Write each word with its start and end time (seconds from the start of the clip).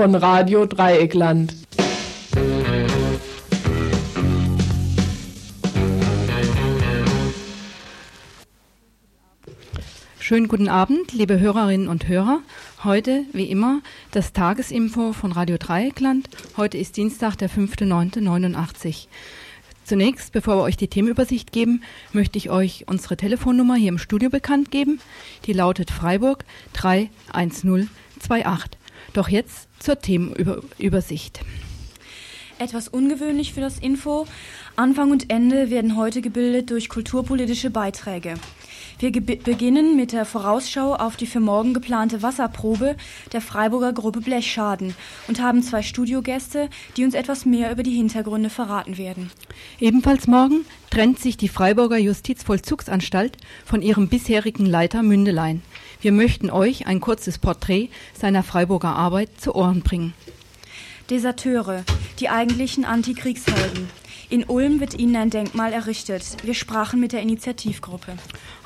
Von 0.00 0.14
Radio 0.14 0.64
Dreieckland. 0.64 1.54
Schönen 10.18 10.48
guten 10.48 10.70
Abend, 10.70 11.12
liebe 11.12 11.38
Hörerinnen 11.38 11.88
und 11.88 12.08
Hörer. 12.08 12.40
Heute, 12.82 13.26
wie 13.34 13.44
immer, 13.44 13.82
das 14.12 14.32
Tagesinfo 14.32 15.12
von 15.12 15.32
Radio 15.32 15.58
Dreieckland. 15.58 16.30
Heute 16.56 16.78
ist 16.78 16.96
Dienstag, 16.96 17.36
der 17.36 17.50
5.9.89. 17.50 19.06
Zunächst, 19.84 20.32
bevor 20.32 20.56
wir 20.56 20.62
euch 20.62 20.78
die 20.78 20.88
Themenübersicht 20.88 21.52
geben, 21.52 21.82
möchte 22.14 22.38
ich 22.38 22.48
euch 22.48 22.86
unsere 22.88 23.18
Telefonnummer 23.18 23.74
hier 23.74 23.90
im 23.90 23.98
Studio 23.98 24.30
bekannt 24.30 24.70
geben. 24.70 24.98
Die 25.44 25.52
lautet 25.52 25.90
Freiburg 25.90 26.46
31028. 26.72 28.79
Doch 29.12 29.28
jetzt 29.28 29.68
zur 29.80 29.98
Themenübersicht. 29.98 31.40
Etwas 32.58 32.88
ungewöhnlich 32.88 33.54
für 33.54 33.62
das 33.62 33.78
Info. 33.78 34.26
Anfang 34.76 35.10
und 35.10 35.30
Ende 35.30 35.70
werden 35.70 35.96
heute 35.96 36.20
gebildet 36.20 36.70
durch 36.70 36.90
kulturpolitische 36.90 37.70
Beiträge. 37.70 38.34
Wir 38.98 39.12
beginnen 39.12 39.96
mit 39.96 40.12
der 40.12 40.26
Vorausschau 40.26 40.94
auf 40.94 41.16
die 41.16 41.26
für 41.26 41.40
morgen 41.40 41.72
geplante 41.72 42.22
Wasserprobe 42.22 42.96
der 43.32 43.40
Freiburger 43.40 43.94
Gruppe 43.94 44.20
Blechschaden 44.20 44.94
und 45.26 45.40
haben 45.40 45.62
zwei 45.62 45.80
Studiogäste, 45.80 46.68
die 46.98 47.04
uns 47.04 47.14
etwas 47.14 47.46
mehr 47.46 47.72
über 47.72 47.82
die 47.82 47.96
Hintergründe 47.96 48.50
verraten 48.50 48.98
werden. 48.98 49.30
Ebenfalls 49.80 50.26
morgen 50.26 50.66
trennt 50.90 51.18
sich 51.18 51.38
die 51.38 51.48
Freiburger 51.48 51.96
Justizvollzugsanstalt 51.96 53.38
von 53.64 53.80
ihrem 53.80 54.08
bisherigen 54.08 54.66
Leiter 54.66 55.02
Mündelein. 55.02 55.62
Wir 56.00 56.12
möchten 56.12 56.50
euch 56.50 56.86
ein 56.86 57.00
kurzes 57.00 57.38
Porträt 57.38 57.90
seiner 58.14 58.42
Freiburger 58.42 58.96
Arbeit 58.96 59.28
zu 59.38 59.54
Ohren 59.54 59.82
bringen. 59.82 60.14
Deserteure, 61.10 61.84
die 62.20 62.30
eigentlichen 62.30 62.84
Antikriegshelden. 62.86 63.88
In 64.30 64.44
Ulm 64.44 64.80
wird 64.80 64.98
ihnen 64.98 65.16
ein 65.16 65.30
Denkmal 65.30 65.72
errichtet. 65.72 66.22
Wir 66.42 66.54
sprachen 66.54 67.00
mit 67.00 67.12
der 67.12 67.20
Initiativgruppe. 67.20 68.12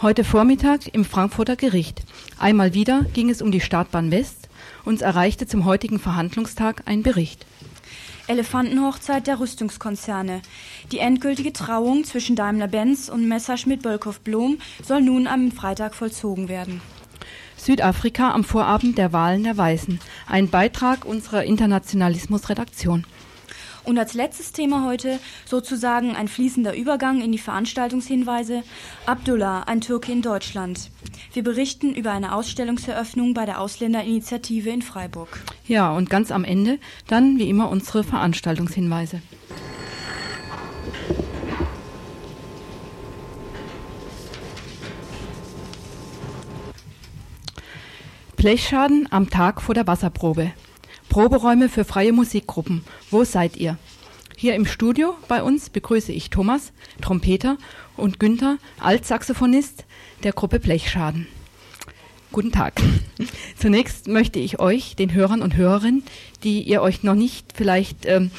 Heute 0.02 0.22
Vormittag 0.22 0.86
im 0.94 1.04
Frankfurter 1.04 1.56
Gericht. 1.56 2.02
Einmal 2.38 2.74
wieder 2.74 3.04
ging 3.14 3.30
es 3.30 3.42
um 3.42 3.50
die 3.50 3.62
Startbahn 3.62 4.12
West. 4.12 4.48
Uns 4.84 5.00
erreichte 5.00 5.46
zum 5.46 5.64
heutigen 5.64 5.98
Verhandlungstag 5.98 6.82
ein 6.84 7.02
Bericht. 7.02 7.46
Elefantenhochzeit 8.26 9.26
der 9.26 9.40
Rüstungskonzerne. 9.40 10.40
Die 10.92 10.98
endgültige 10.98 11.52
Trauung 11.52 12.04
zwischen 12.04 12.36
Daimler-Benz 12.36 13.08
und 13.08 13.26
Messerschmitt-Bölkow-Blom 13.26 14.58
soll 14.82 15.02
nun 15.02 15.26
am 15.26 15.50
Freitag 15.50 15.94
vollzogen 15.94 16.48
werden. 16.48 16.80
Südafrika 17.64 18.32
am 18.32 18.44
Vorabend 18.44 18.98
der 18.98 19.14
Wahlen 19.14 19.42
der 19.42 19.56
Weißen. 19.56 19.98
Ein 20.26 20.50
Beitrag 20.50 21.06
unserer 21.06 21.44
Internationalismus-Redaktion. 21.44 23.06
Und 23.84 23.98
als 23.98 24.12
letztes 24.12 24.52
Thema 24.52 24.84
heute 24.84 25.18
sozusagen 25.46 26.14
ein 26.14 26.28
fließender 26.28 26.76
Übergang 26.76 27.22
in 27.22 27.32
die 27.32 27.38
Veranstaltungshinweise. 27.38 28.64
Abdullah, 29.06 29.62
ein 29.62 29.80
Türke 29.80 30.12
in 30.12 30.20
Deutschland. 30.20 30.90
Wir 31.32 31.42
berichten 31.42 31.94
über 31.94 32.12
eine 32.12 32.34
Ausstellungseröffnung 32.34 33.32
bei 33.32 33.46
der 33.46 33.62
Ausländerinitiative 33.62 34.68
in 34.68 34.82
Freiburg. 34.82 35.42
Ja, 35.66 35.90
und 35.90 36.10
ganz 36.10 36.32
am 36.32 36.44
Ende 36.44 36.78
dann 37.06 37.38
wie 37.38 37.48
immer 37.48 37.70
unsere 37.70 38.04
Veranstaltungshinweise. 38.04 39.22
Blechschaden 48.44 49.08
am 49.10 49.30
Tag 49.30 49.62
vor 49.62 49.74
der 49.74 49.86
Wasserprobe. 49.86 50.52
Proberäume 51.08 51.70
für 51.70 51.86
freie 51.86 52.12
Musikgruppen. 52.12 52.84
Wo 53.10 53.24
seid 53.24 53.56
ihr? 53.56 53.78
Hier 54.36 54.54
im 54.54 54.66
Studio 54.66 55.16
bei 55.28 55.42
uns 55.42 55.70
begrüße 55.70 56.12
ich 56.12 56.28
Thomas, 56.28 56.74
Trompeter, 57.00 57.56
und 57.96 58.20
Günther, 58.20 58.58
Altsaxophonist 58.80 59.86
der 60.24 60.34
Gruppe 60.34 60.60
Blechschaden. 60.60 61.26
Guten 62.32 62.52
Tag. 62.52 62.82
Zunächst 63.58 64.08
möchte 64.08 64.40
ich 64.40 64.60
euch, 64.60 64.94
den 64.94 65.14
Hörern 65.14 65.40
und 65.40 65.56
Hörerinnen, 65.56 66.02
die 66.42 66.60
ihr 66.64 66.82
euch 66.82 67.02
noch 67.02 67.14
nicht 67.14 67.54
vielleicht 67.54 68.04
ähm, 68.04 68.30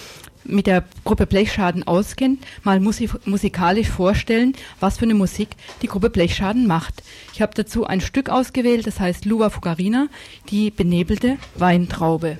mit 0.46 0.68
der 0.68 0.84
Gruppe 1.04 1.26
Blechschaden 1.26 1.86
auskennt, 1.88 2.46
mal 2.64 2.80
musik 2.80 3.12
musikalisch 3.26 3.90
vorstellen, 3.90 4.54
was 4.80 4.98
für 4.98 5.06
eine 5.06 5.16
Musik 5.16 5.50
die 5.82 5.88
Gruppe 5.88 6.10
Blechschaden 6.10 6.68
macht. 6.68 7.04
Ich 7.34 7.42
habe 7.42 7.54
dazu 7.56 7.86
ein 7.86 8.02
Stück 8.02 8.30
ausgewählt, 8.30 8.88
das 8.88 9.00
heißt 9.00 9.26
Luva 9.26 9.50
Fugarina, 9.50 10.08
die 10.50 10.72
benebelte 10.72 11.38
Weintraube. 11.56 12.38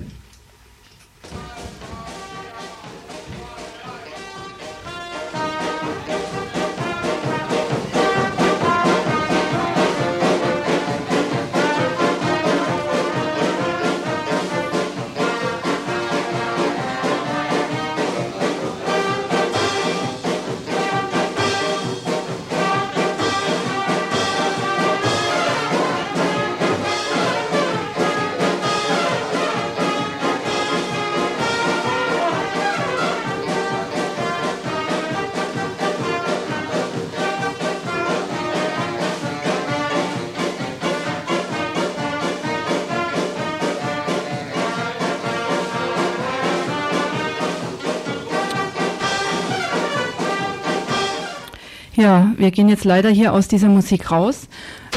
Ja, 51.96 52.32
wir 52.36 52.50
gehen 52.50 52.68
jetzt 52.68 52.84
leider 52.84 53.08
hier 53.08 53.32
aus 53.32 53.48
dieser 53.48 53.68
Musik 53.68 54.10
raus, 54.10 54.48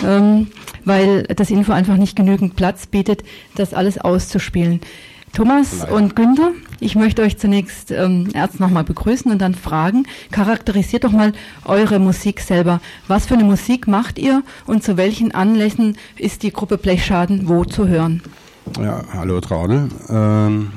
ähm, 0.05 0.47
weil 0.83 1.23
das 1.23 1.49
Info 1.49 1.71
einfach 1.71 1.95
nicht 1.95 2.15
genügend 2.15 2.57
Platz 2.57 2.87
bietet, 2.87 3.23
das 3.55 3.73
alles 3.73 3.97
auszuspielen. 3.97 4.81
Thomas 5.33 5.79
leider. 5.79 5.93
und 5.93 6.15
Günther, 6.15 6.51
ich 6.79 6.95
möchte 6.95 7.21
euch 7.21 7.37
zunächst 7.37 7.91
ähm, 7.91 8.29
erst 8.33 8.59
nochmal 8.59 8.83
begrüßen 8.83 9.31
und 9.31 9.39
dann 9.39 9.55
fragen, 9.55 10.05
charakterisiert 10.31 11.03
doch 11.03 11.11
mal 11.11 11.33
eure 11.65 11.99
Musik 11.99 12.41
selber. 12.41 12.81
Was 13.07 13.27
für 13.27 13.35
eine 13.35 13.43
Musik 13.43 13.87
macht 13.87 14.19
ihr 14.19 14.43
und 14.65 14.83
zu 14.83 14.97
welchen 14.97 15.31
Anlässen 15.31 15.97
ist 16.17 16.43
die 16.43 16.51
Gruppe 16.51 16.77
Blechschaden 16.77 17.47
wo 17.47 17.63
zu 17.63 17.87
hören? 17.87 18.23
Ja, 18.81 19.03
hallo 19.13 19.39
Traudel. 19.39 19.89
Ähm, 20.09 20.73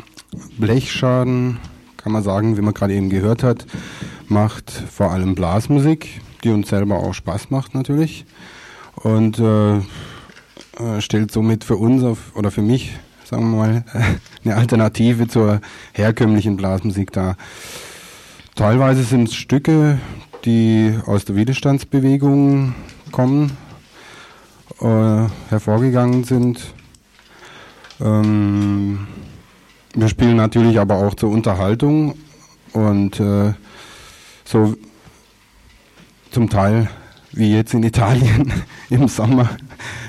Blechschaden 0.59 1.59
kann 2.03 2.13
man 2.13 2.23
sagen, 2.23 2.57
wie 2.57 2.63
man 2.63 2.75
gerade 2.75 2.95
eben 2.95 3.11
gehört 3.11 3.43
hat, 3.43 3.67
macht 4.29 4.71
vor 4.71 5.13
allem 5.13 5.35
Blasmusik, 5.35 6.21
die 6.43 6.51
uns 6.51 6.69
selber 6.69 6.97
auch 6.97 7.15
Spaß 7.15 7.51
macht 7.51 7.75
natürlich 7.75 8.25
und 8.97 9.39
äh, 9.39 9.77
äh, 9.77 11.01
stellt 11.01 11.31
somit 11.31 11.65
für 11.65 11.77
uns 11.77 12.03
auf, 12.03 12.35
oder 12.35 12.51
für 12.51 12.63
mich, 12.63 12.99
sagen 13.25 13.51
wir 13.51 13.57
mal, 13.57 13.85
eine 14.45 14.57
Alternative 14.57 15.29
zur 15.29 15.61
herkömmlichen 15.93 16.57
Blasmusik 16.57 17.13
dar. 17.13 17.37
Teilweise 18.55 19.03
sind 19.03 19.29
es 19.29 19.35
Stücke, 19.35 19.99
die 20.45 20.99
aus 21.07 21.25
der 21.25 21.37
Widerstandsbewegung 21.37 22.75
kommen, 23.13 23.57
äh, 24.81 25.27
hervorgegangen 25.49 26.25
sind. 26.25 26.75
Ähm, 28.01 29.07
wir 29.95 30.09
spielen 30.09 30.37
natürlich 30.37 30.79
aber 30.79 30.97
auch 30.97 31.15
zur 31.15 31.31
Unterhaltung 31.31 32.15
und 32.73 33.21
äh, 33.21 33.53
so 34.45 34.75
zum 36.31 36.49
Teil 36.49 36.89
wie 37.33 37.55
jetzt 37.55 37.75
in 37.75 37.83
Italien 37.83 38.53
im 38.91 39.09
Sommer. 39.09 39.51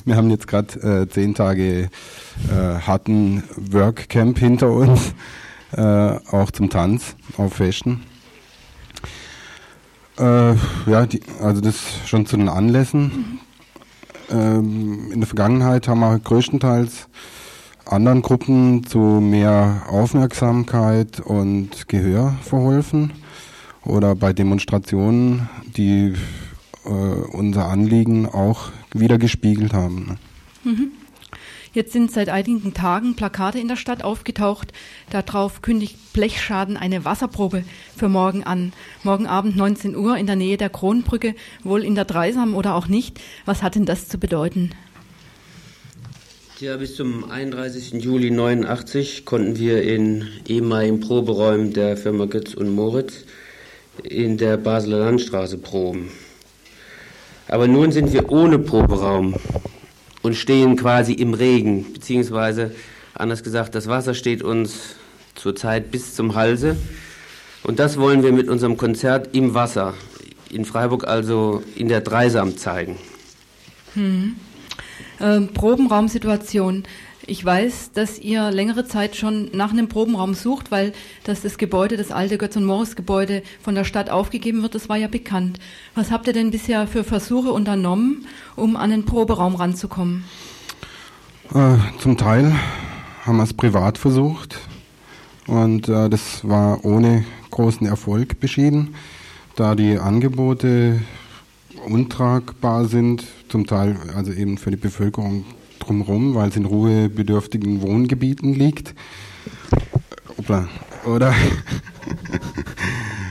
Wir 0.05 0.15
haben 0.15 0.29
jetzt 0.29 0.47
gerade 0.47 1.01
äh, 1.03 1.09
zehn 1.09 1.35
Tage 1.35 1.89
äh, 2.49 2.79
harten 2.85 3.43
Workcamp 3.55 4.39
hinter 4.39 4.71
uns, 4.71 5.13
äh, 5.71 5.81
auch 5.81 6.51
zum 6.51 6.69
Tanz 6.69 7.15
auf 7.37 7.53
Fashion. 7.53 8.01
Äh, 10.17 10.53
ja, 10.85 11.05
die, 11.05 11.21
also 11.41 11.61
das 11.61 11.75
schon 12.05 12.25
zu 12.25 12.37
den 12.37 12.49
Anlässen. 12.49 13.39
Ähm, 14.29 15.11
in 15.11 15.19
der 15.19 15.27
Vergangenheit 15.27 15.87
haben 15.87 15.99
wir 15.99 16.19
größtenteils 16.19 17.07
anderen 17.85 18.21
Gruppen 18.21 18.85
zu 18.85 18.99
mehr 18.99 19.83
Aufmerksamkeit 19.89 21.19
und 21.19 21.87
Gehör 21.87 22.35
verholfen 22.41 23.11
oder 23.83 24.15
bei 24.15 24.33
Demonstrationen, 24.33 25.49
die 25.75 26.13
äh, 26.85 26.89
unser 26.89 27.67
Anliegen 27.67 28.27
auch 28.27 28.71
wieder 28.93 29.17
gespiegelt 29.17 29.73
haben. 29.73 30.17
Mhm. 30.63 30.91
Jetzt 31.73 31.91
sind 31.91 32.11
seit 32.11 32.29
einigen 32.29 32.75
Tagen 32.75 33.15
Plakate 33.15 33.59
in 33.59 33.67
der 33.67 33.77
Stadt 33.77 34.03
aufgetaucht. 34.03 34.73
Darauf 35.09 35.63
kündigt 35.63 36.13
Blechschaden 36.13 36.77
eine 36.77 37.03
Wasserprobe 37.03 37.63
für 37.97 38.09
morgen 38.09 38.43
an. 38.43 38.73
Morgen 39.01 39.25
Abend 39.25 39.55
19 39.55 39.95
Uhr 39.95 40.15
in 40.17 40.27
der 40.27 40.35
Nähe 40.35 40.57
der 40.57 40.69
Kronbrücke, 40.69 41.33
wohl 41.63 41.83
in 41.83 41.95
der 41.95 42.05
Dreisam 42.05 42.53
oder 42.53 42.75
auch 42.75 42.87
nicht. 42.87 43.19
Was 43.45 43.63
hat 43.63 43.73
denn 43.73 43.87
das 43.87 44.07
zu 44.07 44.19
bedeuten? 44.19 44.69
Ja, 46.63 46.77
bis 46.77 46.95
zum 46.95 47.29
31. 47.29 48.01
Juli 48.01 48.31
89 48.31 49.25
konnten 49.25 49.59
wir 49.59 49.83
in 49.83 50.29
ehemaligen 50.47 51.01
Proberäumen 51.01 51.73
der 51.73 51.97
Firma 51.97 52.23
Götz 52.23 52.53
und 52.53 52.73
Moritz 52.73 53.25
in 54.01 54.37
der 54.37 54.55
Basler 54.55 54.99
Landstraße 54.99 55.57
proben. 55.57 56.09
Aber 57.49 57.67
nun 57.67 57.91
sind 57.91 58.13
wir 58.13 58.31
ohne 58.31 58.59
Proberaum 58.59 59.35
und 60.21 60.35
stehen 60.35 60.77
quasi 60.77 61.11
im 61.11 61.33
Regen, 61.33 61.91
beziehungsweise 61.91 62.73
anders 63.13 63.43
gesagt, 63.43 63.75
das 63.75 63.87
Wasser 63.87 64.13
steht 64.13 64.41
uns 64.41 64.95
zurzeit 65.35 65.91
bis 65.91 66.15
zum 66.15 66.33
Halse. 66.33 66.77
Und 67.63 67.79
das 67.79 67.97
wollen 67.97 68.23
wir 68.23 68.31
mit 68.31 68.47
unserem 68.47 68.77
Konzert 68.77 69.35
im 69.35 69.53
Wasser 69.53 69.95
in 70.49 70.63
Freiburg, 70.63 71.09
also 71.09 71.61
in 71.75 71.89
der 71.89 71.99
Dreisam, 71.99 72.55
zeigen. 72.55 72.99
Hm. 73.95 74.37
Ähm, 75.23 75.47
Probenraumsituation. 75.53 76.83
Ich 77.25 77.45
weiß, 77.45 77.91
dass 77.93 78.19
ihr 78.19 78.51
längere 78.51 78.85
Zeit 78.85 79.15
schon 79.15 79.49
nach 79.53 79.71
einem 79.71 79.87
Probenraum 79.87 80.33
sucht, 80.33 80.69
weil 80.69 80.91
das, 81.23 81.41
das 81.41 81.57
Gebäude, 81.57 81.95
das 81.95 82.11
alte 82.11 82.37
Götz- 82.37 82.57
und 82.57 82.65
Morris-Gebäude 82.65 83.41
von 83.61 83.73
der 83.73 83.85
Stadt 83.85 84.09
aufgegeben 84.09 84.61
wird. 84.63 84.75
Das 84.75 84.89
war 84.89 84.97
ja 84.97 85.07
bekannt. 85.07 85.59
Was 85.95 86.11
habt 86.11 86.27
ihr 86.27 86.33
denn 86.33 86.51
bisher 86.51 86.87
für 86.87 87.05
Versuche 87.05 87.53
unternommen, 87.53 88.27
um 88.57 88.75
an 88.75 88.89
den 88.89 89.05
Proberaum 89.05 89.55
ranzukommen? 89.55 90.25
Äh, 91.53 91.77
zum 91.99 92.17
Teil 92.17 92.53
haben 93.25 93.37
wir 93.37 93.43
es 93.43 93.53
privat 93.53 93.97
versucht 93.97 94.59
und 95.47 95.87
äh, 95.87 96.09
das 96.09 96.45
war 96.45 96.83
ohne 96.83 97.23
großen 97.49 97.87
Erfolg 97.87 98.41
beschieden, 98.41 98.95
da 99.55 99.75
die 99.75 99.97
Angebote 99.97 100.99
untragbar 101.87 102.85
sind, 102.85 103.25
zum 103.49 103.65
Teil 103.67 103.97
also 104.15 104.31
eben 104.31 104.57
für 104.57 104.71
die 104.71 104.77
Bevölkerung 104.77 105.45
drumherum, 105.79 106.35
weil 106.35 106.49
es 106.49 106.55
in 106.55 106.65
ruhebedürftigen 106.65 107.81
Wohngebieten 107.81 108.53
liegt. 108.53 108.93
Oder? 111.05 111.33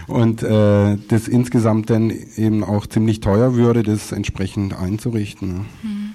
Und 0.08 0.42
äh, 0.42 0.98
das 1.08 1.28
insgesamt 1.28 1.88
dann 1.88 2.10
eben 2.36 2.64
auch 2.64 2.86
ziemlich 2.86 3.20
teuer 3.20 3.54
würde, 3.54 3.82
das 3.82 4.12
entsprechend 4.12 4.74
einzurichten. 4.74 5.66
Hm. 5.80 6.12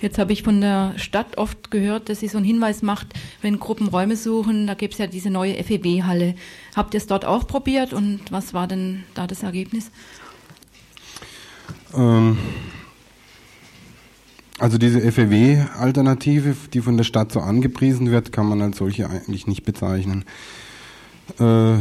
Jetzt 0.00 0.18
habe 0.18 0.32
ich 0.32 0.42
von 0.42 0.60
der 0.60 0.94
Stadt 0.96 1.38
oft 1.38 1.70
gehört, 1.70 2.08
dass 2.08 2.20
sie 2.20 2.28
so 2.28 2.36
einen 2.36 2.46
Hinweis 2.46 2.82
macht, 2.82 3.14
wenn 3.40 3.58
Gruppen 3.58 3.88
Räume 3.88 4.16
suchen, 4.16 4.66
da 4.66 4.74
gibt 4.74 4.94
es 4.94 4.98
ja 4.98 5.06
diese 5.06 5.30
neue 5.30 5.54
FEW-Halle. 5.62 6.34
Habt 6.76 6.94
ihr 6.94 6.98
es 6.98 7.06
dort 7.06 7.24
auch 7.24 7.46
probiert 7.46 7.92
und 7.92 8.20
was 8.30 8.52
war 8.52 8.66
denn 8.66 9.04
da 9.14 9.26
das 9.26 9.42
Ergebnis? 9.42 9.90
Ähm, 11.96 12.38
also 14.58 14.78
diese 14.78 15.00
FEW-Alternative, 15.00 16.54
die 16.72 16.80
von 16.80 16.96
der 16.96 17.04
Stadt 17.04 17.32
so 17.32 17.40
angepriesen 17.40 18.10
wird, 18.10 18.32
kann 18.32 18.48
man 18.48 18.62
als 18.62 18.78
solche 18.78 19.08
eigentlich 19.08 19.46
nicht 19.46 19.64
bezeichnen. 19.64 20.24
Äh, 21.38 21.78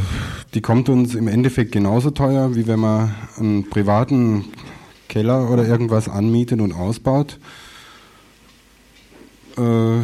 die 0.53 0.61
kommt 0.61 0.89
uns 0.89 1.15
im 1.15 1.27
Endeffekt 1.27 1.71
genauso 1.71 2.11
teuer, 2.11 2.55
wie 2.55 2.65
wenn 2.67 2.79
man 2.79 3.13
einen 3.37 3.69
privaten 3.69 4.45
Keller 5.07 5.49
oder 5.51 5.67
irgendwas 5.67 6.09
anmietet 6.09 6.61
und 6.61 6.73
ausbaut. 6.73 7.39
Äh, 9.57 10.01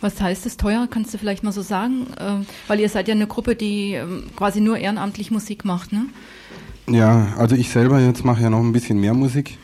was 0.00 0.20
heißt 0.20 0.46
das 0.46 0.56
teuer? 0.56 0.88
Kannst 0.90 1.12
du 1.12 1.18
vielleicht 1.18 1.42
mal 1.42 1.52
so 1.52 1.62
sagen? 1.62 2.06
Äh, 2.18 2.44
weil 2.68 2.80
ihr 2.80 2.88
seid 2.88 3.08
ja 3.08 3.14
eine 3.14 3.26
Gruppe, 3.26 3.54
die 3.54 3.94
ähm, 3.94 4.24
quasi 4.36 4.60
nur 4.60 4.78
ehrenamtlich 4.78 5.30
Musik 5.30 5.64
macht, 5.64 5.92
ne? 5.92 6.06
Ja, 6.90 7.34
also 7.36 7.54
ich 7.54 7.68
selber 7.68 8.00
jetzt 8.00 8.24
mache 8.24 8.42
ja 8.42 8.48
noch 8.48 8.60
ein 8.60 8.72
bisschen 8.72 8.98
mehr 8.98 9.12
Musik 9.12 9.58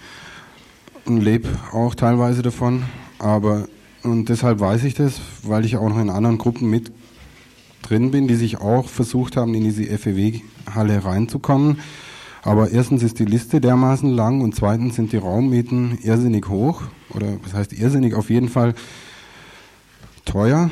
und 1.07 1.23
lebe 1.23 1.49
auch 1.73 1.95
teilweise 1.95 2.43
davon. 2.43 2.83
Aber 3.19 3.67
und 4.03 4.29
deshalb 4.29 4.61
weiß 4.61 4.85
ich 4.85 4.93
das, 4.93 5.23
weil 5.43 5.65
ich 5.65 5.79
auch 5.79 5.89
noch 5.89 5.99
in 5.99 6.11
anderen 6.11 6.37
Gruppen 6.37 6.69
mit 6.69 6.93
drin 7.81 8.11
bin, 8.11 8.29
die 8.29 8.35
sich 8.35 8.59
auch 8.59 8.91
versucht 8.91 9.39
haben, 9.39 9.55
in 9.55 9.65
diese 9.65 9.85
FEW-Halle 9.85 11.03
reinzukommen. 11.03 11.79
Aber 12.43 12.71
erstens 12.71 13.03
ist 13.03 13.19
die 13.19 13.25
Liste 13.25 13.59
dermaßen 13.59 14.11
lang 14.11 14.43
und 14.43 14.55
zweitens 14.55 14.97
sind 14.97 15.13
die 15.13 15.17
Raummieten 15.17 15.99
irrsinnig 16.03 16.51
hoch. 16.51 16.83
Oder 17.15 17.39
was 17.43 17.55
heißt 17.55 17.73
irrsinnig? 17.73 18.13
Auf 18.13 18.29
jeden 18.29 18.51
Fall 18.51 18.75
teuer. 20.27 20.69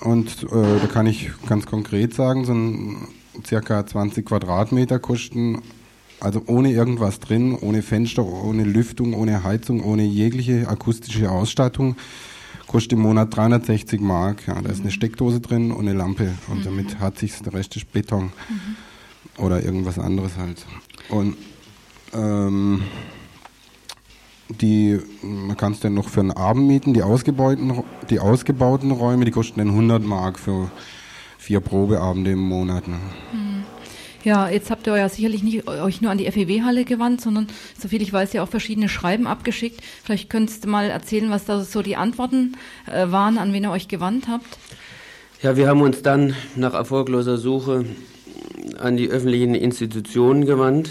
Und 0.00 0.44
äh, 0.44 0.80
da 0.80 0.86
kann 0.86 1.06
ich 1.06 1.32
ganz 1.46 1.66
konkret 1.66 2.14
sagen, 2.14 2.46
so 2.46 2.54
ein 2.54 3.08
circa 3.44 3.84
20 3.84 4.24
Quadratmeter 4.24 4.98
kosten 4.98 5.62
also 6.20 6.42
ohne 6.46 6.72
irgendwas 6.72 7.20
drin, 7.20 7.56
ohne 7.60 7.82
Fenster, 7.82 8.24
ohne 8.24 8.64
Lüftung, 8.64 9.14
ohne 9.14 9.44
Heizung, 9.44 9.82
ohne 9.84 10.04
jegliche 10.04 10.68
akustische 10.68 11.30
Ausstattung, 11.30 11.96
kostet 12.66 12.94
im 12.94 13.00
Monat 13.00 13.36
360 13.36 14.00
Mark. 14.00 14.46
Ja, 14.46 14.60
da 14.60 14.70
ist 14.70 14.80
eine 14.80 14.90
Steckdose 14.90 15.40
drin 15.40 15.72
und 15.72 15.86
eine 15.86 15.96
Lampe 15.96 16.32
und 16.48 16.60
mhm. 16.60 16.64
damit 16.64 17.00
hat 17.00 17.18
sich 17.18 17.38
der 17.42 17.52
Rest 17.52 17.76
ist 17.76 17.92
Beton 17.92 18.32
mhm. 18.48 19.44
oder 19.44 19.62
irgendwas 19.62 19.98
anderes 19.98 20.36
halt. 20.36 20.64
Und 21.10 21.36
ähm, 22.14 22.82
die, 24.48 24.98
man 25.22 25.56
kann 25.56 25.72
es 25.72 25.80
dann 25.80 25.94
noch 25.94 26.08
für 26.08 26.20
einen 26.20 26.30
Abend 26.30 26.66
mieten, 26.66 26.94
die 26.94 27.02
ausgebauten, 27.02 27.82
die 28.10 28.20
ausgebauten 28.20 28.90
Räume, 28.90 29.24
die 29.24 29.32
kosten 29.32 29.58
dann 29.58 29.70
100 29.70 30.02
Mark 30.02 30.38
für 30.38 30.70
vier 31.46 31.60
Probeabende 31.60 32.32
im 32.32 32.40
Monat. 32.40 32.88
Ne? 32.88 32.96
Mhm. 33.32 33.64
Ja, 34.24 34.48
jetzt 34.48 34.72
habt 34.72 34.88
ihr 34.88 34.96
ja 34.96 35.08
sicherlich 35.08 35.44
nicht 35.44 35.68
euch 35.68 36.00
nur 36.00 36.10
an 36.10 36.18
die 36.18 36.28
FEW-Halle 36.28 36.84
gewandt, 36.84 37.20
sondern 37.20 37.46
soviel 37.80 38.02
ich 38.02 38.12
weiß, 38.12 38.32
ja 38.32 38.42
auch 38.42 38.48
verschiedene 38.48 38.88
Schreiben 38.88 39.28
abgeschickt. 39.28 39.80
Vielleicht 40.02 40.28
könntest 40.28 40.64
du 40.64 40.68
mal 40.68 40.90
erzählen, 40.90 41.30
was 41.30 41.44
da 41.44 41.62
so 41.62 41.82
die 41.82 41.94
Antworten 41.94 42.56
äh, 42.92 43.12
waren, 43.12 43.38
an 43.38 43.52
wen 43.52 43.62
ihr 43.62 43.70
euch 43.70 43.86
gewandt 43.86 44.26
habt. 44.26 44.58
Ja, 45.40 45.56
wir 45.56 45.68
haben 45.68 45.82
uns 45.82 46.02
dann 46.02 46.34
nach 46.56 46.74
erfolgloser 46.74 47.38
Suche 47.38 47.84
an 48.80 48.96
die 48.96 49.08
öffentlichen 49.08 49.54
Institutionen 49.54 50.46
gewandt. 50.46 50.90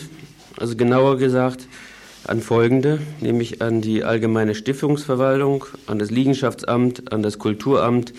Also 0.58 0.78
genauer 0.78 1.18
gesagt 1.18 1.68
an 2.26 2.40
folgende, 2.40 3.00
nämlich 3.20 3.62
an 3.62 3.82
die 3.82 4.06
Allgemeine 4.06 4.56
Stiftungsverwaltung, 4.56 5.66
an 5.88 6.00
das 6.00 6.12
Liegenschaftsamt, 6.12 7.12
an 7.12 7.24
das 7.24 7.40
Kulturamt, 7.40 8.14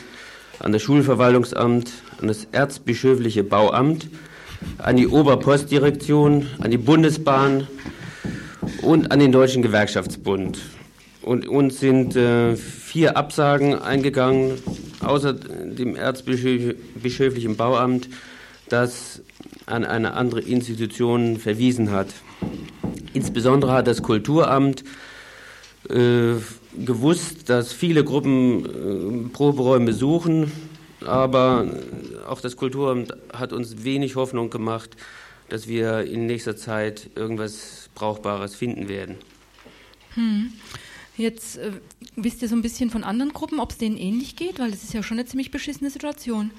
an 0.60 0.72
das 0.72 0.82
Schulverwaltungsamt, 0.82 1.90
an 2.20 2.28
das 2.28 2.46
Erzbischöfliche 2.52 3.44
Bauamt 3.44 4.08
an 4.78 4.96
die 4.96 5.08
Oberpostdirektion, 5.08 6.46
an 6.58 6.70
die 6.70 6.78
Bundesbahn 6.78 7.66
und 8.82 9.10
an 9.10 9.18
den 9.18 9.32
Deutschen 9.32 9.62
Gewerkschaftsbund. 9.62 10.58
Und 11.22 11.48
uns 11.48 11.80
sind 11.80 12.14
äh, 12.14 12.56
vier 12.56 13.16
Absagen 13.16 13.74
eingegangen, 13.74 14.52
außer 15.00 15.32
dem 15.32 15.96
Erzbischöflichen 15.96 17.56
Bauamt, 17.56 18.08
das 18.68 19.22
an 19.66 19.84
eine 19.84 20.14
andere 20.14 20.40
Institution 20.40 21.38
verwiesen 21.38 21.90
hat. 21.90 22.08
Insbesondere 23.12 23.72
hat 23.72 23.86
das 23.86 24.02
Kulturamt 24.02 24.84
äh, 25.88 26.34
gewusst, 26.84 27.48
dass 27.48 27.72
viele 27.72 28.04
Gruppen 28.04 29.26
äh, 29.26 29.28
Proberäume 29.28 29.92
suchen, 29.92 30.52
aber 31.04 31.66
auch 32.28 32.40
das 32.40 32.56
Kulturamt 32.56 33.12
hat 33.32 33.52
uns 33.52 33.84
wenig 33.84 34.16
Hoffnung 34.16 34.50
gemacht, 34.50 34.96
dass 35.48 35.68
wir 35.68 36.00
in 36.02 36.26
nächster 36.26 36.56
Zeit 36.56 37.10
irgendwas 37.14 37.88
Brauchbares 37.94 38.54
finden 38.54 38.88
werden. 38.88 39.16
Hm. 40.14 40.52
Jetzt 41.16 41.56
äh, 41.56 41.72
wisst 42.16 42.42
ihr 42.42 42.48
so 42.48 42.56
ein 42.56 42.62
bisschen 42.62 42.90
von 42.90 43.04
anderen 43.04 43.32
Gruppen, 43.32 43.60
ob 43.60 43.70
es 43.70 43.78
denen 43.78 43.96
ähnlich 43.96 44.36
geht, 44.36 44.58
weil 44.58 44.72
es 44.72 44.82
ist 44.82 44.92
ja 44.92 45.02
schon 45.02 45.18
eine 45.18 45.26
ziemlich 45.26 45.50
beschissene 45.50 45.90
Situation. 45.90 46.50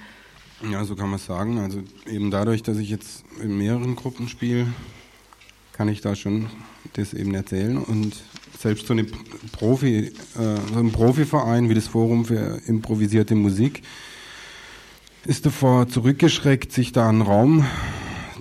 Ja, 0.72 0.84
so 0.86 0.96
kann 0.96 1.10
man 1.10 1.20
es 1.20 1.26
sagen. 1.26 1.60
Also 1.60 1.84
eben 2.08 2.32
dadurch, 2.32 2.64
dass 2.64 2.78
ich 2.78 2.90
jetzt 2.90 3.24
in 3.42 3.58
mehreren 3.58 3.96
Gruppen 3.96 4.28
spiele, 4.28 4.68
kann 5.74 5.88
ich 5.88 6.02
da 6.02 6.16
schon 6.16 6.50
das 6.94 7.14
eben 7.14 7.36
erzählen. 7.36 7.78
Und 7.78 8.16
selbst 8.58 8.88
so, 8.88 8.94
eine 8.94 9.06
Profi, 9.52 9.98
äh, 9.98 10.12
so 10.74 10.80
ein 10.80 10.92
Profiverein 10.92 11.70
wie 11.70 11.74
das 11.74 11.88
Forum 11.88 12.26
für 12.26 12.62
improvisierte 12.68 13.36
Musik, 13.36 13.84
ist 15.26 15.46
davor 15.46 15.88
zurückgeschreckt, 15.88 16.72
sich 16.72 16.92
da 16.92 17.10
einen 17.10 17.22
Raum 17.22 17.66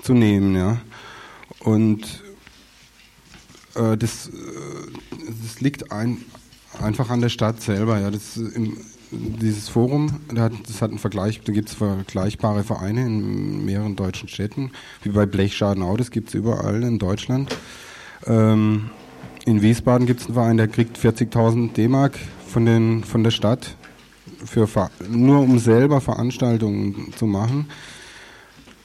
zu 0.02 0.14
nehmen, 0.14 0.54
ja. 0.54 0.78
Und 1.60 2.22
äh, 3.74 3.96
das, 3.96 4.28
äh, 4.28 4.32
das 5.42 5.60
liegt 5.60 5.92
ein, 5.92 6.18
einfach 6.80 7.10
an 7.10 7.20
der 7.20 7.28
Stadt 7.28 7.60
selber, 7.60 7.98
ja. 7.98 8.10
Das, 8.10 8.36
im, 8.36 8.78
dieses 9.10 9.68
Forum, 9.68 10.20
das 10.28 10.82
hat 10.82 10.90
einen 10.90 10.98
Vergleich, 10.98 11.40
da 11.42 11.52
gibt 11.52 11.68
es 11.68 11.76
vergleichbare 11.76 12.64
Vereine 12.64 13.06
in 13.06 13.64
mehreren 13.64 13.94
deutschen 13.96 14.28
Städten, 14.28 14.72
wie 15.02 15.10
bei 15.10 15.26
Blechschaden 15.26 15.82
auch, 15.82 15.96
das 15.96 16.10
gibt 16.10 16.28
es 16.28 16.34
überall 16.34 16.82
in 16.82 16.98
Deutschland. 16.98 17.56
Ähm, 18.26 18.90
in 19.46 19.62
Wiesbaden 19.62 20.06
gibt 20.06 20.20
es 20.20 20.26
einen 20.26 20.34
Verein, 20.34 20.56
der 20.56 20.68
kriegt 20.68 20.98
40.000 20.98 21.72
D-Mark 21.72 22.18
von, 22.48 22.66
den, 22.66 23.04
von 23.04 23.22
der 23.22 23.30
Stadt, 23.30 23.76
für, 24.44 24.68
nur 25.08 25.40
um 25.40 25.58
selber 25.58 26.00
Veranstaltungen 26.00 27.12
zu 27.16 27.26
machen. 27.26 27.66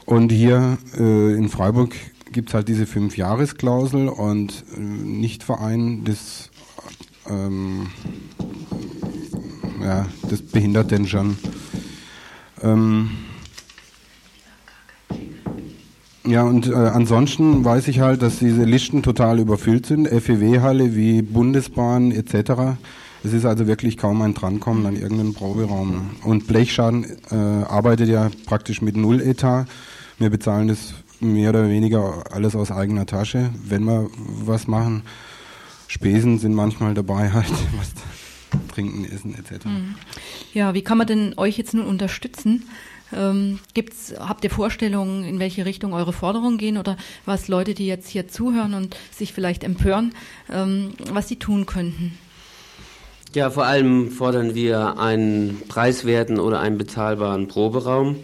Und 0.06 0.32
hier 0.32 0.78
äh, 0.98 1.34
in 1.34 1.50
Freiburg 1.50 1.96
gibt 2.32 2.50
es 2.50 2.54
halt 2.54 2.68
diese 2.68 2.86
Fünf-Jahres-Klausel 2.86 4.08
und 4.08 4.64
äh, 4.76 4.80
Nichtverein 4.80 6.04
des, 6.04 6.52
ähm, 7.28 7.88
ja, 9.84 10.06
das 10.30 10.44
behindert 10.44 10.92
denn 10.92 11.08
schon. 11.08 11.38
Ähm, 12.62 13.10
ja, 16.24 16.44
und 16.44 16.68
äh, 16.68 16.74
ansonsten 16.74 17.66
weiß 17.66 17.88
ich 17.88 18.00
halt, 18.00 18.22
dass 18.22 18.38
diese 18.40 18.64
Listen 18.64 19.02
total 19.02 19.40
überfüllt 19.40 19.88
sind. 19.88 20.08
FEW-Halle 20.08 20.96
wie 20.96 21.24
Bundesbahn 21.24 22.12
etc. 22.12 22.78
Es 23.24 23.34
ist 23.34 23.46
also 23.46 23.66
wirklich 23.66 23.98
kaum 23.98 24.22
ein 24.22 24.36
Drankommen 24.36 24.86
an 24.86 24.96
irgendeinen 24.96 25.34
Proberaum. 25.34 26.12
Und 26.24 26.48
Blechschaden 26.48 27.06
äh, 27.32 27.36
arbeitet 27.36 28.10
ja 28.10 28.30
praktisch 28.46 28.82
mit 28.82 28.96
Null-Etat. 28.96 29.66
Wir 30.20 30.30
bezahlen 30.30 30.68
das 30.68 30.94
mehr 31.20 31.50
oder 31.50 31.68
weniger 31.70 32.24
alles 32.32 32.56
aus 32.56 32.72
eigener 32.72 33.08
Tasche, 33.08 33.50
wenn 33.64 33.86
wir 33.86 34.08
was 34.44 34.68
machen. 34.68 35.04
Spesen 35.88 36.38
sind 36.38 36.54
manchmal 36.54 36.94
dabei 36.94 37.32
halt, 37.32 37.52
was 37.78 37.94
trinken, 38.68 39.06
essen 39.06 39.34
etc. 39.34 39.66
Ja, 40.54 40.74
wie 40.74 40.84
kann 40.84 40.98
man 40.98 41.08
denn 41.08 41.34
euch 41.38 41.58
jetzt 41.58 41.74
nun 41.74 41.86
unterstützen? 41.86 42.64
Ähm, 43.14 43.60
gibt's, 43.74 44.14
habt 44.20 44.44
ihr 44.44 44.50
Vorstellungen, 44.50 45.24
in 45.24 45.40
welche 45.40 45.66
Richtung 45.66 45.94
eure 45.94 46.14
Forderungen 46.14 46.58
gehen 46.58 46.78
oder 46.78 46.98
was 47.26 47.48
Leute, 47.48 47.74
die 47.74 47.88
jetzt 47.88 48.10
hier 48.10 48.28
zuhören 48.28 48.74
und 48.74 48.96
sich 49.12 49.34
vielleicht 49.34 49.64
empören, 49.64 50.14
ähm, 50.52 50.94
was 51.12 51.28
sie 51.28 51.38
tun 51.38 51.66
könnten? 51.66 52.18
Ja, 53.34 53.50
vor 53.50 53.66
allem 53.66 54.12
fordern 54.12 54.56
wir 54.56 55.00
einen 55.00 55.62
preiswerten 55.70 56.40
oder 56.40 56.60
einen 56.60 56.78
bezahlbaren 56.78 57.48
Proberaum 57.48 58.18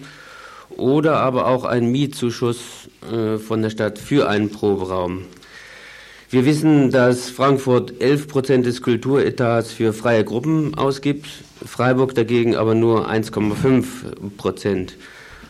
oder 0.70 1.18
aber 1.18 1.48
auch 1.48 1.64
einen 1.64 1.92
Mietzuschuss 1.92 2.90
äh, 3.12 3.38
von 3.38 3.62
der 3.62 3.70
Stadt 3.70 4.00
für 4.00 4.28
einen 4.28 4.50
Proberaum. 4.50 5.24
Wir 6.30 6.46
wissen, 6.46 6.92
dass 6.92 7.30
Frankfurt 7.30 8.02
11 8.02 8.28
Prozent 8.28 8.66
des 8.66 8.82
Kulturetats 8.82 9.72
für 9.72 9.94
freie 9.94 10.26
Gruppen 10.26 10.76
ausgibt, 10.76 11.26
Freiburg 11.66 12.16
dagegen 12.16 12.56
aber 12.56 12.76
nur 12.76 13.10
1,5 13.10 14.36
Prozent, 14.38 14.96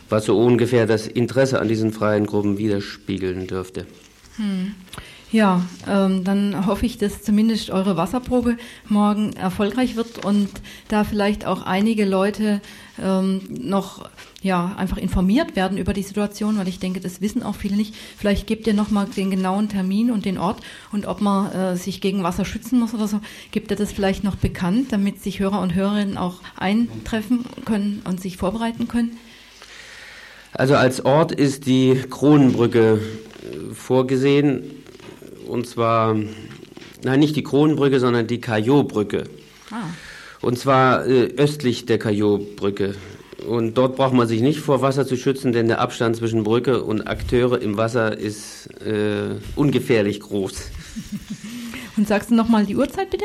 was 0.08 0.24
so 0.24 0.38
ungefähr 0.38 0.86
das 0.86 1.06
Interesse 1.06 1.60
an 1.60 1.68
diesen 1.68 1.92
freien 1.92 2.26
Gruppen 2.26 2.58
widerspiegeln 2.58 3.46
dürfte. 3.46 3.86
Hm. 4.36 4.74
Ja, 5.30 5.62
ähm, 5.86 6.24
dann 6.24 6.66
hoffe 6.66 6.86
ich, 6.86 6.96
dass 6.96 7.22
zumindest 7.22 7.68
eure 7.68 7.98
Wasserprobe 7.98 8.56
morgen 8.88 9.34
erfolgreich 9.34 9.94
wird 9.94 10.24
und 10.24 10.48
da 10.88 11.04
vielleicht 11.04 11.44
auch 11.44 11.62
einige 11.62 12.06
Leute 12.06 12.62
ähm, 13.02 13.42
noch 13.50 14.08
ja 14.40 14.74
einfach 14.78 14.96
informiert 14.96 15.54
werden 15.54 15.76
über 15.76 15.92
die 15.92 16.02
Situation, 16.02 16.56
weil 16.56 16.68
ich 16.68 16.78
denke, 16.78 17.00
das 17.00 17.20
wissen 17.20 17.42
auch 17.42 17.56
viele 17.56 17.76
nicht. 17.76 17.94
Vielleicht 18.16 18.46
gebt 18.46 18.66
ihr 18.66 18.72
nochmal 18.72 19.04
den 19.04 19.30
genauen 19.30 19.68
Termin 19.68 20.10
und 20.10 20.24
den 20.24 20.38
Ort 20.38 20.62
und 20.92 21.04
ob 21.06 21.20
man 21.20 21.52
äh, 21.52 21.76
sich 21.76 22.00
gegen 22.00 22.22
Wasser 22.22 22.46
schützen 22.46 22.78
muss 22.78 22.94
oder 22.94 23.06
so, 23.06 23.20
gibt 23.50 23.70
ihr 23.70 23.76
das 23.76 23.92
vielleicht 23.92 24.24
noch 24.24 24.36
bekannt, 24.36 24.92
damit 24.92 25.22
sich 25.22 25.40
Hörer 25.40 25.60
und 25.60 25.74
Hörerinnen 25.74 26.16
auch 26.16 26.36
eintreffen 26.56 27.44
können 27.66 28.00
und 28.04 28.18
sich 28.18 28.38
vorbereiten 28.38 28.88
können? 28.88 29.18
Also 30.54 30.74
als 30.74 31.04
Ort 31.04 31.32
ist 31.32 31.66
die 31.66 32.00
Kronenbrücke 32.08 33.00
äh, 33.42 33.74
vorgesehen 33.74 34.62
und 35.48 35.66
zwar, 35.66 36.16
nein, 37.02 37.20
nicht 37.20 37.36
die 37.36 37.42
Kronenbrücke, 37.42 38.00
sondern 38.00 38.26
die 38.26 38.40
Caillot-Brücke. 38.40 39.24
Ah. 39.70 39.84
Und 40.40 40.58
zwar 40.58 41.06
äh, 41.06 41.34
östlich 41.36 41.84
der 41.86 41.98
Caillot-Brücke. 41.98 42.94
Und 43.46 43.74
dort 43.74 43.96
braucht 43.96 44.14
man 44.14 44.26
sich 44.26 44.40
nicht 44.40 44.60
vor 44.60 44.80
Wasser 44.82 45.06
zu 45.06 45.16
schützen, 45.16 45.52
denn 45.52 45.68
der 45.68 45.80
Abstand 45.80 46.16
zwischen 46.16 46.42
Brücke 46.44 46.82
und 46.82 47.06
Akteure 47.06 47.62
im 47.62 47.76
Wasser 47.76 48.18
ist 48.18 48.68
äh, 48.82 49.36
ungefährlich 49.54 50.20
groß. 50.20 50.54
Und 51.96 52.06
sagst 52.06 52.30
du 52.30 52.34
nochmal 52.34 52.66
die 52.66 52.76
Uhrzeit 52.76 53.08
bitte? 53.10 53.24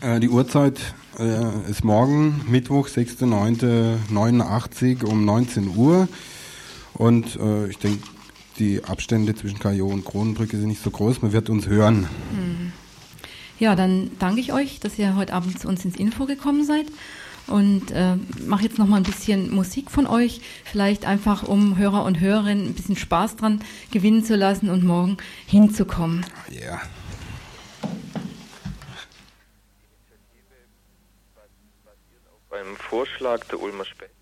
Äh, 0.00 0.20
die 0.20 0.28
Uhrzeit 0.28 0.78
äh, 1.18 1.68
ist 1.68 1.82
morgen, 1.84 2.42
Mittwoch, 2.48 2.86
6.9.89 2.88 5.04
um 5.04 5.24
19 5.24 5.76
Uhr. 5.76 6.06
Und 6.94 7.34
äh, 7.36 7.66
ich 7.68 7.78
denke, 7.78 8.02
die 8.58 8.84
Abstände 8.84 9.34
zwischen 9.34 9.58
Kajo 9.58 9.86
und 9.86 10.04
Kronenbrücke 10.04 10.56
sind 10.56 10.68
nicht 10.68 10.82
so 10.82 10.90
groß. 10.90 11.22
Man 11.22 11.32
wird 11.32 11.50
uns 11.50 11.66
hören. 11.66 12.08
Hm. 12.32 12.72
Ja, 13.58 13.74
dann 13.74 14.10
danke 14.18 14.40
ich 14.40 14.52
euch, 14.52 14.80
dass 14.80 14.98
ihr 14.98 15.16
heute 15.16 15.32
Abend 15.34 15.58
zu 15.58 15.68
uns 15.68 15.84
ins 15.84 15.96
Info 15.96 16.26
gekommen 16.26 16.64
seid 16.64 16.86
und 17.48 17.90
äh, 17.90 18.16
mache 18.46 18.64
jetzt 18.64 18.78
noch 18.78 18.86
mal 18.86 18.98
ein 18.98 19.02
bisschen 19.02 19.52
Musik 19.52 19.90
von 19.90 20.06
euch, 20.06 20.40
vielleicht 20.64 21.06
einfach 21.06 21.42
um 21.42 21.76
Hörer 21.76 22.04
und 22.04 22.20
Hörerinnen 22.20 22.66
ein 22.66 22.74
bisschen 22.74 22.96
Spaß 22.96 23.36
dran 23.36 23.62
gewinnen 23.90 24.24
zu 24.24 24.36
lassen 24.36 24.70
und 24.70 24.84
morgen 24.84 25.16
hinzukommen. 25.46 26.24
Ja. 26.50 26.60
Yeah. 26.60 26.82
Beim 32.50 32.76
Vorschlag 32.76 33.44
der 33.46 33.60
Ulmer 33.60 33.84
Specht 33.84 34.17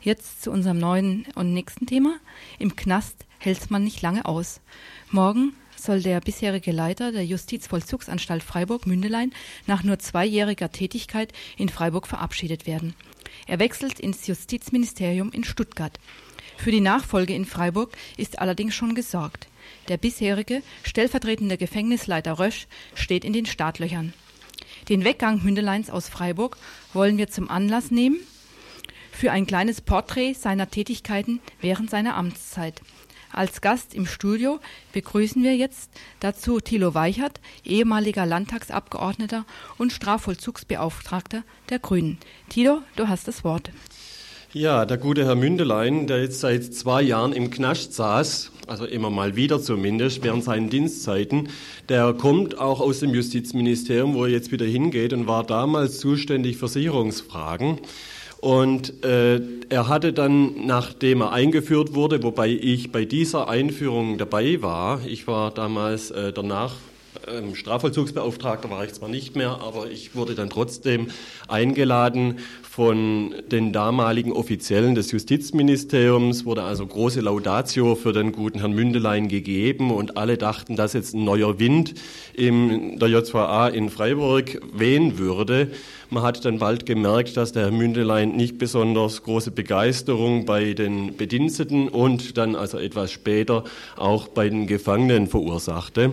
jetzt 0.00 0.42
zu 0.42 0.50
unserem 0.50 0.78
neuen 0.78 1.26
und 1.34 1.52
nächsten 1.52 1.86
Thema. 1.86 2.16
Im 2.58 2.76
Knast 2.76 3.26
hält 3.38 3.70
man 3.70 3.84
nicht 3.84 4.02
lange 4.02 4.24
aus. 4.24 4.60
Morgen 5.10 5.54
soll 5.76 6.02
der 6.02 6.20
bisherige 6.20 6.72
Leiter 6.72 7.12
der 7.12 7.24
Justizvollzugsanstalt 7.24 8.42
Freiburg-Mündelein 8.42 9.32
nach 9.66 9.82
nur 9.82 9.98
zweijähriger 9.98 10.70
Tätigkeit 10.70 11.32
in 11.56 11.68
Freiburg 11.68 12.06
verabschiedet 12.06 12.66
werden. 12.66 12.94
Er 13.46 13.58
wechselt 13.58 13.98
ins 13.98 14.26
Justizministerium 14.26 15.32
in 15.32 15.44
Stuttgart. 15.44 15.98
Für 16.56 16.70
die 16.70 16.80
Nachfolge 16.80 17.34
in 17.34 17.46
Freiburg 17.46 17.96
ist 18.18 18.38
allerdings 18.38 18.74
schon 18.74 18.94
gesorgt. 18.94 19.48
Der 19.88 19.96
bisherige 19.96 20.62
stellvertretende 20.82 21.56
Gefängnisleiter 21.56 22.38
Rösch 22.38 22.66
steht 22.94 23.24
in 23.24 23.32
den 23.32 23.46
Startlöchern. 23.46 24.12
Den 24.88 25.04
Weggang 25.04 25.42
Mündeleins 25.42 25.88
aus 25.88 26.08
Freiburg 26.08 26.58
wollen 26.92 27.16
wir 27.16 27.28
zum 27.28 27.48
Anlass 27.48 27.90
nehmen, 27.90 28.18
für 29.20 29.32
ein 29.32 29.46
kleines 29.46 29.82
Porträt 29.82 30.32
seiner 30.32 30.70
Tätigkeiten 30.70 31.40
während 31.60 31.90
seiner 31.90 32.16
Amtszeit. 32.16 32.80
Als 33.30 33.60
Gast 33.60 33.94
im 33.94 34.06
Studio 34.06 34.60
begrüßen 34.94 35.42
wir 35.42 35.54
jetzt 35.54 35.90
dazu 36.20 36.58
Thilo 36.58 36.94
Weichert, 36.94 37.38
ehemaliger 37.62 38.24
Landtagsabgeordneter 38.24 39.44
und 39.76 39.92
Strafvollzugsbeauftragter 39.92 41.42
der 41.68 41.78
Grünen. 41.80 42.16
Thilo, 42.48 42.78
du 42.96 43.08
hast 43.08 43.28
das 43.28 43.44
Wort. 43.44 43.70
Ja, 44.54 44.86
der 44.86 44.96
gute 44.96 45.26
Herr 45.26 45.36
Mündelein, 45.36 46.06
der 46.06 46.22
jetzt 46.22 46.40
seit 46.40 46.64
zwei 46.74 47.02
Jahren 47.02 47.34
im 47.34 47.50
Knast 47.50 47.92
saß, 47.92 48.52
also 48.66 48.86
immer 48.86 49.10
mal 49.10 49.36
wieder 49.36 49.60
zumindest, 49.60 50.24
während 50.24 50.44
seinen 50.44 50.70
Dienstzeiten, 50.70 51.50
der 51.90 52.14
kommt 52.14 52.58
auch 52.58 52.80
aus 52.80 53.00
dem 53.00 53.12
Justizministerium, 53.12 54.14
wo 54.14 54.24
er 54.24 54.30
jetzt 54.30 54.50
wieder 54.50 54.66
hingeht 54.66 55.12
und 55.12 55.26
war 55.26 55.44
damals 55.44 55.98
zuständig 55.98 56.56
für 56.56 56.68
Sicherungsfragen. 56.68 57.80
Und 58.40 59.04
äh, 59.04 59.40
er 59.68 59.88
hatte 59.88 60.14
dann, 60.14 60.66
nachdem 60.66 61.20
er 61.20 61.32
eingeführt 61.32 61.94
wurde, 61.94 62.22
wobei 62.22 62.48
ich 62.48 62.90
bei 62.90 63.04
dieser 63.04 63.48
Einführung 63.48 64.16
dabei 64.16 64.62
war, 64.62 65.00
ich 65.06 65.26
war 65.26 65.50
damals 65.50 66.10
äh, 66.10 66.32
danach 66.32 66.72
ähm, 67.28 67.54
Strafvollzugsbeauftragter 67.54 68.70
war 68.70 68.84
ich 68.84 68.94
zwar 68.94 69.08
nicht 69.08 69.36
mehr, 69.36 69.60
aber 69.60 69.90
ich 69.90 70.14
wurde 70.14 70.34
dann 70.34 70.48
trotzdem 70.48 71.08
eingeladen 71.48 72.38
von 72.70 73.34
den 73.50 73.72
damaligen 73.72 74.30
Offiziellen 74.30 74.94
des 74.94 75.10
Justizministeriums 75.10 76.44
wurde 76.44 76.62
also 76.62 76.86
große 76.86 77.20
Laudatio 77.20 77.96
für 77.96 78.12
den 78.12 78.30
guten 78.30 78.60
Herrn 78.60 78.74
Mündelein 78.74 79.26
gegeben 79.26 79.90
und 79.90 80.16
alle 80.16 80.38
dachten, 80.38 80.76
dass 80.76 80.92
jetzt 80.92 81.12
ein 81.12 81.24
neuer 81.24 81.58
Wind 81.58 81.94
in 82.32 82.96
der 83.00 83.08
JVA 83.08 83.66
in 83.66 83.90
Freiburg 83.90 84.60
wehen 84.72 85.18
würde. 85.18 85.72
Man 86.10 86.22
hat 86.22 86.44
dann 86.44 86.60
bald 86.60 86.86
gemerkt, 86.86 87.36
dass 87.36 87.50
der 87.50 87.64
Herr 87.64 87.72
Mündelein 87.72 88.36
nicht 88.36 88.56
besonders 88.56 89.24
große 89.24 89.50
Begeisterung 89.50 90.46
bei 90.46 90.72
den 90.72 91.16
Bediensteten 91.16 91.88
und 91.88 92.38
dann 92.38 92.54
also 92.54 92.78
etwas 92.78 93.10
später 93.10 93.64
auch 93.96 94.28
bei 94.28 94.48
den 94.48 94.68
Gefangenen 94.68 95.26
verursachte. 95.26 96.12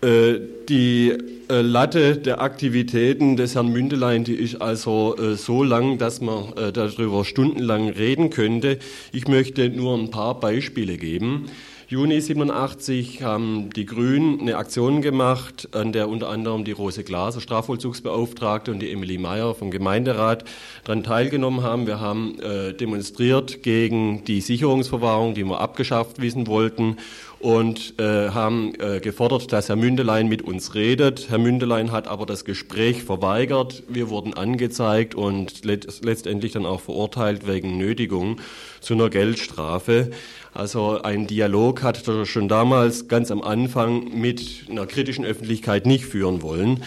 Äh, 0.00 0.38
die 0.68 1.12
äh, 1.48 1.60
Latte 1.60 2.16
der 2.18 2.40
Aktivitäten 2.40 3.36
des 3.36 3.56
Herrn 3.56 3.72
Mündelein, 3.72 4.22
die 4.22 4.34
ist 4.34 4.62
also 4.62 5.16
äh, 5.16 5.34
so 5.34 5.64
lang, 5.64 5.98
dass 5.98 6.20
man 6.20 6.52
darüber 6.72 7.24
stundenlang 7.24 7.88
reden 7.88 8.30
könnte. 8.30 8.78
Ich 9.12 9.26
möchte 9.26 9.68
nur 9.70 9.98
ein 9.98 10.10
paar 10.10 10.38
Beispiele 10.38 10.98
geben. 10.98 11.46
Juni 11.90 12.20
87 12.20 13.22
haben 13.22 13.70
die 13.70 13.86
Grünen 13.86 14.42
eine 14.42 14.58
Aktion 14.58 15.00
gemacht, 15.00 15.70
an 15.72 15.90
der 15.90 16.10
unter 16.10 16.28
anderem 16.28 16.64
die 16.64 16.72
Rose 16.72 17.02
Glaser, 17.02 17.40
Strafvollzugsbeauftragte, 17.40 18.70
und 18.70 18.80
die 18.80 18.92
Emily 18.92 19.16
Meyer 19.16 19.54
vom 19.54 19.70
Gemeinderat 19.70 20.44
daran 20.84 21.02
teilgenommen 21.02 21.62
haben. 21.62 21.86
Wir 21.86 21.98
haben 21.98 22.38
äh, 22.40 22.74
demonstriert 22.74 23.62
gegen 23.62 24.22
die 24.26 24.42
Sicherungsverwahrung, 24.42 25.32
die 25.32 25.44
wir 25.44 25.60
abgeschafft 25.60 26.20
wissen 26.20 26.46
wollten 26.46 26.98
und 27.40 27.94
äh, 28.00 28.30
haben 28.30 28.72
äh, 28.80 29.00
gefordert, 29.00 29.52
dass 29.52 29.68
Herr 29.68 29.76
Mündelein 29.76 30.28
mit 30.28 30.42
uns 30.42 30.74
redet. 30.74 31.26
Herr 31.28 31.38
Mündelein 31.38 31.92
hat 31.92 32.08
aber 32.08 32.26
das 32.26 32.44
Gespräch 32.44 33.04
verweigert. 33.04 33.84
Wir 33.88 34.08
wurden 34.08 34.34
angezeigt 34.34 35.14
und 35.14 35.64
let 35.64 36.04
letztendlich 36.04 36.52
dann 36.52 36.66
auch 36.66 36.80
verurteilt 36.80 37.46
wegen 37.46 37.78
Nötigung 37.78 38.40
zu 38.80 38.94
einer 38.94 39.08
Geldstrafe. 39.08 40.10
Also 40.52 41.00
ein 41.02 41.28
Dialog 41.28 41.82
hat 41.82 42.08
er 42.08 42.26
schon 42.26 42.48
damals 42.48 43.06
ganz 43.06 43.30
am 43.30 43.42
Anfang 43.42 44.18
mit 44.18 44.66
einer 44.68 44.86
kritischen 44.86 45.24
Öffentlichkeit 45.24 45.86
nicht 45.86 46.06
führen 46.06 46.42
wollen. 46.42 46.82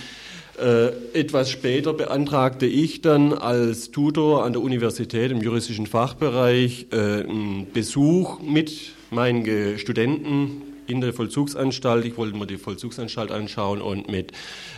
Äh, 0.61 0.87
etwas 1.17 1.49
später 1.49 1.93
beantragte 1.93 2.65
ich 2.65 3.01
dann 3.01 3.33
als 3.33 3.91
Tutor 3.91 4.43
an 4.43 4.51
der 4.51 4.61
Universität 4.61 5.31
im 5.31 5.41
juristischen 5.41 5.87
Fachbereich 5.87 6.87
äh, 6.91 7.23
einen 7.23 7.67
Besuch 7.73 8.41
mit 8.41 8.91
meinen 9.11 9.77
Studenten 9.77 10.63
in 10.87 11.01
der 11.01 11.13
Vollzugsanstalt. 11.13 12.05
Ich 12.05 12.17
wollte 12.17 12.37
mir 12.37 12.47
die 12.47 12.57
Vollzugsanstalt 12.57 13.31
anschauen 13.31 13.81
und 13.81 14.09
mit 14.09 14.31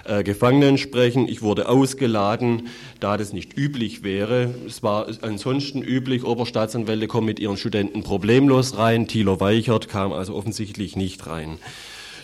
äh, 0.06 0.24
Gefangenen 0.24 0.78
sprechen. 0.78 1.28
Ich 1.28 1.42
wurde 1.42 1.68
ausgeladen, 1.68 2.68
da 3.00 3.18
das 3.18 3.34
nicht 3.34 3.58
üblich 3.58 4.04
wäre. 4.04 4.54
Es 4.68 4.84
war 4.84 5.08
ansonsten 5.22 5.82
üblich, 5.82 6.24
Oberstaatsanwälte 6.24 7.08
kommen 7.08 7.28
mit 7.28 7.40
ihren 7.40 7.58
Studenten 7.58 8.04
problemlos 8.04 8.78
rein. 8.78 9.08
Thilo 9.08 9.40
Weichert 9.40 9.90
kam 9.90 10.14
also 10.14 10.36
offensichtlich 10.36 10.96
nicht 10.96 11.26
rein. 11.28 11.58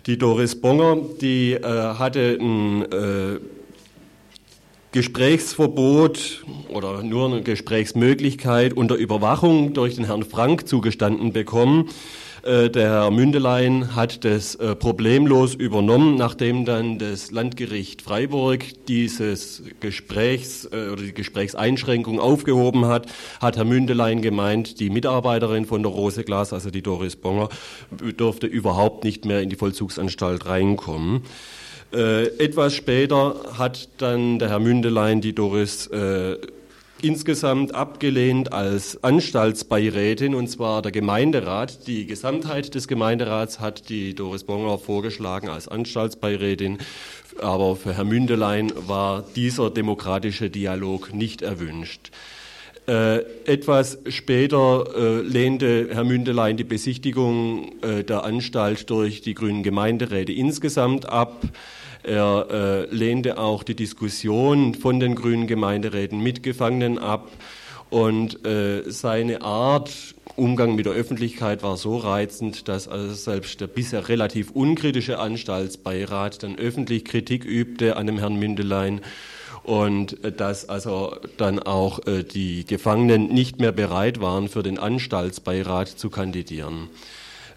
Die 0.05 0.17
Doris 0.17 0.59
Bonger, 0.59 0.97
die 1.21 1.53
äh, 1.53 1.63
hatte 1.63 2.37
ein 2.39 2.91
äh, 2.91 3.39
Gesprächsverbot 4.91 6.43
oder 6.69 7.03
nur 7.03 7.27
eine 7.27 7.43
Gesprächsmöglichkeit 7.43 8.73
unter 8.73 8.95
Überwachung 8.95 9.73
durch 9.73 9.95
den 9.95 10.05
Herrn 10.05 10.23
Frank 10.23 10.67
zugestanden 10.67 11.31
bekommen. 11.31 11.89
Äh, 12.41 12.71
der 12.71 12.89
Herr 12.89 13.11
Mündelein 13.11 13.95
hat 13.95 14.25
das 14.25 14.55
äh, 14.55 14.75
problemlos 14.75 15.53
übernommen, 15.53 16.15
nachdem 16.15 16.65
dann 16.65 16.97
das 16.97 17.29
Landgericht 17.29 18.01
Freiburg 18.01 18.65
dieses 18.87 19.61
Gesprächs 19.79 20.65
äh, 20.65 20.89
oder 20.89 21.03
die 21.03 21.13
Gesprächseinschränkung 21.13 22.19
aufgehoben 22.19 22.85
hat, 22.85 23.05
hat 23.39 23.57
Herr 23.57 23.65
Mündelein 23.65 24.23
gemeint, 24.23 24.79
die 24.79 24.89
Mitarbeiterin 24.89 25.65
von 25.65 25.83
der 25.83 25.91
Rose 25.91 26.23
Glas, 26.23 26.51
also 26.51 26.71
die 26.71 26.81
Doris 26.81 27.15
Bonger, 27.15 27.49
dürfte 27.91 28.47
überhaupt 28.47 29.03
nicht 29.03 29.25
mehr 29.25 29.41
in 29.41 29.49
die 29.49 29.55
Vollzugsanstalt 29.55 30.47
reinkommen. 30.47 31.21
Äh, 31.91 32.27
etwas 32.37 32.75
später 32.75 33.35
hat 33.57 33.89
dann 33.97 34.37
der 34.37 34.49
Herr 34.49 34.59
Mündelein 34.59 35.21
die 35.21 35.33
Doris 35.33 35.87
äh, 35.87 36.37
insgesamt 37.01 37.73
abgelehnt 37.73 38.53
als 38.53 39.03
Anstaltsbeirätin 39.03 40.35
und 40.35 40.49
zwar 40.49 40.83
der 40.83 40.91
Gemeinderat. 40.91 41.87
Die 41.87 42.05
Gesamtheit 42.05 42.75
des 42.75 42.87
Gemeinderats 42.87 43.59
hat 43.59 43.89
die 43.89 44.13
Doris 44.13 44.43
Bonger 44.43 44.77
vorgeschlagen 44.77 45.49
als 45.49 45.67
Anstaltsbeirätin, 45.67 46.77
aber 47.41 47.75
für 47.75 47.95
Herr 47.95 48.03
Mündelein 48.03 48.71
war 48.75 49.23
dieser 49.35 49.71
demokratische 49.71 50.51
Dialog 50.51 51.13
nicht 51.13 51.41
erwünscht. 51.41 52.11
Äh, 52.89 53.19
etwas 53.45 53.99
später 54.07 54.83
äh, 54.97 55.21
lehnte 55.21 55.89
Herr 55.91 56.03
Mündelein 56.03 56.57
die 56.57 56.63
Besichtigung 56.63 57.79
äh, 57.83 58.03
der 58.03 58.23
Anstalt 58.23 58.89
durch 58.89 59.21
die 59.21 59.35
grünen 59.35 59.61
Gemeinderäte 59.61 60.31
insgesamt 60.31 61.07
ab. 61.07 61.43
Er 62.01 62.47
äh, 62.49 62.95
lehnte 62.95 63.37
auch 63.37 63.61
die 63.61 63.75
Diskussion 63.75 64.73
von 64.73 64.99
den 64.99 65.13
grünen 65.13 65.45
Gemeinderäten 65.45 66.19
mit 66.19 66.41
Gefangenen 66.41 66.97
ab. 66.97 67.29
Und 67.91 68.43
äh, 68.47 68.81
seine 68.89 69.43
Art, 69.43 69.91
Umgang 70.35 70.73
mit 70.73 70.87
der 70.87 70.93
Öffentlichkeit 70.93 71.61
war 71.61 71.77
so 71.77 71.97
reizend, 71.97 72.67
dass 72.67 72.87
also 72.87 73.13
selbst 73.13 73.61
der 73.61 73.67
bisher 73.67 74.09
relativ 74.09 74.49
unkritische 74.49 75.19
Anstaltsbeirat 75.19 76.41
dann 76.41 76.57
öffentlich 76.57 77.05
Kritik 77.05 77.45
übte 77.45 77.97
an 77.97 78.07
dem 78.07 78.17
Herrn 78.17 78.37
Mündelein 78.37 79.01
und 79.63 80.23
äh, 80.23 80.31
dass 80.31 80.67
also 80.69 81.15
dann 81.37 81.59
auch 81.59 82.05
äh, 82.07 82.23
die 82.23 82.65
Gefangenen 82.65 83.27
nicht 83.27 83.59
mehr 83.59 83.71
bereit 83.71 84.21
waren, 84.21 84.49
für 84.49 84.63
den 84.63 84.79
Anstaltsbeirat 84.79 85.87
zu 85.87 86.09
kandidieren. 86.09 86.89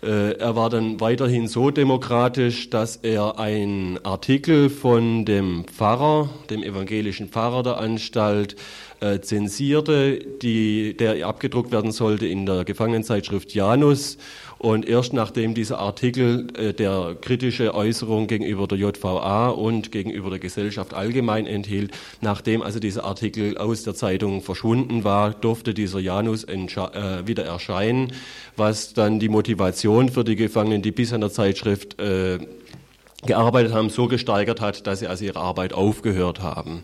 Äh, 0.02 0.32
er 0.32 0.56
war 0.56 0.68
dann 0.68 1.00
weiterhin 1.00 1.46
so 1.46 1.70
demokratisch, 1.70 2.70
dass 2.70 2.96
er 2.96 3.38
einen 3.38 4.04
Artikel 4.04 4.68
von 4.68 5.24
dem 5.24 5.64
Pfarrer, 5.64 6.28
dem 6.50 6.64
evangelischen 6.64 7.28
Pfarrer 7.28 7.62
der 7.62 7.78
Anstalt, 7.78 8.56
äh, 9.02 9.20
zensierte, 9.20 10.18
die, 10.18 10.96
der 10.96 11.26
abgedruckt 11.26 11.72
werden 11.72 11.92
sollte 11.92 12.26
in 12.26 12.46
der 12.46 12.64
Gefangenenzeitschrift 12.64 13.52
Janus 13.52 14.16
und 14.58 14.88
erst 14.88 15.12
nachdem 15.12 15.54
dieser 15.54 15.80
Artikel 15.80 16.46
äh, 16.56 16.72
der 16.72 17.16
kritische 17.20 17.74
Äußerung 17.74 18.28
gegenüber 18.28 18.68
der 18.68 18.78
JVA 18.78 19.48
und 19.48 19.90
gegenüber 19.90 20.30
der 20.30 20.38
Gesellschaft 20.38 20.94
allgemein 20.94 21.48
enthielt, 21.48 21.90
nachdem 22.20 22.62
also 22.62 22.78
dieser 22.78 23.04
Artikel 23.04 23.58
aus 23.58 23.82
der 23.82 23.96
Zeitung 23.96 24.40
verschwunden 24.40 25.02
war, 25.02 25.32
durfte 25.32 25.74
dieser 25.74 25.98
Janus 25.98 26.44
äh, 26.44 27.26
wieder 27.26 27.44
erscheinen, 27.44 28.12
was 28.56 28.94
dann 28.94 29.18
die 29.18 29.28
Motivation 29.28 30.10
für 30.10 30.22
die 30.22 30.36
Gefangenen, 30.36 30.80
die 30.80 30.92
bis 30.92 31.12
an 31.12 31.22
der 31.22 31.30
Zeitschrift 31.30 32.00
äh, 32.00 32.38
gearbeitet 33.26 33.72
haben, 33.72 33.90
so 33.90 34.06
gesteigert 34.06 34.60
hat, 34.60 34.86
dass 34.86 35.00
sie 35.00 35.08
also 35.08 35.24
ihre 35.24 35.40
Arbeit 35.40 35.72
aufgehört 35.72 36.40
haben. 36.40 36.82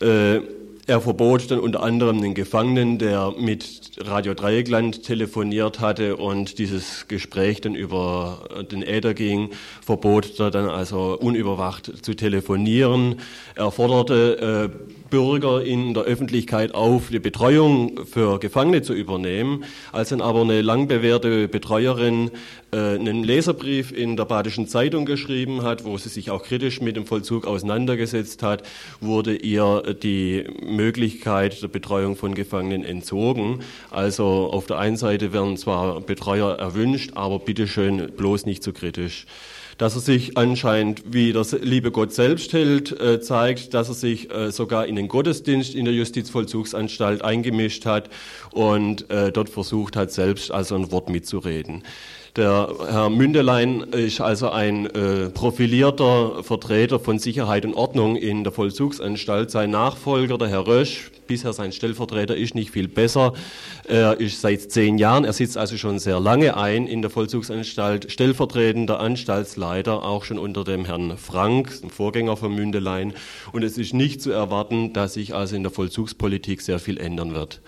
Äh, 0.00 0.40
er 0.86 1.00
verbot 1.00 1.50
dann 1.50 1.58
unter 1.58 1.82
anderem 1.82 2.20
den 2.20 2.34
Gefangenen, 2.34 2.98
der 2.98 3.34
mit 3.36 3.90
Radio 3.98 4.34
Dreieckland 4.34 5.02
telefoniert 5.02 5.80
hatte 5.80 6.16
und 6.16 6.58
dieses 6.58 7.08
Gespräch 7.08 7.60
dann 7.60 7.74
über 7.74 8.66
den 8.70 8.82
Äther 8.82 9.14
ging, 9.14 9.50
verbot 9.82 10.38
er 10.38 10.50
dann 10.50 10.68
also 10.68 11.18
unüberwacht 11.18 12.04
zu 12.04 12.14
telefonieren. 12.14 13.16
Er 13.56 13.72
forderte 13.72 14.70
äh, 14.72 14.95
Bürger 15.16 15.64
in 15.64 15.94
der 15.94 16.02
Öffentlichkeit 16.02 16.74
auf, 16.74 17.08
die 17.08 17.18
Betreuung 17.18 18.04
für 18.04 18.38
Gefangene 18.38 18.82
zu 18.82 18.92
übernehmen. 18.92 19.64
Als 19.90 20.10
dann 20.10 20.20
aber 20.20 20.42
eine 20.42 20.60
lang 20.60 20.88
bewährte 20.88 21.48
Betreuerin 21.48 22.30
äh, 22.70 22.76
einen 22.76 23.24
Leserbrief 23.24 23.92
in 23.92 24.18
der 24.18 24.26
Badischen 24.26 24.68
Zeitung 24.68 25.06
geschrieben 25.06 25.62
hat, 25.62 25.86
wo 25.86 25.96
sie 25.96 26.10
sich 26.10 26.30
auch 26.30 26.42
kritisch 26.42 26.82
mit 26.82 26.96
dem 26.96 27.06
Vollzug 27.06 27.46
auseinandergesetzt 27.46 28.42
hat, 28.42 28.62
wurde 29.00 29.34
ihr 29.34 29.94
die 30.02 30.44
Möglichkeit 30.62 31.62
der 31.62 31.68
Betreuung 31.68 32.16
von 32.16 32.34
Gefangenen 32.34 32.84
entzogen. 32.84 33.60
Also 33.90 34.50
auf 34.52 34.66
der 34.66 34.76
einen 34.76 34.98
Seite 34.98 35.32
werden 35.32 35.56
zwar 35.56 36.02
Betreuer 36.02 36.58
erwünscht, 36.58 37.12
aber 37.14 37.38
bitteschön 37.38 38.12
bloß 38.14 38.44
nicht 38.44 38.62
zu 38.62 38.72
so 38.72 38.78
kritisch 38.78 39.24
dass 39.78 39.94
er 39.94 40.00
sich 40.00 40.36
anscheinend 40.38 41.02
wie 41.06 41.32
der 41.32 41.44
liebe 41.60 41.90
Gott 41.90 42.12
selbst 42.12 42.52
hält, 42.52 42.98
äh, 43.00 43.20
zeigt, 43.20 43.74
dass 43.74 43.88
er 43.88 43.94
sich 43.94 44.32
äh, 44.32 44.50
sogar 44.50 44.86
in 44.86 44.96
den 44.96 45.08
Gottesdienst 45.08 45.74
in 45.74 45.84
der 45.84 45.94
Justizvollzugsanstalt 45.94 47.22
eingemischt 47.22 47.84
hat 47.84 48.08
und 48.52 49.10
äh, 49.10 49.32
dort 49.32 49.48
versucht 49.48 49.96
hat, 49.96 50.12
selbst 50.12 50.50
also 50.50 50.76
ein 50.76 50.90
Wort 50.92 51.08
mitzureden. 51.08 51.82
Der 52.36 52.68
Herr 52.90 53.08
Mündelein 53.08 53.80
ist 53.92 54.20
also 54.20 54.50
ein 54.50 54.84
äh, 54.84 55.30
profilierter 55.30 56.44
Vertreter 56.44 57.00
von 57.00 57.18
Sicherheit 57.18 57.64
und 57.64 57.72
Ordnung 57.72 58.14
in 58.16 58.44
der 58.44 58.52
Vollzugsanstalt. 58.52 59.50
Sein 59.50 59.70
Nachfolger, 59.70 60.36
der 60.36 60.48
Herr 60.48 60.66
Rösch, 60.66 61.10
bisher 61.26 61.54
sein 61.54 61.72
Stellvertreter, 61.72 62.36
ist 62.36 62.54
nicht 62.54 62.72
viel 62.72 62.88
besser. 62.88 63.32
Er 63.88 64.20
ist 64.20 64.42
seit 64.42 64.70
zehn 64.70 64.98
Jahren, 64.98 65.24
er 65.24 65.32
sitzt 65.32 65.56
also 65.56 65.78
schon 65.78 65.98
sehr 65.98 66.20
lange 66.20 66.58
ein 66.58 66.86
in 66.86 67.00
der 67.00 67.10
Vollzugsanstalt, 67.10 68.12
stellvertretender 68.12 69.00
Anstaltsleiter, 69.00 70.04
auch 70.04 70.24
schon 70.24 70.38
unter 70.38 70.62
dem 70.62 70.84
Herrn 70.84 71.16
Frank, 71.16 71.80
dem 71.80 71.88
Vorgänger 71.88 72.36
von 72.36 72.54
Mündelein. 72.54 73.14
Und 73.52 73.64
es 73.64 73.78
ist 73.78 73.94
nicht 73.94 74.20
zu 74.20 74.30
erwarten, 74.30 74.92
dass 74.92 75.14
sich 75.14 75.34
also 75.34 75.56
in 75.56 75.62
der 75.62 75.72
Vollzugspolitik 75.72 76.60
sehr 76.60 76.80
viel 76.80 76.98
ändern 76.98 77.32
wird. 77.32 77.62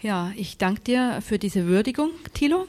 Ja, 0.00 0.32
ich 0.36 0.58
danke 0.58 0.80
dir 0.80 1.20
für 1.24 1.38
diese 1.38 1.68
Würdigung, 1.68 2.10
Thilo. 2.34 2.66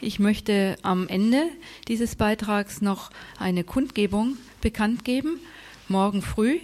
Ich 0.00 0.18
möchte 0.18 0.76
am 0.82 1.08
Ende 1.08 1.48
dieses 1.88 2.16
Beitrags 2.16 2.82
noch 2.82 3.10
eine 3.38 3.64
Kundgebung 3.64 4.36
bekannt 4.60 5.06
geben. 5.06 5.40
Morgen 5.88 6.20
früh 6.20 6.58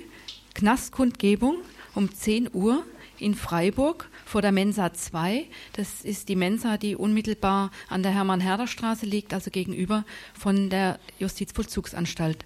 Knastkundgebung 0.54 1.56
um 1.94 2.14
10 2.14 2.50
Uhr 2.52 2.84
in 3.18 3.34
Freiburg 3.34 4.10
vor 4.26 4.42
der 4.42 4.52
Mensa 4.52 4.92
2. 4.92 5.46
Das 5.72 6.02
ist 6.02 6.28
die 6.28 6.36
Mensa, 6.36 6.76
die 6.76 6.94
unmittelbar 6.94 7.70
an 7.88 8.02
der 8.02 8.12
Hermann-Herder-Straße 8.12 9.06
liegt, 9.06 9.32
also 9.32 9.50
gegenüber 9.50 10.04
von 10.38 10.68
der 10.68 10.98
Justizvollzugsanstalt. 11.18 12.44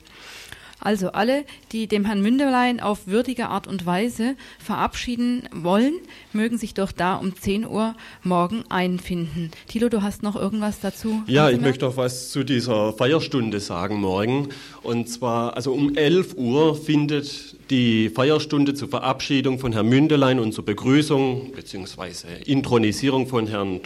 Also 0.81 1.09
alle, 1.13 1.45
die 1.73 1.87
dem 1.87 2.05
Herrn 2.05 2.21
Münderlein 2.21 2.81
auf 2.81 3.07
würdige 3.07 3.49
Art 3.49 3.67
und 3.67 3.87
Weise 3.87 4.37
verabschieden 4.59 5.49
wollen, 5.55 5.95
mögen 6.33 6.59
sich 6.59 6.75
doch 6.75 6.93
da 6.93 7.15
um 7.15 7.35
10 7.35 7.67
Uhr 7.67 7.95
morgen 8.23 8.65
einfinden. 8.69 9.51
Thilo, 9.69 9.89
du 9.89 10.03
hast 10.03 10.23
noch 10.23 10.37
irgendwas 10.37 10.81
dazu? 10.81 11.23
Ja, 11.27 11.51
ich 11.51 11.61
möchte 11.61 11.87
noch 11.87 11.97
was 11.97 12.31
zu 12.31 12.45
dieser 12.45 12.93
Feierstunde 12.93 13.61
sagen 13.61 14.01
morgen. 14.01 14.49
Und 14.83 15.09
zwar, 15.09 15.57
also 15.57 15.73
um 15.73 15.97
11 15.97 16.35
Uhr 16.37 16.77
findet 16.77 17.57
die 17.71 18.11
Feierstunde 18.11 18.75
zur 18.75 18.89
Verabschiedung 18.89 19.59
von 19.59 19.73
Herrn 19.73 19.89
Mündelein 19.89 20.39
und 20.39 20.53
zur 20.53 20.65
Begrüßung 20.65 21.53
bzw. 21.53 22.27
Intronisierung 22.45 23.27
von 23.27 23.47
Herrn 23.47 23.81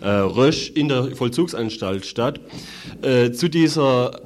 äh, 0.00 0.08
Rösch 0.08 0.70
in 0.70 0.88
der 0.88 1.14
Vollzugsanstalt 1.16 2.04
statt. 2.04 2.40
Äh, 3.00 3.32
zu 3.32 3.48
dieser 3.48 4.20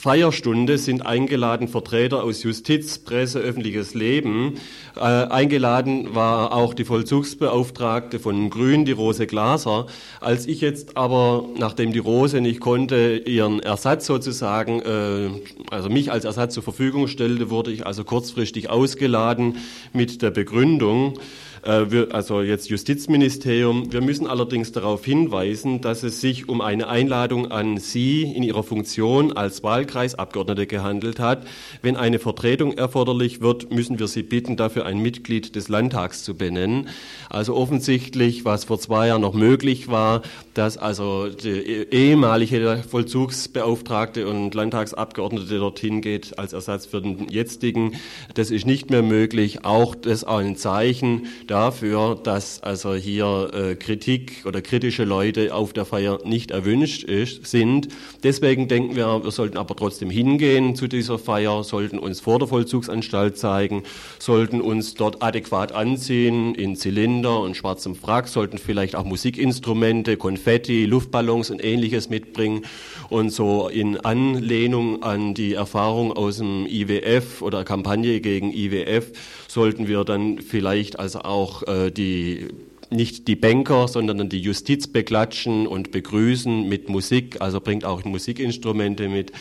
Feierstunde 0.00 0.78
sind 0.78 1.04
eingeladen 1.04 1.68
Vertreter 1.68 2.24
aus 2.24 2.42
Justiz, 2.42 2.96
Presse, 3.00 3.38
öffentliches 3.38 3.92
Leben. 3.92 4.54
Äh, 4.96 5.00
eingeladen 5.00 6.14
war 6.14 6.54
auch 6.54 6.72
die 6.72 6.86
Vollzugsbeauftragte 6.86 8.18
von 8.18 8.48
Grün, 8.48 8.86
die 8.86 8.92
Rose 8.92 9.26
Glaser. 9.26 9.88
Als 10.22 10.46
ich 10.46 10.62
jetzt 10.62 10.96
aber, 10.96 11.44
nachdem 11.58 11.92
die 11.92 11.98
Rose 11.98 12.40
nicht 12.40 12.60
konnte, 12.60 13.22
ihren 13.26 13.60
Ersatz 13.60 14.06
sozusagen, 14.06 14.80
äh, 14.80 15.28
also 15.70 15.90
mich 15.90 16.10
als 16.10 16.24
Ersatz 16.24 16.54
zur 16.54 16.62
Verfügung 16.62 17.06
stellte, 17.06 17.50
wurde 17.50 17.70
ich 17.70 17.84
also 17.84 18.02
kurzfristig 18.02 18.70
ausgeladen 18.70 19.58
mit 19.92 20.22
der 20.22 20.30
Begründung, 20.30 21.18
wir, 21.62 22.14
also 22.14 22.42
jetzt 22.42 22.68
Justizministerium. 22.68 23.92
Wir 23.92 24.00
müssen 24.00 24.26
allerdings 24.26 24.72
darauf 24.72 25.04
hinweisen, 25.04 25.80
dass 25.80 26.02
es 26.02 26.20
sich 26.20 26.48
um 26.48 26.60
eine 26.60 26.88
Einladung 26.88 27.50
an 27.50 27.78
Sie 27.78 28.22
in 28.22 28.42
Ihrer 28.42 28.62
Funktion 28.62 29.32
als 29.32 29.62
Wahlkreisabgeordnete 29.62 30.66
gehandelt 30.66 31.20
hat. 31.20 31.46
Wenn 31.82 31.96
eine 31.96 32.18
Vertretung 32.18 32.72
erforderlich 32.72 33.40
wird, 33.40 33.70
müssen 33.70 33.98
wir 33.98 34.08
Sie 34.08 34.22
bitten, 34.22 34.56
dafür 34.56 34.86
ein 34.86 34.98
Mitglied 35.00 35.54
des 35.56 35.68
Landtags 35.68 36.24
zu 36.24 36.34
benennen. 36.34 36.88
Also 37.28 37.54
offensichtlich, 37.54 38.44
was 38.44 38.64
vor 38.64 38.78
zwei 38.78 39.08
Jahren 39.08 39.22
noch 39.22 39.34
möglich 39.34 39.88
war, 39.88 40.22
dass 40.54 40.78
also 40.78 41.28
die 41.28 41.86
ehemalige 41.90 42.82
Vollzugsbeauftragte 42.88 44.26
und 44.26 44.54
Landtagsabgeordnete 44.54 45.58
dorthin 45.58 46.00
geht 46.00 46.38
als 46.38 46.52
Ersatz 46.52 46.86
für 46.86 47.02
den 47.02 47.28
jetzigen, 47.28 47.96
das 48.34 48.50
ist 48.50 48.66
nicht 48.66 48.90
mehr 48.90 49.02
möglich. 49.02 49.64
Auch 49.64 49.94
das 49.94 50.20
ist 50.20 50.24
ein 50.24 50.56
Zeichen 50.56 51.26
dafür, 51.50 52.18
dass 52.22 52.62
also 52.62 52.94
hier 52.94 53.50
äh, 53.52 53.74
Kritik 53.74 54.44
oder 54.46 54.62
kritische 54.62 55.04
Leute 55.04 55.52
auf 55.52 55.72
der 55.72 55.84
Feier 55.84 56.20
nicht 56.24 56.52
erwünscht 56.52 57.02
ist, 57.02 57.44
sind. 57.46 57.88
Deswegen 58.22 58.68
denken 58.68 58.94
wir, 58.94 59.24
wir 59.24 59.30
sollten 59.32 59.56
aber 59.56 59.74
trotzdem 59.74 60.10
hingehen 60.10 60.76
zu 60.76 60.86
dieser 60.86 61.18
Feier, 61.18 61.64
sollten 61.64 61.98
uns 61.98 62.20
vor 62.20 62.38
der 62.38 62.46
Vollzugsanstalt 62.46 63.36
zeigen, 63.36 63.82
sollten 64.20 64.60
uns 64.60 64.94
dort 64.94 65.22
adäquat 65.22 65.72
anziehen 65.72 66.54
in 66.54 66.76
Zylinder 66.76 67.40
und 67.40 67.56
schwarzem 67.56 67.96
Frack, 67.96 68.28
sollten 68.28 68.58
vielleicht 68.58 68.94
auch 68.94 69.04
Musikinstrumente, 69.04 70.16
Konfetti, 70.16 70.84
Luftballons 70.84 71.50
und 71.50 71.64
ähnliches 71.64 72.08
mitbringen 72.10 72.62
und 73.08 73.30
so 73.30 73.68
in 73.68 73.98
Anlehnung 73.98 75.02
an 75.02 75.34
die 75.34 75.54
Erfahrung 75.54 76.12
aus 76.12 76.36
dem 76.36 76.66
IWF 76.66 77.42
oder 77.42 77.64
Kampagne 77.64 78.20
gegen 78.20 78.52
IWF 78.52 79.10
sollten 79.50 79.88
wir 79.88 80.04
dann 80.04 80.38
vielleicht 80.38 80.98
also 81.00 81.20
auch 81.20 81.39
äh, 81.66 81.90
die 81.90 82.48
nicht 82.90 83.28
die 83.28 83.36
Banker, 83.36 83.86
sondern 83.86 84.28
die 84.28 84.40
Justiz 84.40 84.88
beklatschen 84.88 85.66
und 85.66 85.92
begrüßen 85.92 86.68
mit 86.68 86.88
Musik, 86.88 87.40
also 87.40 87.60
bringt 87.60 87.84
auch 87.84 88.04
Musikinstrumente 88.04 89.08
mit. 89.08 89.32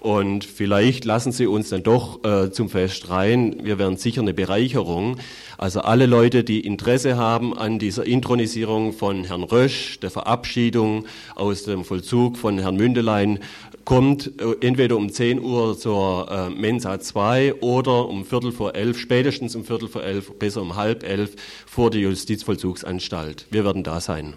Und 0.00 0.44
vielleicht 0.44 1.06
lassen 1.06 1.32
Sie 1.32 1.46
uns 1.46 1.70
dann 1.70 1.82
doch 1.82 2.22
äh, 2.24 2.50
zum 2.50 2.68
Fest 2.68 3.08
rein. 3.08 3.56
Wir 3.62 3.78
werden 3.78 3.96
sicher 3.96 4.20
eine 4.20 4.34
Bereicherung. 4.34 5.16
Also 5.56 5.80
alle 5.80 6.04
Leute, 6.04 6.44
die 6.44 6.60
Interesse 6.60 7.16
haben 7.16 7.56
an 7.56 7.78
dieser 7.78 8.04
Intronisierung 8.04 8.92
von 8.92 9.24
Herrn 9.24 9.44
Rösch, 9.44 9.98
der 10.00 10.10
Verabschiedung 10.10 11.06
aus 11.36 11.62
dem 11.62 11.84
Vollzug 11.84 12.36
von 12.36 12.58
Herrn 12.58 12.76
Mündelein, 12.76 13.38
kommt 13.84 14.40
äh, 14.40 14.66
entweder 14.66 14.96
um 14.96 15.10
10 15.10 15.40
Uhr 15.40 15.78
zur 15.78 16.30
äh, 16.30 16.50
Mensa 16.50 16.98
2 17.00 17.54
oder 17.60 18.08
um 18.08 18.24
Viertel 18.24 18.52
vor 18.52 18.74
elf, 18.74 18.98
spätestens 18.98 19.54
um 19.54 19.64
Viertel 19.64 19.88
vor 19.88 20.02
elf, 20.02 20.32
besser 20.38 20.62
um 20.62 20.76
halb 20.76 21.02
elf 21.02 21.36
vor 21.66 21.90
die 21.90 22.00
Justizvollzugsanstalt. 22.00 23.46
Wir 23.50 23.64
werden 23.64 23.82
da 23.82 24.00
sein. 24.00 24.34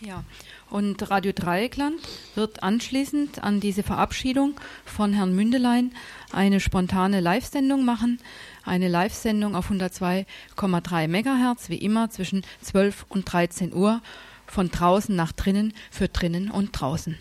Ja. 0.00 0.24
Und 0.68 1.10
Radio 1.10 1.32
Dreieckland 1.34 2.00
wird 2.34 2.62
anschließend 2.62 3.44
an 3.44 3.60
diese 3.60 3.82
Verabschiedung 3.82 4.54
von 4.86 5.12
Herrn 5.12 5.36
Mündelein 5.36 5.92
eine 6.32 6.60
spontane 6.60 7.20
Live-Sendung 7.20 7.84
machen. 7.84 8.18
Eine 8.64 8.88
Live-Sendung 8.88 9.54
auf 9.54 9.70
102,3 9.70 11.08
Megahertz, 11.08 11.68
wie 11.68 11.76
immer 11.76 12.08
zwischen 12.08 12.42
12 12.62 13.04
und 13.10 13.30
13 13.30 13.74
Uhr, 13.74 14.00
von 14.46 14.70
draußen 14.70 15.14
nach 15.14 15.32
drinnen, 15.32 15.74
für 15.90 16.08
drinnen 16.08 16.50
und 16.50 16.70
draußen. 16.72 17.18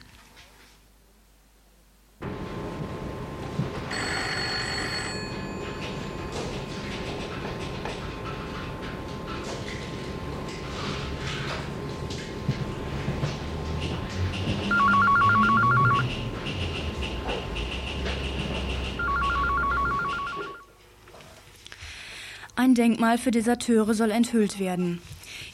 Ein 22.62 22.76
Denkmal 22.76 23.18
für 23.18 23.32
Deserteure 23.32 23.96
soll 23.96 24.12
enthüllt 24.12 24.60
werden. 24.60 25.02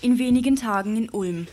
In 0.01 0.19
wenigen 0.19 0.57
Tagen 0.57 0.97
in 0.97 1.09
Ulm. 1.09 1.47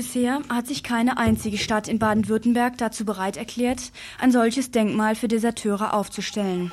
Bisher 0.00 0.40
hat 0.48 0.66
sich 0.66 0.82
keine 0.82 1.18
einzige 1.18 1.58
Stadt 1.58 1.86
in 1.86 1.98
Baden-Württemberg 1.98 2.78
dazu 2.78 3.04
bereit 3.04 3.36
erklärt, 3.36 3.92
ein 4.18 4.32
solches 4.32 4.70
Denkmal 4.70 5.14
für 5.14 5.28
Deserteure 5.28 5.92
aufzustellen. 5.92 6.72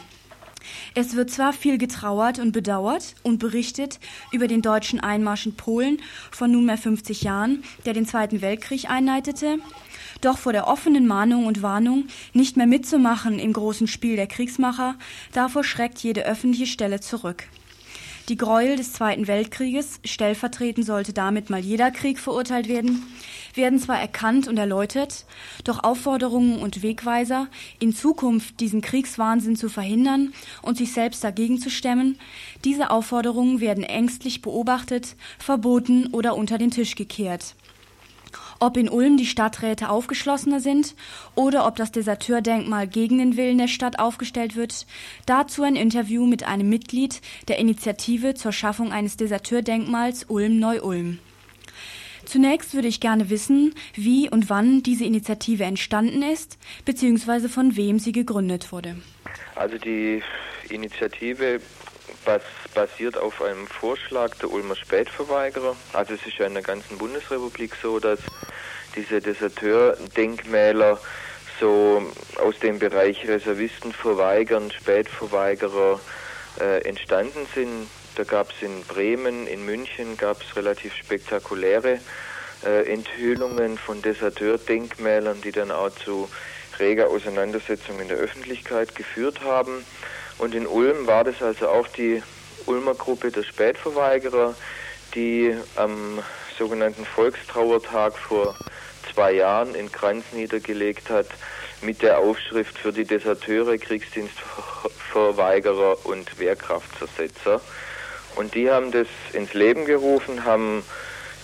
Es 0.95 1.13
wird 1.13 1.29
zwar 1.29 1.51
viel 1.51 1.77
getrauert 1.77 2.39
und 2.39 2.53
bedauert 2.53 3.15
und 3.23 3.39
berichtet 3.39 3.99
über 4.31 4.47
den 4.47 4.61
deutschen 4.61 5.01
Einmarsch 5.01 5.45
in 5.45 5.57
Polen 5.57 6.01
von 6.31 6.51
nunmehr 6.51 6.77
50 6.77 7.23
Jahren, 7.23 7.65
der 7.85 7.91
den 7.91 8.05
Zweiten 8.05 8.39
Weltkrieg 8.39 8.89
einleitete, 8.89 9.59
doch 10.21 10.37
vor 10.37 10.53
der 10.53 10.67
offenen 10.67 11.05
Mahnung 11.05 11.47
und 11.47 11.61
Warnung, 11.61 12.07
nicht 12.31 12.55
mehr 12.55 12.65
mitzumachen 12.65 13.39
im 13.39 13.51
großen 13.51 13.87
Spiel 13.87 14.15
der 14.15 14.27
Kriegsmacher, 14.27 14.95
davor 15.33 15.65
schreckt 15.65 15.99
jede 15.99 16.25
öffentliche 16.25 16.65
Stelle 16.65 17.01
zurück. 17.01 17.43
Die 18.29 18.35
Gräuel 18.35 18.75
des 18.75 18.91
Zweiten 18.91 19.27
Weltkrieges, 19.27 20.01
stellvertretend 20.03 20.85
sollte 20.85 21.13
damit 21.13 21.49
mal 21.49 21.61
jeder 21.61 21.91
Krieg 21.91 22.19
verurteilt 22.19 22.67
werden, 22.67 23.03
werden 23.53 23.79
zwar 23.79 24.01
erkannt 24.01 24.49
und 24.49 24.57
erläutert, 24.57 25.25
doch 25.63 25.81
Aufforderungen 25.81 26.59
und 26.59 26.83
Wegweiser, 26.83 27.47
in 27.79 27.95
Zukunft 27.95 28.59
diesen 28.59 28.81
Kriegswahnsinn 28.81 29.55
zu 29.55 29.69
verhindern 29.69 30.33
und 30.61 30.77
sich 30.77 30.91
selbst 30.91 31.23
dagegen 31.23 31.57
zu 31.57 31.69
stemmen, 31.69 32.19
diese 32.65 32.89
Aufforderungen 32.89 33.61
werden 33.61 33.85
ängstlich 33.85 34.41
beobachtet, 34.41 35.15
verboten 35.39 36.07
oder 36.07 36.35
unter 36.35 36.57
den 36.57 36.71
Tisch 36.71 36.95
gekehrt. 36.95 37.55
Ob 38.59 38.75
in 38.75 38.89
Ulm 38.89 39.17
die 39.17 39.25
Stadträte 39.25 39.89
aufgeschlossener 39.89 40.59
sind 40.59 40.95
oder 41.35 41.67
ob 41.67 41.75
das 41.75 41.91
Deserteurdenkmal 41.91 42.87
gegen 42.87 43.19
den 43.19 43.37
Willen 43.37 43.59
der 43.59 43.67
Stadt 43.67 43.99
aufgestellt 43.99 44.55
wird, 44.55 44.87
dazu 45.27 45.63
ein 45.63 45.75
Interview 45.75 46.25
mit 46.25 46.43
einem 46.43 46.67
Mitglied 46.67 47.21
der 47.47 47.59
Initiative 47.59 48.33
zur 48.33 48.51
Schaffung 48.51 48.91
eines 48.91 49.15
Deserteurdenkmals 49.17 50.25
Ulm-Neu-Ulm. 50.27 51.19
Zunächst 52.25 52.73
würde 52.73 52.89
ich 52.89 52.99
gerne 52.99 53.29
wissen, 53.29 53.73
wie 53.93 54.29
und 54.29 54.49
wann 54.49 54.83
diese 54.83 55.05
Initiative 55.05 55.63
entstanden 55.63 56.23
ist, 56.23 56.57
beziehungsweise 56.83 57.47
von 57.47 57.77
wem 57.77 57.99
sie 57.99 58.11
gegründet 58.11 58.71
wurde. 58.71 58.97
Also 59.55 59.77
die 59.77 60.21
Initiative 60.69 61.61
bas 62.27 62.41
basiert 62.73 63.17
auf 63.17 63.41
einem 63.41 63.67
Vorschlag 63.67 64.35
der 64.35 64.51
Ulmer 64.51 64.75
Spätverweigerer. 64.75 65.77
Also 65.93 66.13
es 66.13 66.27
ist 66.27 66.37
ja 66.37 66.45
in 66.45 66.55
der 66.55 66.61
ganzen 66.61 66.97
Bundesrepublik 66.97 67.73
so, 67.81 67.99
dass 67.99 68.19
diese 68.97 69.21
Deserteur-Denkmäler 69.21 70.99
so 71.61 72.03
aus 72.35 72.59
dem 72.59 72.79
Bereich 72.79 73.25
Reservisten 73.25 73.93
verweigern, 73.93 74.71
Spätverweigerer 74.71 76.01
äh, 76.59 76.81
entstanden 76.83 77.47
sind. 77.55 77.87
Da 78.15 78.25
gab 78.25 78.51
es 78.51 78.61
in 78.61 78.83
Bremen, 78.83 79.47
in 79.47 79.65
München 79.65 80.17
gab 80.17 80.41
es 80.41 80.53
relativ 80.57 80.93
spektakuläre 80.95 82.01
äh, 82.65 82.91
Enthüllungen 82.91 83.77
von 83.77 84.01
Deserteur-Denkmälern, 84.01 85.41
die 85.41 85.53
dann 85.53 85.71
auch 85.71 85.91
zu 85.91 86.27
reger 86.77 87.07
Auseinandersetzung 87.07 88.01
in 88.01 88.09
der 88.09 88.17
Öffentlichkeit 88.17 88.95
geführt 88.95 89.45
haben. 89.45 89.85
Und 90.37 90.55
in 90.55 90.67
Ulm 90.67 91.07
war 91.07 91.23
das 91.23 91.41
also 91.41 91.69
auch 91.69 91.87
die 91.87 92.21
Ulmer 92.65 92.95
Gruppe 92.95 93.31
der 93.31 93.43
Spätverweigerer, 93.43 94.53
die 95.15 95.55
am 95.75 96.19
sogenannten 96.57 97.05
Volkstrauertag 97.05 98.17
vor 98.17 98.57
zwei 99.13 99.33
Jahren 99.33 99.75
in 99.75 99.91
Kranz 99.91 100.25
niedergelegt 100.33 101.09
hat 101.09 101.27
mit 101.81 102.01
der 102.01 102.19
Aufschrift 102.19 102.77
für 102.77 102.91
die 102.91 103.05
Deserteure, 103.05 103.77
Kriegsdienstverweigerer 103.77 106.05
und 106.05 106.37
Wehrkraftzersetzer. 106.39 107.61
Und 108.35 108.55
die 108.55 108.69
haben 108.69 108.91
das 108.91 109.07
ins 109.33 109.53
Leben 109.53 109.85
gerufen, 109.85 110.43
haben 110.45 110.83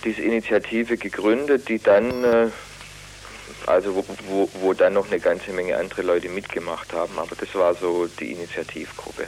diese 0.04 0.22
Initiative 0.22 0.96
gegründet, 0.96 1.68
die 1.68 1.78
dann 1.78 2.24
äh, 2.24 2.48
also 3.66 3.94
wo, 3.94 4.04
wo, 4.28 4.48
wo 4.60 4.72
dann 4.74 4.94
noch 4.94 5.06
eine 5.06 5.20
ganze 5.20 5.52
Menge 5.52 5.76
andere 5.76 6.02
Leute 6.02 6.28
mitgemacht 6.28 6.92
haben. 6.92 7.18
Aber 7.18 7.34
das 7.36 7.54
war 7.54 7.74
so 7.74 8.06
die 8.06 8.32
Initiativgruppe. 8.32 9.26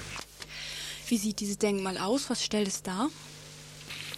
Wie 1.09 1.17
sieht 1.17 1.41
dieses 1.41 1.59
Denkmal 1.59 1.99
aus? 1.99 2.29
Was 2.31 2.45
stellt 2.45 2.69
es 2.69 2.83
dar? 2.83 3.09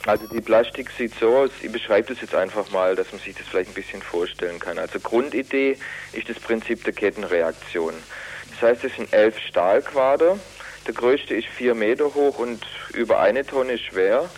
Also 0.07 0.27
die 0.29 0.41
Plastik 0.41 0.91
sieht 0.97 1.13
so 1.19 1.37
aus, 1.37 1.51
ich 1.61 1.71
beschreibe 1.71 2.15
das 2.15 2.23
jetzt 2.23 2.35
einfach 2.35 2.71
mal, 2.71 2.95
dass 2.95 3.13
man 3.13 3.21
sich 3.21 3.35
das 3.35 3.47
vielleicht 3.47 3.71
ein 3.71 3.75
bisschen 3.75 4.01
vorstellen 4.01 4.59
kann. 4.59 4.79
Also 4.79 5.01
Grundidee 5.01 5.77
ist 6.13 6.29
das 6.29 6.39
Prinzip 6.39 6.85
der 6.85 6.93
Kettenreaktion. 6.93 7.93
Das 8.51 8.63
heißt, 8.63 8.85
es 8.85 8.97
sind 8.97 9.13
elf 9.13 9.39
Stahlquader. 9.39 10.39
Der 10.87 10.95
größte 10.95 11.35
ist 11.35 11.49
vier 11.49 11.75
Meter 11.75 12.15
hoch 12.15 12.39
und 12.39 12.65
über 12.95 13.21
eine 13.21 13.45
Tonne 13.45 13.77
schwer. 13.77 14.31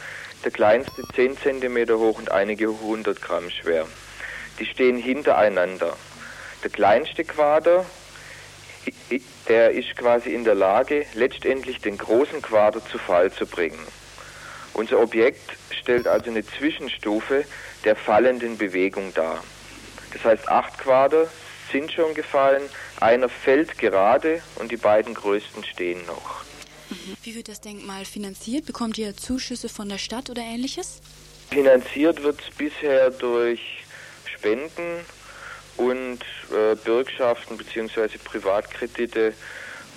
Der 0.45 0.51
kleinste 0.51 1.05
zehn 1.15 1.37
Zentimeter 1.39 1.99
hoch 1.99 2.19
und 2.19 2.31
einige 2.33 2.69
hundert 2.81 3.21
Gramm 3.21 3.51
schwer 3.51 3.87
die 4.61 4.67
stehen 4.67 4.99
hintereinander. 4.99 5.97
Der 6.63 6.71
kleinste 6.71 7.25
Quader, 7.25 7.87
der 9.49 9.71
ist 9.71 9.97
quasi 9.97 10.31
in 10.31 10.45
der 10.45 10.55
Lage, 10.55 11.07
letztendlich 11.15 11.81
den 11.81 11.99
großen 11.99 12.43
Quader 12.43 12.85
zu 12.85 12.99
Fall 12.99 13.33
zu 13.33 13.47
bringen. 13.47 13.81
Unser 14.75 15.01
Objekt 15.01 15.57
stellt 15.71 16.07
also 16.07 16.31
eine 16.31 16.45
Zwischenstufe 16.47 17.45
der 17.85 17.97
fallenden 17.97 18.59
Bewegung 18.59 19.13
dar. 19.15 19.43
Das 20.13 20.25
heißt, 20.25 20.49
acht 20.49 20.79
Quader 20.79 21.29
sind 21.73 21.91
schon 21.93 22.15
gefallen, 22.15 22.63
einer 23.01 23.29
fällt 23.29 23.79
gerade 23.79 24.43
und 24.57 24.71
die 24.71 24.77
beiden 24.77 25.15
größten 25.15 25.65
stehen 25.65 26.05
noch. 26.07 26.45
Mhm. 26.91 27.17
Wie 27.23 27.35
wird 27.35 27.49
das 27.49 27.61
Denkmal 27.61 28.05
finanziert? 28.05 28.67
Bekommt 28.67 28.99
ihr 28.99 29.17
Zuschüsse 29.17 29.69
von 29.69 29.89
der 29.89 29.99
Stadt 29.99 30.31
oder 30.31 30.43
ähnliches? 30.43 31.01
Finanziert 31.51 32.23
wird 32.23 32.41
es 32.41 32.55
bisher 32.55 33.11
durch 33.11 33.80
Spenden 34.41 35.05
und 35.77 36.21
äh, 36.51 36.75
Bürgschaften 36.75 37.59
bzw. 37.59 38.09
Privatkredite, 38.25 39.35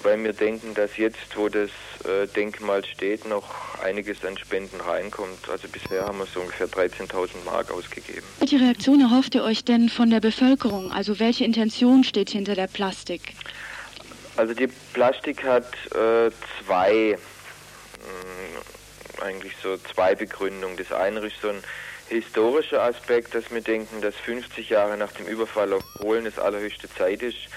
weil 0.03 0.21
wir 0.21 0.33
denken, 0.33 0.73
dass 0.73 0.97
jetzt, 0.97 1.35
wo 1.35 1.47
das 1.47 1.69
äh, 2.03 2.27
Denkmal 2.27 2.83
steht, 2.83 3.25
noch 3.25 3.79
einiges 3.81 4.23
an 4.25 4.37
Spenden 4.37 4.81
reinkommt. 4.81 5.49
Also 5.49 5.69
bisher 5.69 6.05
haben 6.05 6.17
wir 6.17 6.25
so 6.25 6.41
ungefähr 6.41 6.67
13.000 6.67 7.45
Mark 7.45 7.71
ausgegeben. 7.71 8.23
Welche 8.39 8.59
Reaktion 8.59 8.99
erhofft 8.99 9.33
ihr 9.35 9.43
euch 9.43 9.63
denn 9.63 9.87
von 9.87 10.09
der 10.09 10.19
Bevölkerung? 10.19 10.91
Also 10.91 11.19
welche 11.19 11.45
Intention 11.45 12.03
steht 12.03 12.29
hinter 12.29 12.55
der 12.55 12.67
Plastik? 12.67 13.33
Also 14.35 14.53
die 14.53 14.67
Plastik 14.93 15.43
hat 15.43 15.73
äh, 15.95 16.31
zwei, 16.59 17.17
mh, 17.97 19.21
mm, 19.21 19.23
eigentlich 19.23 19.53
so 19.63 19.77
zwei 19.77 20.15
Begründungen. 20.15 20.75
Das 20.75 20.91
eine 20.91 21.21
ist 21.21 21.39
so 21.41 21.47
ein 21.47 21.63
historischer 22.09 22.81
Aspekt, 22.83 23.35
dass 23.35 23.51
wir 23.51 23.61
denken, 23.61 24.01
dass 24.01 24.15
50 24.15 24.69
Jahre 24.69 24.97
nach 24.97 25.11
dem 25.11 25.27
Überfall 25.27 25.73
auf 25.73 25.83
Polen 25.95 26.25
es 26.25 26.39
allerhöchste 26.39 26.89
Zeit 26.93 27.21
ist, 27.21 27.49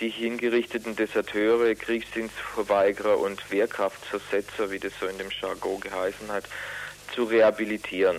die 0.00 0.08
hingerichteten 0.08 0.96
Deserteure, 0.96 1.74
Kriegsdienstverweigerer 1.74 3.18
und 3.18 3.50
Wehrkraftzersetzer, 3.50 4.70
wie 4.70 4.78
das 4.78 4.92
so 5.00 5.06
in 5.06 5.18
dem 5.18 5.30
Jargon 5.30 5.80
geheißen 5.80 6.30
hat, 6.32 6.44
zu 7.14 7.24
rehabilitieren. 7.24 8.18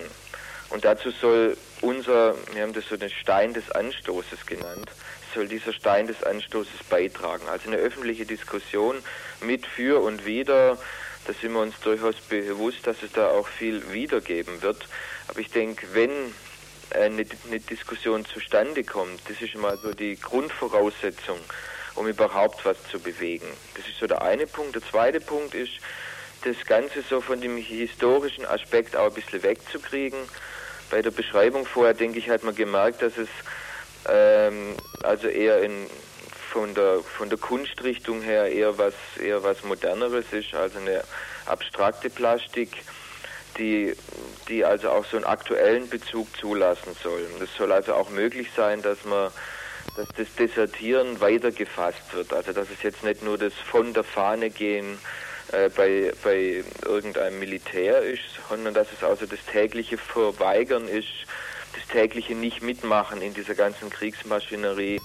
Und 0.70 0.84
dazu 0.84 1.10
soll 1.10 1.56
unser, 1.80 2.34
wir 2.52 2.62
haben 2.62 2.72
das 2.72 2.88
so 2.88 2.96
den 2.96 3.10
Stein 3.10 3.52
des 3.54 3.70
Anstoßes 3.70 4.46
genannt, 4.46 4.90
soll 5.34 5.46
dieser 5.48 5.72
Stein 5.72 6.06
des 6.06 6.22
Anstoßes 6.22 6.84
beitragen. 6.88 7.46
Also 7.48 7.68
eine 7.68 7.76
öffentliche 7.76 8.24
Diskussion 8.24 8.96
mit, 9.42 9.66
für 9.66 10.00
und 10.00 10.24
wider, 10.24 10.78
da 11.26 11.32
sind 11.32 11.52
wir 11.52 11.60
uns 11.60 11.78
durchaus 11.80 12.16
bewusst, 12.16 12.86
dass 12.86 13.02
es 13.02 13.12
da 13.12 13.28
auch 13.30 13.48
viel 13.48 13.92
wiedergeben 13.92 14.62
wird. 14.62 14.86
Aber 15.28 15.40
ich 15.40 15.50
denke, 15.50 15.86
wenn 15.92 16.10
eine, 16.94 17.26
eine 17.46 17.60
Diskussion 17.60 18.24
zustande 18.24 18.84
kommt, 18.84 19.20
das 19.28 19.40
ist 19.42 19.56
mal 19.56 19.76
so 19.78 19.92
die 19.92 20.16
Grundvoraussetzung, 20.16 21.38
um 21.96 22.06
überhaupt 22.06 22.64
was 22.64 22.76
zu 22.90 23.00
bewegen. 23.00 23.48
Das 23.74 23.86
ist 23.88 23.98
so 23.98 24.06
der 24.06 24.22
eine 24.22 24.46
Punkt. 24.46 24.74
Der 24.74 24.82
zweite 24.82 25.20
Punkt 25.20 25.54
ist, 25.54 25.72
das 26.44 26.56
Ganze 26.66 27.02
so 27.02 27.20
von 27.20 27.40
dem 27.40 27.56
historischen 27.56 28.46
Aspekt 28.46 28.94
auch 28.94 29.06
ein 29.06 29.14
bisschen 29.14 29.42
wegzukriegen. 29.42 30.18
Bei 30.90 31.02
der 31.02 31.10
Beschreibung 31.10 31.66
vorher, 31.66 31.94
denke 31.94 32.18
ich, 32.18 32.30
hat 32.30 32.44
man 32.44 32.54
gemerkt, 32.54 33.02
dass 33.02 33.16
es 33.18 33.28
ähm, 34.08 34.76
also 35.02 35.26
eher 35.26 35.62
in, 35.62 35.86
von, 36.56 36.74
der, 36.74 37.00
von 37.00 37.28
der 37.28 37.38
Kunstrichtung 37.38 38.22
her 38.22 38.50
eher 38.50 38.78
was, 38.78 38.94
eher 39.22 39.42
was 39.42 39.62
Moderneres 39.62 40.24
ist, 40.32 40.54
also 40.54 40.78
eine 40.78 41.04
abstrakte 41.44 42.08
Plastik 42.08 42.70
die, 43.58 43.94
die 44.48 44.64
also 44.64 44.90
auch 44.90 45.04
so 45.04 45.16
einen 45.16 45.26
aktuellen 45.26 45.88
Bezug 45.88 46.34
zulassen 46.36 46.96
soll. 47.02 47.26
Es 47.42 47.54
soll 47.56 47.72
also 47.72 47.94
auch 47.94 48.08
möglich 48.10 48.48
sein, 48.56 48.80
dass 48.82 49.04
man 49.04 49.30
dass 49.96 50.08
das 50.16 50.34
Desertieren 50.34 51.20
weiter 51.20 51.50
gefasst 51.52 52.12
wird. 52.12 52.32
Also 52.32 52.52
dass 52.52 52.68
es 52.70 52.82
jetzt 52.82 53.04
nicht 53.04 53.22
nur 53.22 53.38
das 53.38 53.54
von 53.54 53.94
der 53.94 54.04
Fahne 54.04 54.50
gehen 54.50 54.98
äh, 55.52 55.68
bei, 55.70 56.12
bei 56.22 56.64
irgendeinem 56.84 57.38
Militär 57.38 58.00
ist, 58.00 58.22
sondern 58.48 58.74
dass 58.74 58.88
es 58.92 59.04
also 59.04 59.26
das 59.26 59.38
tägliche 59.50 59.96
Verweigern 59.96 60.88
ist, 60.88 61.08
das 61.74 61.86
tägliche 61.88 62.34
Nicht-Mitmachen 62.34 63.22
in 63.22 63.32
dieser 63.32 63.54
ganzen 63.54 63.90
Kriegsmaschinerie, 63.90 65.00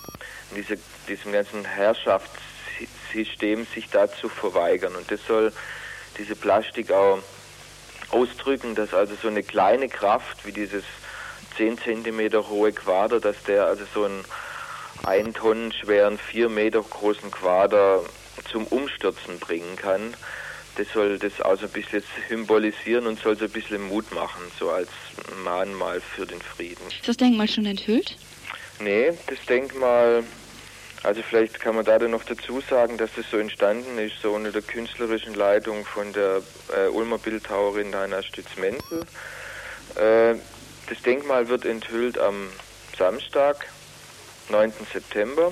in 0.52 0.62
dieser, 0.62 0.76
diesem 1.08 1.32
ganzen 1.32 1.66
Herrschaftssystem 1.66 3.66
sich 3.74 3.90
dazu 3.90 4.30
verweigern. 4.30 4.96
Und 4.96 5.12
das 5.12 5.26
soll 5.26 5.52
diese 6.18 6.36
Plastik 6.36 6.92
auch 6.92 7.20
ausdrücken, 8.10 8.76
dass 8.76 8.94
also 8.94 9.16
so 9.22 9.28
eine 9.28 9.44
kleine 9.44 9.88
Kraft 9.88 10.46
wie 10.46 10.52
dieses 10.52 10.84
10 11.58 11.78
cm 11.78 12.50
hohe 12.50 12.72
Quader, 12.72 13.20
dass 13.20 13.42
der 13.44 13.66
also 13.66 13.84
so 13.94 14.06
einen 14.06 14.24
1 15.04 15.38
Tonnen 15.38 15.72
schweren, 15.72 16.18
4 16.18 16.50
Meter 16.50 16.82
großen 16.82 17.32
Quader 17.32 18.02
zum 18.52 18.66
Umstürzen 18.68 19.40
bringen 19.40 19.76
kann. 19.76 20.14
Das 20.78 20.88
soll 20.94 21.20
das 21.20 21.42
also 21.42 21.66
ein 21.66 21.72
bisschen 21.72 22.04
symbolisieren 22.30 23.06
und 23.06 23.20
soll 23.20 23.38
so 23.38 23.46
ein 23.46 23.52
bisschen 23.52 23.88
Mut 23.88 24.10
machen, 24.14 24.42
so 24.58 24.70
als 24.70 24.90
Mahnmal 25.44 26.00
für 26.00 26.26
den 26.26 26.42
Frieden. 26.42 26.82
Ist 26.88 27.08
das 27.08 27.18
Denkmal 27.18 27.50
schon 27.50 27.66
enthüllt? 27.66 28.16
Nee, 28.80 29.12
das 29.28 29.46
Denkmal 29.48 30.24
also 31.04 31.24
vielleicht 31.24 31.60
kann 31.60 31.76
man 31.76 31.84
da 31.84 31.98
dann 31.98 32.12
noch 32.12 32.24
dazu 32.24 32.62
sagen, 32.62 32.98
dass 32.98 33.10
das 33.16 33.26
so 33.32 33.38
entstanden 33.38 33.98
ist, 33.98 34.22
so 34.22 34.34
unter 34.34 34.52
der 34.52 34.62
künstlerischen 34.62 35.34
Leitung 35.34 35.84
von 35.84 36.14
der 36.14 36.42
äh, 36.76 36.90
Ulmer 36.90 37.18
Bildhauerin 37.18 37.96
Heiner 37.96 38.22
Stütz-Menzel. 38.22 39.02
Äh, 39.96 40.36
das 40.88 41.02
Denkmal 41.04 41.48
wird 41.48 41.66
enthüllt 41.66 42.20
am 42.20 42.50
Samstag, 42.98 43.66
9. 44.50 44.74
September, 44.94 45.52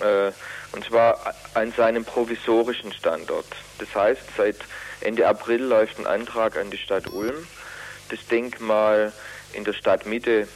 äh, 0.00 0.32
und 0.72 0.84
zwar 0.84 1.34
an 1.54 1.72
seinem 1.72 2.04
provisorischen 2.04 2.92
Standort. 2.92 3.46
Das 3.78 3.94
heißt, 3.94 4.22
seit 4.36 4.56
Ende 5.00 5.28
April 5.28 5.62
läuft 5.62 5.98
ein 5.98 6.06
Antrag 6.06 6.56
an 6.56 6.70
die 6.70 6.78
Stadt 6.78 7.12
Ulm, 7.12 7.46
das 8.08 8.26
Denkmal 8.26 9.12
in 9.52 9.62
der 9.62 9.74
Stadtmitte 9.74 10.48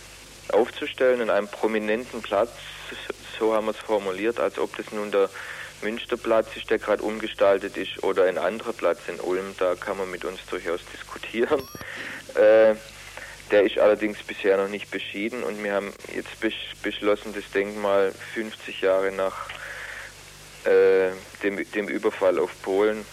aufzustellen, 0.50 1.20
an 1.20 1.30
einem 1.30 1.48
prominenten 1.48 2.22
Platz 2.22 2.50
so 3.38 3.54
haben 3.54 3.66
wir 3.66 3.72
es 3.72 3.78
formuliert, 3.78 4.38
als 4.40 4.58
ob 4.58 4.76
das 4.76 4.90
nun 4.92 5.10
der 5.10 5.28
Münsterplatz 5.82 6.48
ist, 6.56 6.70
der 6.70 6.78
gerade 6.78 7.02
umgestaltet 7.02 7.76
ist, 7.76 8.02
oder 8.02 8.24
ein 8.24 8.38
anderer 8.38 8.72
Platz 8.72 9.00
in 9.08 9.20
Ulm, 9.20 9.54
da 9.58 9.74
kann 9.74 9.98
man 9.98 10.10
mit 10.10 10.24
uns 10.24 10.40
durchaus 10.50 10.80
diskutieren. 10.92 11.62
Äh, 12.34 12.76
Der 13.50 13.64
ist 13.64 13.78
allerdings 13.78 14.22
bisher 14.22 14.56
noch 14.56 14.68
nicht 14.68 14.90
beschieden 14.90 15.42
und 15.42 15.62
wir 15.62 15.74
haben 15.74 15.92
jetzt 16.14 16.40
beschlossen, 16.82 17.34
das 17.34 17.44
Denkmal 17.50 18.12
50 18.32 18.80
Jahre 18.80 19.12
nach 19.12 19.50
äh, 20.64 21.10
dem, 21.42 21.70
dem 21.72 21.88
Überfall 21.88 22.38
auf 22.38 22.50
Polen 22.62 23.04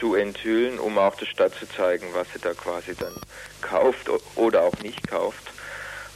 zu 0.00 0.14
enthüllen, 0.14 0.78
um 0.78 0.96
auch 0.96 1.14
der 1.16 1.26
Stadt 1.26 1.52
zu 1.54 1.68
zeigen, 1.68 2.06
was 2.14 2.26
sie 2.32 2.38
da 2.40 2.54
quasi 2.54 2.94
dann 2.94 3.12
kauft 3.60 4.08
oder 4.36 4.62
auch 4.62 4.78
nicht 4.78 5.06
kauft. 5.06 5.52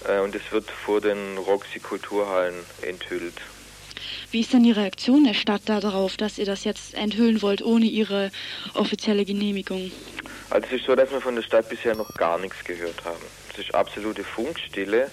Äh, 0.06 0.20
und 0.20 0.34
es 0.34 0.52
wird 0.52 0.70
vor 0.70 1.00
den 1.00 1.38
Roxy 1.38 1.80
Kulturhallen 1.80 2.54
enthüllt. 2.82 3.40
Wie 4.30 4.40
ist 4.40 4.52
denn 4.52 4.62
die 4.62 4.72
Reaktion 4.72 5.24
der 5.24 5.34
Stadt 5.34 5.62
darauf, 5.66 6.16
dass 6.16 6.38
ihr 6.38 6.44
das 6.44 6.64
jetzt 6.64 6.94
enthüllen 6.94 7.40
wollt, 7.40 7.62
ohne 7.62 7.86
ihre 7.86 8.30
offizielle 8.74 9.24
Genehmigung? 9.24 9.90
Also 10.50 10.66
es 10.66 10.80
ist 10.80 10.86
so, 10.86 10.94
dass 10.94 11.10
wir 11.10 11.20
von 11.20 11.34
der 11.34 11.42
Stadt 11.42 11.68
bisher 11.68 11.94
noch 11.94 12.12
gar 12.14 12.38
nichts 12.38 12.62
gehört 12.64 13.04
haben. 13.04 13.22
Es 13.52 13.58
ist 13.58 13.74
absolute 13.74 14.24
Funkstille. 14.24 15.10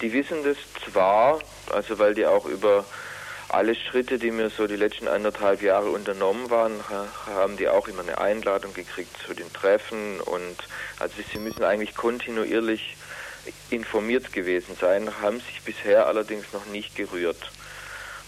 Die 0.00 0.12
wissen 0.12 0.44
das 0.44 0.56
zwar, 0.84 1.40
also 1.70 1.98
weil 1.98 2.14
die 2.14 2.26
auch 2.26 2.46
über 2.46 2.84
alle 3.48 3.74
Schritte, 3.74 4.18
die 4.18 4.30
mir 4.30 4.48
so 4.50 4.66
die 4.66 4.76
letzten 4.76 5.08
anderthalb 5.08 5.62
Jahre 5.62 5.90
unternommen 5.90 6.50
waren, 6.50 6.72
haben 7.26 7.56
die 7.56 7.68
auch 7.68 7.88
immer 7.88 8.02
eine 8.02 8.18
Einladung 8.18 8.72
gekriegt 8.74 9.14
zu 9.26 9.34
den 9.34 9.52
Treffen 9.52 10.20
und 10.20 10.56
also 10.98 11.14
sie 11.32 11.38
müssen 11.38 11.64
eigentlich 11.64 11.94
kontinuierlich 11.94 12.96
informiert 13.70 14.32
gewesen 14.32 14.76
sein, 14.80 15.20
haben 15.20 15.40
sich 15.40 15.62
bisher 15.62 16.06
allerdings 16.06 16.52
noch 16.52 16.66
nicht 16.66 16.96
gerührt. 16.96 17.50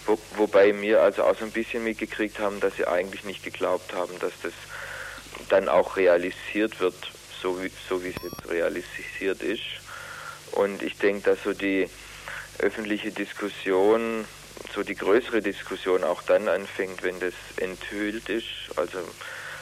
Wo, 0.06 0.18
wobei 0.36 0.80
wir 0.80 1.02
also 1.02 1.24
auch 1.24 1.38
so 1.38 1.44
ein 1.44 1.52
bisschen 1.52 1.84
mitgekriegt 1.84 2.38
haben, 2.38 2.60
dass 2.60 2.76
sie 2.76 2.86
eigentlich 2.86 3.24
nicht 3.24 3.44
geglaubt 3.44 3.92
haben, 3.94 4.18
dass 4.18 4.32
das 4.42 4.52
dann 5.48 5.68
auch 5.68 5.96
realisiert 5.96 6.80
wird, 6.80 6.94
so 7.40 7.62
wie, 7.62 7.70
so 7.88 8.02
wie 8.02 8.08
es 8.08 8.22
jetzt 8.22 8.48
realisiert 8.48 9.42
ist. 9.42 9.62
Und 10.52 10.82
ich 10.82 10.98
denke, 10.98 11.30
dass 11.30 11.42
so 11.44 11.52
die 11.52 11.88
öffentliche 12.58 13.10
Diskussion, 13.10 14.26
so 14.74 14.82
die 14.82 14.94
größere 14.94 15.40
Diskussion 15.40 16.04
auch 16.04 16.22
dann 16.22 16.48
anfängt, 16.48 17.02
wenn 17.02 17.18
das 17.20 17.34
enthüllt 17.56 18.28
ist, 18.28 18.46
also 18.76 18.98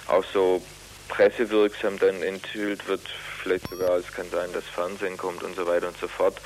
auch 0.06 0.24
so 0.32 0.62
pressewirksam 1.08 1.98
dann 1.98 2.22
enthüllt 2.22 2.86
wird, 2.88 3.02
vielleicht 3.42 3.68
sogar, 3.68 3.96
es 3.96 4.12
kann 4.12 4.30
sein, 4.30 4.52
dass 4.52 4.64
Fernsehen 4.64 5.16
kommt 5.16 5.42
und 5.42 5.56
so 5.56 5.66
weiter 5.66 5.88
und 5.88 5.98
so 5.98 6.08
fort. 6.08 6.40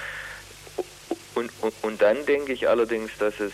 Und, 1.35 1.51
und, 1.61 1.75
und 1.83 2.03
dann 2.03 2.25
denke 2.27 2.53
ich 2.53 2.69
allerdings, 2.69 3.11
dass 3.19 3.41
es 3.41 3.53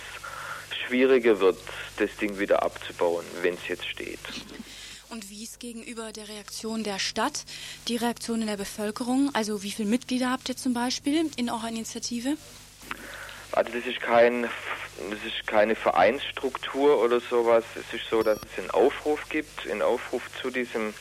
schwieriger 0.86 1.40
wird, 1.40 1.58
das 1.96 2.10
Ding 2.16 2.38
wieder 2.38 2.62
abzubauen, 2.62 3.24
wenn 3.42 3.54
es 3.54 3.68
jetzt 3.68 3.86
steht. 3.86 4.18
Und 5.08 5.28
wie 5.28 5.42
ist 5.42 5.58
gegenüber 5.58 6.12
der 6.12 6.28
Reaktion 6.28 6.84
der 6.84 7.00
Stadt 7.00 7.44
die 7.88 7.96
Reaktion 7.96 8.42
in 8.42 8.46
der 8.46 8.56
Bevölkerung? 8.56 9.30
Also 9.34 9.62
wie 9.62 9.72
viele 9.72 9.88
Mitglieder 9.88 10.30
habt 10.30 10.48
ihr 10.48 10.56
zum 10.56 10.72
Beispiel 10.72 11.28
in 11.36 11.50
eurer 11.50 11.68
Initiative? 11.68 12.36
Also 13.52 13.72
das 13.72 13.84
ist 13.86 14.00
kein, 14.00 14.42
das 14.42 15.18
ist 15.26 15.46
keine 15.46 15.74
Vereinsstruktur 15.74 17.02
oder 17.02 17.20
sowas. 17.20 17.64
Es 17.74 17.92
ist 17.92 18.08
so, 18.08 18.22
dass 18.22 18.38
es 18.38 18.58
einen 18.58 18.70
Aufruf 18.70 19.28
gibt, 19.28 19.68
einen 19.68 19.82
Aufruf 19.82 20.22
zu 20.40 20.50
diesem 20.50 20.94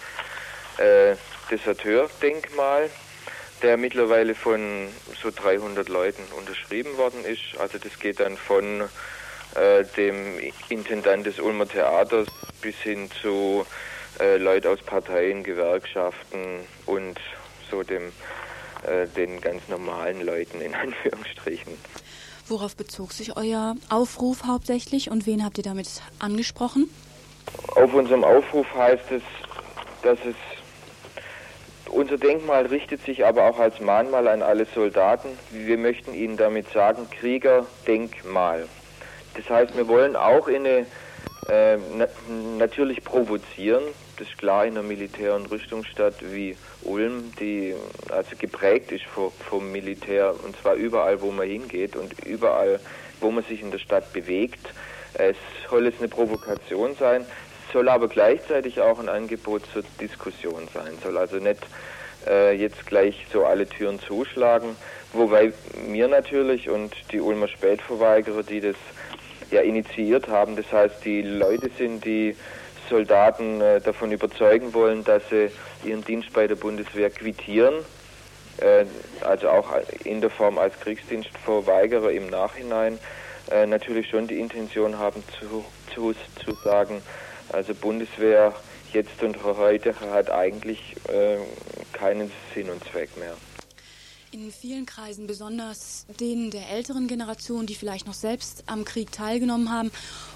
äh, 0.77 1.15
Deserteur-Denkmal, 1.51 2.89
der 3.61 3.77
mittlerweile 3.77 4.35
von 4.35 4.87
so 5.21 5.31
300 5.31 5.89
Leuten 5.89 6.23
unterschrieben 6.37 6.97
worden 6.97 7.25
ist. 7.25 7.59
Also 7.59 7.77
das 7.77 7.99
geht 7.99 8.19
dann 8.19 8.37
von 8.37 8.81
äh, 9.55 9.83
dem 9.97 10.39
Intendant 10.69 11.25
des 11.25 11.39
Ulmer 11.39 11.67
Theaters 11.67 12.27
bis 12.61 12.75
hin 12.77 13.09
zu 13.21 13.65
äh, 14.19 14.37
Leute 14.37 14.69
aus 14.69 14.79
Parteien, 14.81 15.43
Gewerkschaften 15.43 16.61
und 16.85 17.19
so 17.69 17.83
dem 17.83 18.11
äh, 18.83 19.07
den 19.07 19.41
ganz 19.41 19.67
normalen 19.67 20.25
Leuten 20.25 20.61
in 20.61 20.73
Anführungsstrichen. 20.75 21.73
Worauf 22.47 22.75
bezog 22.75 23.11
sich 23.11 23.37
euer 23.37 23.75
Aufruf 23.89 24.43
hauptsächlich 24.45 25.11
und 25.11 25.27
wen 25.27 25.43
habt 25.43 25.57
ihr 25.57 25.63
damit 25.63 26.01
angesprochen? 26.17 26.89
Auf 27.75 27.93
unserem 27.93 28.23
Aufruf 28.23 28.65
heißt 28.73 29.11
es, 29.11 29.21
dass 30.01 30.17
es 30.25 30.35
unser 31.91 32.17
Denkmal 32.17 32.65
richtet 32.65 33.03
sich 33.03 33.25
aber 33.25 33.45
auch 33.45 33.59
als 33.59 33.79
Mahnmal 33.79 34.27
an 34.27 34.41
alle 34.41 34.65
Soldaten. 34.65 35.29
Wir 35.51 35.77
möchten 35.77 36.13
ihnen 36.13 36.37
damit 36.37 36.69
sagen, 36.71 37.07
Kriegerdenkmal. 37.09 38.67
Das 39.35 39.49
heißt, 39.49 39.75
wir 39.77 39.87
wollen 39.87 40.15
auch 40.15 40.47
in 40.47 40.65
eine, 40.65 40.85
äh, 41.47 41.77
na, 41.95 42.07
natürlich 42.57 43.03
provozieren, 43.03 43.83
das 44.17 44.27
ist 44.27 44.37
klar 44.37 44.65
in 44.65 44.77
einer 44.77 44.85
Militär- 44.85 45.35
und 45.35 45.49
Rüstungsstadt 45.49 46.15
wie 46.21 46.57
Ulm, 46.81 47.31
die 47.39 47.73
also 48.09 48.35
geprägt 48.37 48.91
ist 48.91 49.05
vom, 49.05 49.31
vom 49.31 49.71
Militär 49.71 50.33
und 50.43 50.57
zwar 50.57 50.73
überall, 50.73 51.21
wo 51.21 51.31
man 51.31 51.47
hingeht 51.47 51.95
und 51.95 52.25
überall, 52.25 52.81
wo 53.21 53.31
man 53.31 53.45
sich 53.45 53.61
in 53.61 53.71
der 53.71 53.79
Stadt 53.79 54.11
bewegt. 54.11 54.73
Es 55.13 55.37
soll 55.69 55.87
es 55.87 55.93
eine 55.99 56.09
Provokation 56.09 56.95
sein, 56.95 57.25
soll 57.71 57.89
aber 57.89 58.07
gleichzeitig 58.07 58.81
auch 58.81 58.99
ein 58.99 59.09
Angebot 59.09 59.63
zur 59.71 59.83
Diskussion 59.99 60.67
sein, 60.73 60.97
soll 61.03 61.17
also 61.17 61.37
nicht 61.37 61.65
äh, 62.27 62.55
jetzt 62.55 62.85
gleich 62.85 63.25
so 63.31 63.45
alle 63.45 63.67
Türen 63.67 63.99
zuschlagen, 63.99 64.75
wobei 65.13 65.53
mir 65.87 66.07
natürlich 66.07 66.69
und 66.69 66.93
die 67.11 67.21
Ulmer 67.21 67.47
Spätverweigerer, 67.47 68.43
die 68.43 68.61
das 68.61 68.75
ja 69.51 69.61
initiiert 69.61 70.27
haben, 70.27 70.55
das 70.55 70.71
heißt 70.71 71.03
die 71.05 71.21
Leute 71.21 71.69
sind, 71.77 72.05
die 72.05 72.35
Soldaten 72.89 73.61
äh, 73.61 73.79
davon 73.81 74.11
überzeugen 74.11 74.73
wollen, 74.73 75.03
dass 75.03 75.21
sie 75.29 75.51
ihren 75.83 76.03
Dienst 76.03 76.33
bei 76.33 76.47
der 76.47 76.55
Bundeswehr 76.55 77.09
quittieren, 77.09 77.75
äh, 78.57 78.85
also 79.21 79.49
auch 79.49 79.69
in 80.03 80.21
der 80.21 80.29
Form 80.29 80.57
als 80.57 80.79
Kriegsdienstverweigerer 80.79 82.11
im 82.11 82.27
Nachhinein, 82.27 82.99
äh, 83.51 83.65
natürlich 83.65 84.09
schon 84.09 84.27
die 84.27 84.39
Intention 84.39 84.97
haben 84.97 85.23
zu, 85.39 85.63
zu, 85.93 86.13
zu 86.43 86.53
sagen, 86.63 87.01
also 87.51 87.73
Bundeswehr 87.73 88.53
jetzt 88.93 89.21
und 89.21 89.43
heute 89.43 89.99
hat 89.99 90.31
eigentlich 90.31 90.95
äh, 91.07 91.37
keinen 91.93 92.31
Sinn 92.53 92.69
und 92.69 92.83
Zweck 92.85 93.15
mehr. 93.17 93.35
In 94.31 94.51
vielen 94.51 94.85
Kreisen, 94.85 95.25
besonders 95.25 96.05
denen 96.19 96.51
der 96.51 96.69
älteren 96.69 97.07
Generation, 97.07 97.65
die 97.65 97.73
vielleicht 97.73 98.05
noch 98.05 98.13
selbst 98.13 98.63
am 98.67 98.85
Krieg 98.85 99.11
teilgenommen 99.11 99.71
haben, 99.71 99.91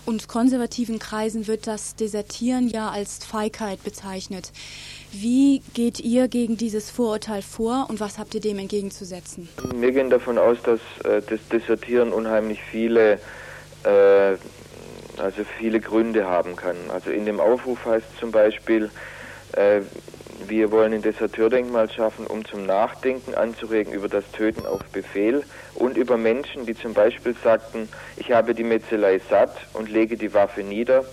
und 0.08 0.28
konservativen 0.28 0.97
Kreisen 0.97 1.45
wird 1.45 1.67
das 1.67 1.95
Desertieren 1.95 2.67
ja 2.67 2.89
als 2.89 3.23
Feigheit 3.23 3.84
bezeichnet. 3.84 4.52
Wie 5.12 5.62
geht 5.76 5.99
ihr 5.99 6.28
gegen 6.28 6.58
dieses 6.58 6.89
Vorurteil 6.89 7.43
vor 7.43 7.86
und 7.88 7.99
was 7.99 8.17
habt 8.17 8.34
ihr 8.34 8.41
dem 8.41 8.58
entgegenzusetzen? 8.58 9.47
Wir 9.76 9.91
gehen 9.91 10.10
davon 10.10 10.39
aus, 10.39 10.58
dass 10.63 10.80
äh, 11.04 11.21
das 11.21 11.39
Desertieren 11.52 12.13
unheimlich 12.13 12.63
viele, 12.63 13.19
äh, 13.84 14.38
also 15.17 15.43
viele 15.43 15.80
Gründe 15.80 16.26
haben 16.26 16.56
kann. 16.56 16.76
Also 16.89 17.12
in 17.12 17.26
dem 17.26 17.39
Aufruf 17.39 17.86
heißt 17.86 18.17
zum 18.19 18.32
Beispiel, 18.32 18.89
äh, 19.54 19.82
wir 20.47 20.71
wollen 20.71 20.93
ein 20.93 21.02
Deserteurdenkmal 21.02 21.89
schaffen, 21.89 22.28
um 22.28 22.43
zum 22.45 22.65
Nachdenken 22.65 23.34
anzuregen 23.36 23.93
über 23.93 24.10
das 24.10 24.30
Töten 24.32 24.65
auf 24.65 24.82
Befehl 24.91 25.43
und 25.76 25.97
über 25.97 26.17
Menschen, 26.17 26.65
die 26.65 26.76
zum 26.76 26.93
Beispiel 26.93 27.36
sagten, 27.43 27.88
ich 28.17 28.32
habe 28.32 28.54
die 28.54 28.63
Metzelei 28.63 29.21
satt 29.30 29.56
und 29.73 29.89
lege 29.89 30.17
die 30.17 30.34
Waffe 30.34 30.62
nieder. 30.62 31.06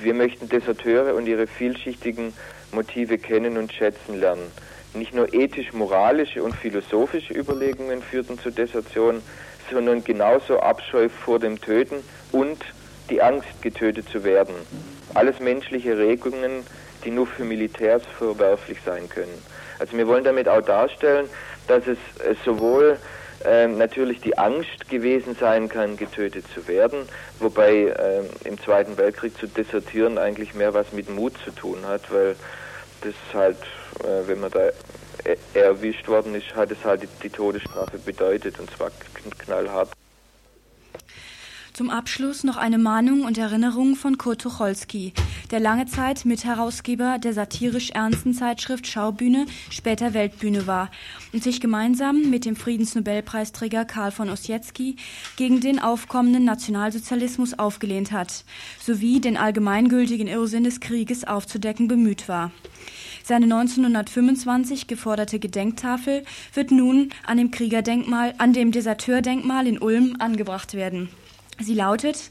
Wir 0.00 0.14
möchten 0.14 0.48
Deserteure 0.48 1.14
und 1.14 1.26
ihre 1.26 1.46
vielschichtigen 1.46 2.32
Motive 2.72 3.18
kennen 3.18 3.56
und 3.56 3.72
schätzen 3.72 4.18
lernen. 4.18 4.50
Nicht 4.94 5.14
nur 5.14 5.32
ethisch-moralische 5.34 6.42
und 6.42 6.54
philosophische 6.54 7.34
Überlegungen 7.34 8.02
führten 8.02 8.38
zur 8.38 8.52
Desertion, 8.52 9.22
sondern 9.70 10.04
genauso 10.04 10.60
Abscheu 10.60 11.08
vor 11.08 11.38
dem 11.38 11.60
Töten 11.60 11.96
und 12.32 12.58
die 13.10 13.22
Angst, 13.22 13.48
getötet 13.62 14.08
zu 14.08 14.24
werden. 14.24 14.54
Alles 15.14 15.40
menschliche 15.40 15.96
Regungen, 15.96 16.66
die 17.04 17.10
nur 17.10 17.26
für 17.26 17.44
Militärs 17.44 18.02
verwerflich 18.18 18.78
sein 18.84 19.08
können. 19.08 19.42
Also 19.78 19.96
wir 19.96 20.06
wollen 20.06 20.24
damit 20.24 20.48
auch 20.48 20.62
darstellen, 20.62 21.28
dass 21.68 21.84
es 21.86 21.98
sowohl 22.44 22.98
ähm, 23.44 23.78
natürlich 23.78 24.20
die 24.20 24.36
Angst 24.38 24.88
gewesen 24.88 25.36
sein 25.38 25.68
kann, 25.68 25.96
getötet 25.96 26.46
zu 26.54 26.66
werden, 26.66 27.08
wobei 27.38 27.94
ähm, 27.98 28.26
im 28.44 28.60
Zweiten 28.60 28.96
Weltkrieg 28.96 29.36
zu 29.38 29.46
desertieren 29.46 30.18
eigentlich 30.18 30.54
mehr 30.54 30.74
was 30.74 30.92
mit 30.92 31.10
Mut 31.10 31.34
zu 31.44 31.50
tun 31.50 31.86
hat, 31.86 32.10
weil 32.12 32.34
das 33.02 33.14
halt, 33.34 33.58
äh, 34.00 34.26
wenn 34.26 34.40
man 34.40 34.50
da 34.50 34.70
erwischt 35.54 36.08
worden 36.08 36.34
ist, 36.34 36.54
hat 36.54 36.70
es 36.70 36.82
halt 36.84 37.02
die, 37.02 37.08
die 37.22 37.30
Todesstrafe 37.30 37.98
bedeutet 37.98 38.58
und 38.58 38.70
zwar 38.70 38.90
knallhart. 39.38 39.90
Zum 41.76 41.90
Abschluss 41.90 42.42
noch 42.42 42.56
eine 42.56 42.78
Mahnung 42.78 43.24
und 43.24 43.36
Erinnerung 43.36 43.96
von 43.96 44.16
Kurt 44.16 44.40
Tucholsky, 44.40 45.12
der 45.50 45.60
lange 45.60 45.84
Zeit 45.84 46.24
Mitherausgeber 46.24 47.18
der 47.18 47.34
satirisch 47.34 47.90
ernsten 47.90 48.32
Zeitschrift 48.32 48.86
Schaubühne, 48.86 49.44
später 49.68 50.14
Weltbühne 50.14 50.66
war 50.66 50.90
und 51.34 51.42
sich 51.42 51.60
gemeinsam 51.60 52.30
mit 52.30 52.46
dem 52.46 52.56
Friedensnobelpreisträger 52.56 53.84
Karl 53.84 54.10
von 54.10 54.30
Ossietzky 54.30 54.96
gegen 55.36 55.60
den 55.60 55.78
aufkommenden 55.78 56.44
Nationalsozialismus 56.46 57.58
aufgelehnt 57.58 58.10
hat, 58.10 58.46
sowie 58.80 59.20
den 59.20 59.36
allgemeingültigen 59.36 60.28
Irrsinn 60.28 60.64
des 60.64 60.80
Krieges 60.80 61.24
aufzudecken 61.24 61.88
bemüht 61.88 62.26
war. 62.26 62.52
Seine 63.22 63.44
1925 63.44 64.86
geforderte 64.86 65.38
Gedenktafel 65.38 66.24
wird 66.54 66.70
nun 66.70 67.10
an 67.26 67.36
dem 67.36 67.50
Kriegerdenkmal, 67.50 68.32
an 68.38 68.54
dem 68.54 68.72
Deserteurdenkmal 68.72 69.66
in 69.66 69.78
Ulm 69.78 70.16
angebracht 70.20 70.72
werden. 70.72 71.10
Sie 71.58 71.74
lautet, 71.74 72.30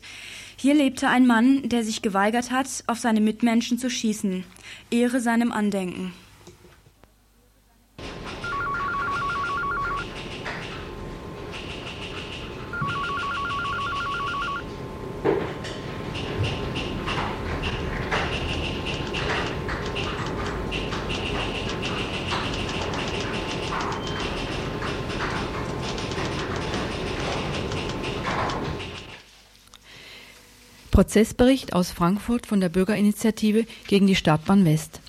hier 0.58 0.74
lebte 0.74 1.08
ein 1.08 1.28
Mann, 1.28 1.68
der 1.70 1.84
sich 1.84 2.02
geweigert 2.02 2.52
hat, 2.52 2.68
auf 2.88 3.00
seine 3.00 3.22
Mitmenschen 3.22 3.78
zu 3.78 3.90
schießen. 3.90 4.44
Ehre 4.92 5.20
seinem 5.20 5.52
Andenken. 5.52 6.14
Prozessbericht 30.96 31.74
aus 31.74 31.92
Frankfurt 31.92 32.46
von 32.46 32.62
der 32.62 32.70
Bürgerinitiative 32.70 33.66
gegen 33.86 34.08
die 34.08 34.16
Startbahn 34.16 34.64
West. 34.64 35.02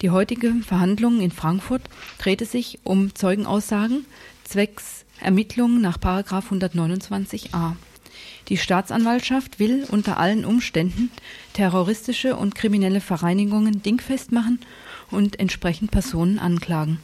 Die 0.00 0.08
heutigen 0.08 0.62
Verhandlungen 0.62 1.20
in 1.20 1.30
Frankfurt 1.30 1.82
drehte 2.16 2.46
sich 2.46 2.78
um 2.84 3.14
Zeugenaussagen 3.14 4.06
zwecks 4.44 5.04
Ermittlungen 5.20 5.82
nach 5.82 5.98
129a. 5.98 7.76
Die 8.48 8.56
Staatsanwaltschaft 8.56 9.58
will 9.58 9.84
unter 9.90 10.16
allen 10.16 10.46
Umständen 10.46 11.10
terroristische 11.52 12.34
und 12.34 12.54
kriminelle 12.54 13.02
Vereinigungen 13.02 13.82
dingfest 13.82 14.32
machen 14.32 14.58
und 15.10 15.38
entsprechend 15.38 15.90
Personen 15.90 16.38
anklagen. 16.38 16.98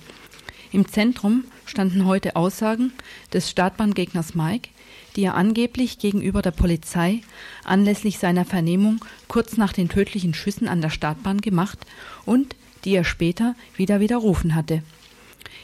Im 0.72 0.88
Zentrum 0.88 1.44
standen 1.66 2.06
heute 2.06 2.34
Aussagen 2.34 2.94
des 3.34 3.50
Startbahngegners 3.50 4.34
Mike, 4.34 4.70
die 5.16 5.24
er 5.24 5.34
angeblich 5.34 5.98
gegenüber 5.98 6.42
der 6.42 6.50
Polizei 6.50 7.22
anlässlich 7.64 8.18
seiner 8.18 8.44
Vernehmung 8.44 9.04
kurz 9.28 9.56
nach 9.56 9.72
den 9.72 9.88
tödlichen 9.88 10.34
Schüssen 10.34 10.68
an 10.68 10.80
der 10.80 10.90
Startbahn 10.90 11.40
gemacht 11.40 11.78
und 12.24 12.54
die 12.84 12.94
er 12.94 13.04
später 13.04 13.54
wieder 13.76 13.98
widerrufen 14.00 14.54
hatte. 14.54 14.82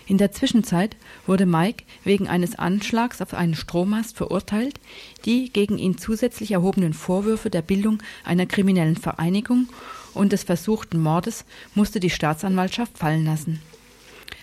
In 0.07 0.19
der 0.19 0.33
Zwischenzeit 0.33 0.97
wurde 1.27 1.47
Mike 1.47 1.85
wegen 2.05 2.27
eines 2.27 2.57
Anschlags 2.57 3.23
auf 3.23 3.35
einen 3.35 3.55
Strommast 3.55 4.17
verurteilt. 4.17 4.81
Die 5.25 5.51
gegen 5.53 5.79
ihn 5.79 5.97
zusätzlich 5.97 6.51
erhobenen 6.51 6.93
Vorwürfe 6.93 7.51
der 7.51 7.63
Bildung 7.63 8.03
einer 8.25 8.47
kriminellen 8.47 8.97
Vereinigung 8.97 9.69
und 10.13 10.33
des 10.33 10.43
versuchten 10.43 11.01
Mordes 11.01 11.45
musste 11.75 12.01
die 12.01 12.11
Staatsanwaltschaft 12.11 12.99
fallen 12.99 13.25
lassen. 13.25 13.61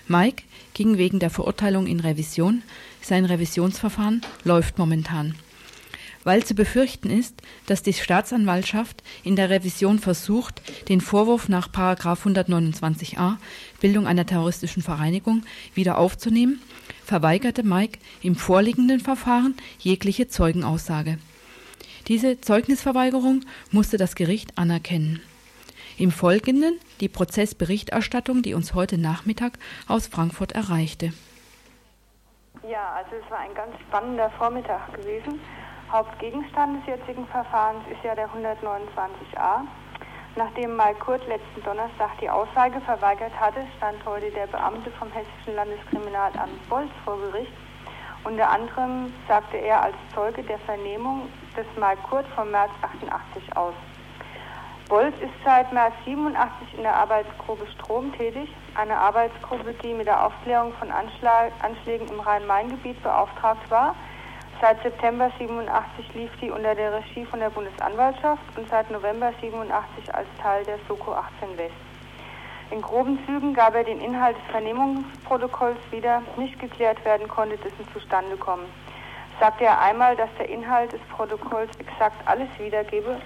Mike 0.07 0.43
ging 0.73 0.97
wegen 0.97 1.19
der 1.19 1.29
Verurteilung 1.29 1.85
in 1.85 1.99
Revision. 1.99 2.63
Sein 3.01 3.25
Revisionsverfahren 3.25 4.21
läuft 4.43 4.77
momentan. 4.77 5.35
Weil 6.23 6.43
zu 6.43 6.53
befürchten 6.53 7.09
ist, 7.09 7.41
dass 7.65 7.81
die 7.81 7.93
Staatsanwaltschaft 7.93 9.03
in 9.23 9.35
der 9.35 9.49
Revision 9.49 9.99
versucht, 9.99 10.61
den 10.89 11.01
Vorwurf 11.01 11.47
nach 11.47 11.69
129a 11.69 13.37
Bildung 13.79 14.05
einer 14.05 14.25
terroristischen 14.25 14.83
Vereinigung 14.83 15.43
wieder 15.73 15.97
aufzunehmen, 15.97 16.61
verweigerte 17.05 17.63
Mike 17.63 17.99
im 18.21 18.35
vorliegenden 18.35 18.99
Verfahren 18.99 19.55
jegliche 19.79 20.27
Zeugenaussage. 20.27 21.17
Diese 22.07 22.41
Zeugnisverweigerung 22.41 23.45
musste 23.71 23.97
das 23.97 24.15
Gericht 24.15 24.57
anerkennen. 24.57 25.21
Im 25.97 26.11
Folgenden 26.11 26.79
die 27.01 27.09
Prozessberichterstattung, 27.09 28.41
die 28.41 28.53
uns 28.53 28.73
heute 28.73 28.97
Nachmittag 28.97 29.57
aus 29.87 30.07
Frankfurt 30.07 30.51
erreichte. 30.51 31.13
Ja, 32.67 32.91
also 32.97 33.15
es 33.15 33.31
war 33.31 33.39
ein 33.39 33.53
ganz 33.53 33.79
spannender 33.79 34.29
Vormittag 34.31 34.93
gewesen. 34.93 35.39
Hauptgegenstand 35.91 36.79
des 36.79 36.87
jetzigen 36.87 37.25
Verfahrens 37.27 37.83
ist 37.89 38.03
ja 38.03 38.13
der 38.15 38.27
129a. 38.27 39.61
Nachdem 40.35 40.75
Mai 40.75 40.93
Kurt 40.95 41.25
letzten 41.27 41.63
Donnerstag 41.63 42.11
die 42.21 42.29
Aussage 42.29 42.81
verweigert 42.81 43.31
hatte, 43.39 43.65
stand 43.77 44.05
heute 44.05 44.29
der 44.31 44.47
Beamte 44.47 44.91
vom 44.91 45.09
Hessischen 45.11 45.55
Landeskriminalamt 45.55 46.69
Bolz 46.69 46.91
vor 47.05 47.17
Gericht. 47.17 47.53
Unter 48.25 48.49
anderem 48.49 49.13
sagte 49.27 49.57
er 49.57 49.81
als 49.81 49.95
Zeuge 50.13 50.43
der 50.43 50.59
Vernehmung 50.59 51.29
des 51.55 51.65
Mai 51.79 51.95
Kurt 52.09 52.27
vom 52.35 52.51
März 52.51 52.71
88 52.81 53.55
aus. 53.55 53.73
Bolz 54.89 55.13
ist 55.21 55.29
seit 55.45 55.71
März 55.71 55.93
87 56.03 56.73
in 56.75 56.81
der 56.81 56.95
Arbeitsgruppe 56.95 57.67
Strom 57.75 58.11
tätig, 58.17 58.49
eine 58.73 58.97
Arbeitsgruppe, 58.97 59.75
die 59.83 59.93
mit 59.93 60.07
der 60.07 60.25
Aufklärung 60.25 60.73
von 60.79 60.89
Anschlag, 60.89 61.51
Anschlägen 61.61 62.07
im 62.07 62.19
Rhein-Main-Gebiet 62.19 63.01
beauftragt 63.03 63.69
war. 63.69 63.93
Seit 64.59 64.81
September 64.81 65.29
87 65.37 66.15
lief 66.15 66.31
die 66.41 66.49
unter 66.49 66.73
der 66.73 66.91
Regie 66.91 67.23
von 67.23 67.39
der 67.39 67.51
Bundesanwaltschaft 67.51 68.41
und 68.57 68.67
seit 68.67 68.89
November 68.89 69.31
87 69.39 70.15
als 70.15 70.27
Teil 70.41 70.65
der 70.65 70.79
Soko 70.87 71.13
18 71.13 71.55
West. 71.59 71.71
In 72.71 72.81
groben 72.81 73.19
Zügen 73.27 73.53
gab 73.53 73.75
er 73.75 73.83
den 73.83 74.01
Inhalt 74.01 74.37
des 74.37 74.51
Vernehmungsprotokolls 74.51 75.77
wieder, 75.91 76.23
nicht 76.35 76.59
geklärt 76.59 77.05
werden 77.05 77.27
konnte, 77.27 77.57
dessen 77.57 77.87
Zustandekommen. 77.93 78.65
Sagte 79.39 79.65
er 79.65 79.79
einmal, 79.81 80.15
dass 80.15 80.29
der 80.39 80.49
Inhalt 80.49 80.93
des 80.93 81.01
Protokolls 81.15 81.69
exakt 81.77 82.27
alles 82.27 82.49
wiedergebe, 82.57 83.21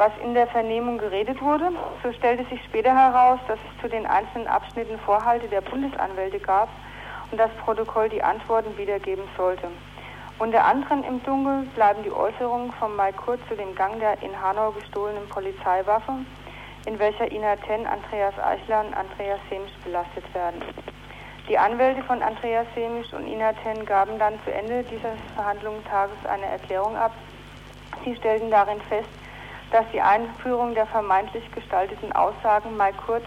was 0.00 0.12
in 0.24 0.32
der 0.32 0.46
Vernehmung 0.46 0.96
geredet 0.96 1.42
wurde. 1.42 1.70
So 2.02 2.10
stellte 2.14 2.42
sich 2.46 2.64
später 2.64 2.96
heraus, 2.96 3.38
dass 3.46 3.58
es 3.58 3.82
zu 3.82 3.88
den 3.88 4.06
einzelnen 4.06 4.48
Abschnitten 4.48 4.98
Vorhalte 5.00 5.46
der 5.46 5.60
Bundesanwälte 5.60 6.40
gab 6.40 6.70
und 7.30 7.38
das 7.38 7.50
Protokoll 7.62 8.08
die 8.08 8.22
Antworten 8.22 8.76
wiedergeben 8.78 9.24
sollte. 9.36 9.68
Unter 10.38 10.64
anderem 10.64 11.04
im 11.04 11.22
Dunkel 11.22 11.68
bleiben 11.74 12.02
die 12.02 12.10
Äußerungen 12.10 12.72
von 12.72 12.96
Mai 12.96 13.12
Kurz 13.12 13.42
zu 13.46 13.54
dem 13.54 13.74
Gang 13.74 14.00
der 14.00 14.22
in 14.22 14.40
Hanau 14.40 14.70
gestohlenen 14.70 15.28
Polizeiwaffe, 15.28 16.12
in 16.86 16.98
welcher 16.98 17.30
Ina 17.30 17.56
Ten, 17.56 17.86
Andreas 17.86 18.38
Eichler 18.42 18.80
und 18.86 18.94
Andreas 18.94 19.40
Semisch 19.50 19.76
belastet 19.84 20.24
werden. 20.32 20.62
Die 21.46 21.58
Anwälte 21.58 22.02
von 22.04 22.22
Andreas 22.22 22.66
Semisch 22.74 23.12
und 23.12 23.26
Ina 23.26 23.52
Ten 23.52 23.84
gaben 23.84 24.18
dann 24.18 24.40
zu 24.46 24.50
Ende 24.50 24.82
dieses 24.84 25.20
Verhandlungstages 25.34 26.24
eine 26.26 26.46
Erklärung 26.46 26.96
ab. 26.96 27.12
Sie 28.02 28.16
stellten 28.16 28.50
darin 28.50 28.80
fest, 28.88 29.10
dass 29.70 29.84
die 29.92 30.00
Einführung 30.00 30.74
der 30.74 30.86
vermeintlich 30.86 31.50
gestalteten 31.52 32.12
Aussagen 32.12 32.76
mal 32.76 32.92
kurz, 33.06 33.24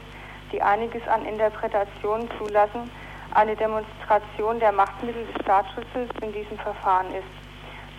die 0.51 0.61
einiges 0.61 1.07
an 1.07 1.25
Interpretationen 1.25 2.29
zulassen, 2.37 2.91
eine 3.33 3.55
Demonstration 3.55 4.59
der 4.59 4.71
Machtmittel 4.71 5.25
des 5.25 5.41
Staatsschutzes 5.41 6.09
in 6.21 6.33
diesem 6.33 6.57
Verfahren 6.59 7.13
ist. 7.15 7.23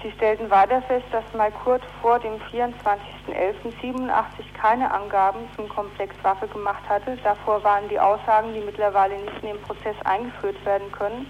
Sie 0.05 0.13
stellten 0.13 0.51
weiter 0.51 0.83
fest, 0.83 1.07
dass 1.13 1.25
Malkurt 1.33 1.83
vor 2.03 2.19
dem 2.19 2.35
24.11.87 2.53 4.11
keine 4.53 4.93
Angaben 4.93 5.49
zum 5.57 5.67
Komplex 5.69 6.15
Waffe 6.23 6.47
gemacht 6.49 6.83
hatte. 6.89 7.17
Davor 7.25 7.65
waren 7.65 7.89
die 7.89 7.99
Aussagen, 7.99 8.53
die 8.53 8.61
mittlerweile 8.61 9.17
nicht 9.17 9.43
in 9.43 9.49
den 9.49 9.63
Prozess 9.63 9.97
eingeführt 10.05 10.63
werden 10.67 10.93
können. 10.93 11.27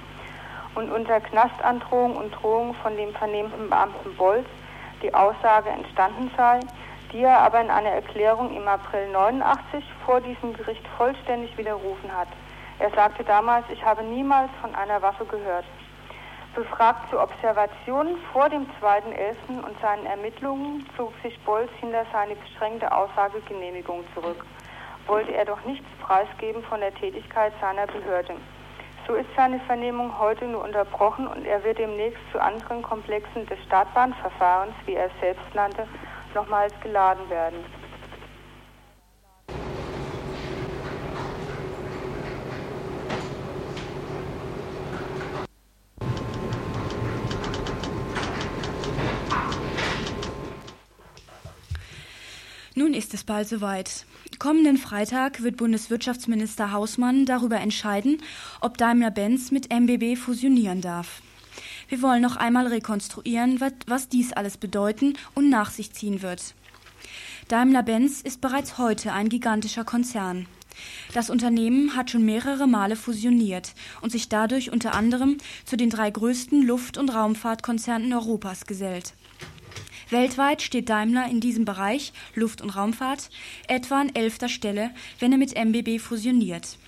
Und 0.75 0.91
unter 0.91 1.21
Knastandrohung 1.21 2.17
und 2.17 2.33
Drohung 2.33 2.75
von 2.83 2.97
dem 2.97 3.15
vernehmten 3.15 3.71
Beamten 3.71 4.17
Bolz 4.17 4.47
die 5.03 5.15
Aussage 5.15 5.69
entstanden 5.69 6.33
sei, 6.37 6.59
die 7.15 7.23
er 7.23 7.39
aber 7.39 7.61
in 7.61 7.71
einer 7.71 7.91
Erklärung 7.91 8.55
im 8.57 8.67
April 8.67 9.09
89 9.13 9.85
vor 10.05 10.21
diesem 10.21 10.53
Gericht 10.53 10.85
vollständig 10.99 11.57
widerrufen 11.57 12.15
hat. 12.15 12.27
Er 12.81 12.91
sagte 12.91 13.23
damals, 13.23 13.65
ich 13.71 13.85
habe 13.85 14.03
niemals 14.03 14.51
von 14.61 14.75
einer 14.75 15.01
Waffe 15.01 15.25
gehört. 15.25 15.65
Befragt 16.57 17.09
zu 17.11 17.21
Observationen 17.21 18.17
vor 18.33 18.49
dem 18.49 18.67
2.11. 18.81 19.65
und 19.65 19.81
seinen 19.81 20.07
Ermittlungen 20.07 20.85
zog 20.97 21.13
sich 21.23 21.39
Bolz 21.45 21.71
hinter 21.81 22.05
seine 22.13 22.35
beschränkte 22.35 22.91
Aussagegenehmigung 22.91 24.05
zurück. 24.13 24.45
Wollte 25.07 25.35
er 25.35 25.45
doch 25.45 25.65
nichts 25.65 25.87
preisgeben 26.03 26.65
von 26.65 26.81
der 26.81 26.95
Tätigkeit 26.95 27.53
seiner 27.61 27.87
Behörde. 27.87 28.35
So 29.07 29.15
ist 29.15 29.29
seine 29.37 29.61
Vernehmung 29.61 30.19
heute 30.19 30.47
nur 30.47 30.65
unterbrochen 30.65 31.29
und 31.29 31.47
er 31.47 31.63
wird 31.63 31.79
demnächst 31.79 32.23
zu 32.33 32.43
anderen 32.43 32.83
Komplexen 32.83 33.47
des 33.47 33.63
Startbahnverfahrens, 33.67 34.75
wie 34.87 34.95
er 34.95 35.07
es 35.07 35.21
selbst 35.21 35.55
nannte, 35.55 35.87
nochmals 36.35 36.73
geladen 36.83 37.29
werden. 37.31 37.65
Nun 52.77 52.93
ist 52.93 53.15
es 53.15 53.23
bald 53.23 53.49
soweit. 53.49 54.05
Kommenden 54.41 54.79
Freitag 54.79 55.43
wird 55.43 55.57
Bundeswirtschaftsminister 55.57 56.73
Hausmann 56.73 57.25
darüber 57.25 57.61
entscheiden, 57.61 58.21
ob 58.61 58.77
Daimler-Benz 58.79 59.53
mit 59.53 59.73
MBB 59.73 60.19
fusionieren 60.19 60.81
darf. 60.81 61.23
Wir 61.89 62.03
wollen 62.03 62.23
noch 62.23 62.37
einmal 62.37 62.67
rekonstruieren, 62.67 63.61
was 63.87 64.09
dies 64.09 64.33
alles 64.33 64.57
bedeuten 64.57 65.15
und 65.35 65.51
nach 65.51 65.71
sich 65.71 65.93
ziehen 65.93 66.23
wird. 66.23 66.55
Daimler-Benz 67.49 68.23
ist 68.23 68.41
bereits 68.41 68.79
heute 68.79 69.13
ein 69.13 69.29
gigantischer 69.29 69.85
Konzern. 69.85 70.47
Das 71.13 71.31
Unternehmen 71.31 71.95
hat 71.95 72.11
schon 72.11 72.25
mehrere 72.25 72.67
Male 72.67 72.97
fusioniert 72.97 73.75
und 74.01 74.11
sich 74.11 74.29
dadurch 74.29 74.73
unter 74.73 74.95
anderem 74.95 75.39
zu 75.65 75.77
den 75.77 75.91
drei 75.91 76.11
größten 76.11 76.67
Luft- 76.67 76.99
und 76.99 77.15
Raumfahrtkonzernen 77.15 78.13
Europas 78.13 78.67
gesellt. 78.67 79.15
Weltweit 80.11 80.63
steht 80.63 80.89
Daimler 80.89 81.29
in 81.29 81.41
diesem 81.41 81.65
Bereich 81.65 82.13
Luft- 82.35 82.61
und 82.61 82.71
Raumfahrt 82.71 83.31
etwa 83.69 84.01
an 84.01 84.15
elfter 84.15 84.49
Stelle, 84.49 84.91
wenn 85.19 85.33
er 85.33 85.39
mit 85.39 85.55
MBB 85.55 85.99
fusioniert. 86.01 86.79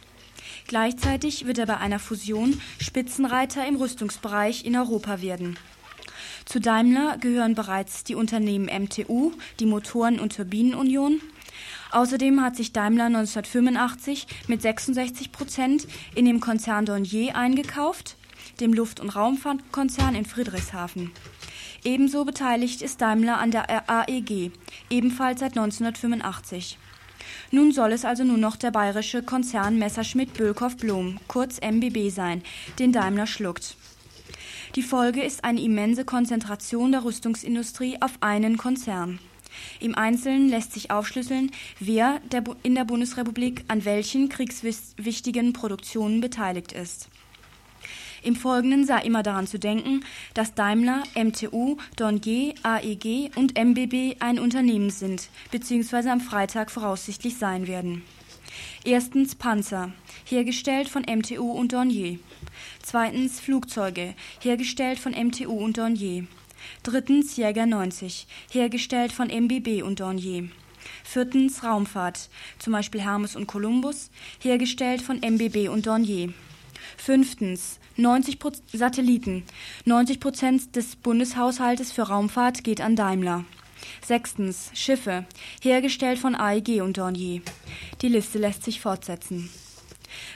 Gleichzeitig 0.66 1.46
wird 1.46 1.58
er 1.58 1.66
bei 1.66 1.76
einer 1.76 2.00
Fusion 2.00 2.60
Spitzenreiter 2.80 3.66
im 3.66 3.76
Rüstungsbereich 3.76 4.64
in 4.64 4.76
Europa 4.76 5.22
werden. 5.22 5.56
Zu 6.44 6.60
Daimler 6.60 7.18
gehören 7.18 7.54
bereits 7.54 8.02
die 8.02 8.16
Unternehmen 8.16 8.66
MTU, 8.66 9.32
die 9.60 9.66
Motoren- 9.66 10.18
und 10.18 10.34
Turbinenunion. 10.34 11.20
Außerdem 11.92 12.42
hat 12.42 12.56
sich 12.56 12.72
Daimler 12.72 13.06
1985 13.06 14.26
mit 14.48 14.60
66 14.60 15.32
Prozent 15.32 15.86
in 16.14 16.24
dem 16.24 16.40
Konzern 16.40 16.84
Dornier 16.84 17.36
eingekauft, 17.36 18.16
dem 18.60 18.72
Luft- 18.72 19.00
und 19.00 19.14
Raumfahrtkonzern 19.14 20.14
in 20.14 20.24
Friedrichshafen. 20.24 21.12
Ebenso 21.84 22.24
beteiligt 22.24 22.82
ist 22.82 23.00
Daimler 23.00 23.38
an 23.38 23.52
der 23.52 23.88
AEG, 23.88 24.50
ebenfalls 24.90 25.40
seit 25.40 25.56
1985. 25.56 26.78
Nun 27.56 27.72
soll 27.72 27.92
es 27.92 28.04
also 28.04 28.22
nur 28.22 28.36
noch 28.36 28.56
der 28.56 28.70
bayerische 28.70 29.22
Konzern 29.22 29.78
Messerschmitt 29.78 30.34
Bölkow 30.34 30.76
Blom, 30.76 31.16
kurz 31.26 31.58
MBB 31.58 32.10
sein, 32.10 32.42
den 32.78 32.92
Daimler 32.92 33.26
schluckt. 33.26 33.78
Die 34.74 34.82
Folge 34.82 35.22
ist 35.22 35.42
eine 35.42 35.62
immense 35.62 36.04
Konzentration 36.04 36.92
der 36.92 37.02
Rüstungsindustrie 37.04 37.96
auf 38.02 38.18
einen 38.20 38.58
Konzern. 38.58 39.20
Im 39.80 39.94
Einzelnen 39.94 40.50
lässt 40.50 40.74
sich 40.74 40.90
aufschlüsseln, 40.90 41.50
wer 41.80 42.20
der 42.30 42.44
in 42.62 42.74
der 42.74 42.84
Bundesrepublik 42.84 43.64
an 43.68 43.86
welchen 43.86 44.28
kriegswichtigen 44.28 45.54
Produktionen 45.54 46.20
beteiligt 46.20 46.72
ist. 46.72 47.08
Im 48.26 48.34
Folgenden 48.34 48.84
sei 48.84 49.02
immer 49.02 49.22
daran 49.22 49.46
zu 49.46 49.56
denken, 49.56 50.04
dass 50.34 50.52
Daimler, 50.52 51.04
MTU, 51.14 51.76
Dornier, 51.94 52.54
AEG 52.64 53.30
und 53.36 53.56
MBB 53.56 54.16
ein 54.18 54.40
Unternehmen 54.40 54.90
sind 54.90 55.28
bzw. 55.52 56.08
am 56.08 56.20
Freitag 56.20 56.72
voraussichtlich 56.72 57.36
sein 57.36 57.68
werden. 57.68 58.02
Erstens 58.84 59.36
Panzer, 59.36 59.92
hergestellt 60.24 60.88
von 60.88 61.02
MTU 61.02 61.52
und 61.52 61.72
Dornier. 61.72 62.18
Zweitens 62.82 63.38
Flugzeuge, 63.38 64.14
hergestellt 64.40 64.98
von 64.98 65.12
MTU 65.12 65.52
und 65.52 65.78
Dornier. 65.78 66.26
Drittens 66.82 67.36
Jäger 67.36 67.66
90, 67.66 68.26
hergestellt 68.50 69.12
von 69.12 69.28
MBB 69.28 69.84
und 69.84 70.00
Dornier. 70.00 70.48
Viertens 71.04 71.62
Raumfahrt, 71.62 72.28
zum 72.58 72.72
Beispiel 72.72 73.02
Hermes 73.02 73.36
und 73.36 73.46
Columbus, 73.46 74.10
hergestellt 74.40 75.00
von 75.00 75.20
MBB 75.20 75.68
und 75.68 75.86
Dornier. 75.86 76.32
Fünftens 76.96 77.78
90 77.96 78.38
Satelliten. 78.72 79.44
90 79.84 80.20
Prozent 80.20 80.76
des 80.76 80.96
Bundeshaushaltes 80.96 81.92
für 81.92 82.02
Raumfahrt 82.02 82.62
geht 82.62 82.80
an 82.80 82.94
Daimler. 82.94 83.44
Sechstens 84.04 84.70
Schiffe, 84.74 85.24
hergestellt 85.62 86.18
von 86.18 86.34
AEG 86.34 86.82
und 86.82 86.98
Dornier. 86.98 87.40
Die 88.02 88.08
Liste 88.08 88.38
lässt 88.38 88.64
sich 88.64 88.80
fortsetzen. 88.80 89.48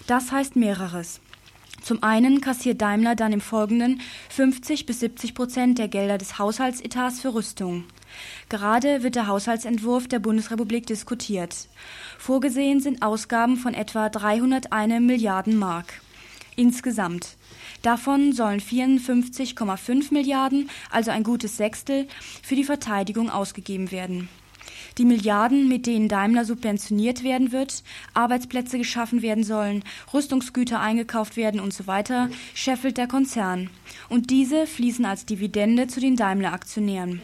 Das 0.06 0.32
heißt 0.32 0.56
mehreres. 0.56 1.20
Zum 1.82 2.02
einen 2.02 2.40
kassiert 2.40 2.80
Daimler 2.80 3.14
dann 3.14 3.32
im 3.32 3.40
Folgenden 3.40 4.00
50 4.28 4.86
bis 4.86 5.00
70 5.00 5.34
Prozent 5.34 5.78
der 5.78 5.88
Gelder 5.88 6.18
des 6.18 6.38
Haushaltsetats 6.38 7.20
für 7.20 7.34
Rüstung. 7.34 7.84
Gerade 8.48 9.02
wird 9.02 9.14
der 9.14 9.28
Haushaltsentwurf 9.28 10.08
der 10.08 10.18
Bundesrepublik 10.18 10.86
diskutiert. 10.86 11.68
Vorgesehen 12.18 12.80
sind 12.80 13.02
Ausgaben 13.02 13.56
von 13.56 13.74
etwa 13.74 14.08
301 14.08 15.00
Milliarden 15.00 15.56
Mark. 15.56 16.00
Insgesamt. 16.56 17.36
Davon 17.82 18.32
sollen 18.32 18.60
54,5 18.60 20.12
Milliarden, 20.12 20.68
also 20.90 21.10
ein 21.10 21.22
gutes 21.22 21.56
Sechstel, 21.56 22.06
für 22.42 22.54
die 22.54 22.64
Verteidigung 22.64 23.30
ausgegeben 23.30 23.90
werden. 23.90 24.28
Die 24.98 25.04
Milliarden, 25.04 25.68
mit 25.68 25.86
denen 25.86 26.08
Daimler 26.08 26.44
subventioniert 26.44 27.24
werden 27.24 27.52
wird, 27.52 27.82
Arbeitsplätze 28.12 28.76
geschaffen 28.76 29.22
werden 29.22 29.44
sollen, 29.44 29.82
Rüstungsgüter 30.12 30.80
eingekauft 30.80 31.36
werden 31.36 31.60
und 31.60 31.72
so 31.72 31.86
weiter, 31.86 32.28
scheffelt 32.54 32.98
der 32.98 33.06
Konzern. 33.06 33.70
Und 34.08 34.30
diese 34.30 34.66
fließen 34.66 35.06
als 35.06 35.24
Dividende 35.24 35.86
zu 35.86 36.00
den 36.00 36.16
Daimler-Aktionären. 36.16 37.22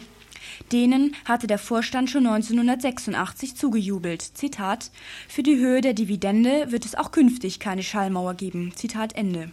Denen 0.72 1.14
hatte 1.26 1.46
der 1.46 1.58
Vorstand 1.58 2.08
schon 2.08 2.26
1986 2.26 3.56
zugejubelt. 3.56 4.22
Zitat: 4.22 4.90
Für 5.28 5.42
die 5.42 5.56
Höhe 5.56 5.82
der 5.82 5.92
Dividende 5.92 6.70
wird 6.70 6.86
es 6.86 6.94
auch 6.94 7.10
künftig 7.10 7.60
keine 7.60 7.82
Schallmauer 7.82 8.34
geben. 8.34 8.72
Zitat 8.74 9.14
Ende. 9.16 9.50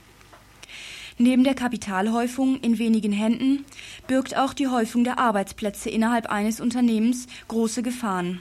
Neben 1.18 1.43
der 1.43 1.53
Kapitalhäufung 1.53 2.59
in 2.61 2.80
wenigen 2.80 3.11
Händen 3.11 3.66
birgt 4.07 4.36
auch 4.36 4.53
die 4.53 4.68
Häufung 4.68 5.03
der 5.03 5.20
Arbeitsplätze 5.20 5.89
innerhalb 5.89 6.28
eines 6.28 6.59
Unternehmens 6.59 7.28
große 7.47 7.84
Gefahren. 7.84 8.39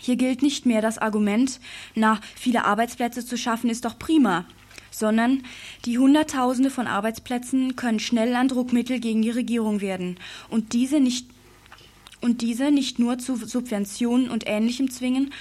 Hier 0.00 0.16
gilt 0.16 0.42
nicht 0.42 0.66
mehr 0.66 0.80
das 0.80 0.98
Argument, 0.98 1.60
na, 1.94 2.20
viele 2.34 2.64
Arbeitsplätze 2.64 3.24
zu 3.24 3.36
schaffen 3.36 3.70
ist 3.70 3.84
doch 3.84 3.98
prima, 3.98 4.44
sondern 4.90 5.42
die 5.84 5.98
Hunderttausende 5.98 6.70
von 6.70 6.86
Arbeitsplätzen 6.86 7.76
können 7.76 8.00
schnell 8.00 8.34
ein 8.34 8.48
Druckmittel 8.48 8.98
gegen 8.98 9.22
die 9.22 9.30
Regierung 9.30 9.80
werden 9.80 10.16
und 10.48 10.72
diese 10.72 11.00
nicht 11.00 11.28
und 12.22 12.40
diese 12.40 12.70
nicht 12.70 12.98
nur 12.98 13.18
zu 13.18 13.36
Subventionen 13.36 14.30
und 14.30 14.44
Ähnlichem 14.46 14.90
zwingen, 14.90 15.32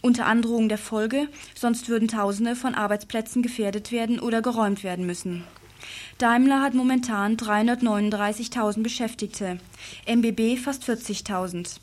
unter 0.00 0.26
Androhung 0.26 0.68
der 0.68 0.78
Folge, 0.78 1.28
sonst 1.54 1.88
würden 1.88 2.08
Tausende 2.08 2.56
von 2.56 2.74
Arbeitsplätzen 2.74 3.42
gefährdet 3.42 3.90
werden 3.90 4.20
oder 4.20 4.40
geräumt 4.40 4.84
werden 4.84 5.06
müssen. 5.06 5.44
Daimler 6.20 6.60
hat 6.60 6.74
momentan 6.74 7.38
339.000 7.38 8.82
Beschäftigte, 8.82 9.58
MBB 10.06 10.58
fast 10.58 10.84
40.000. 10.84 11.80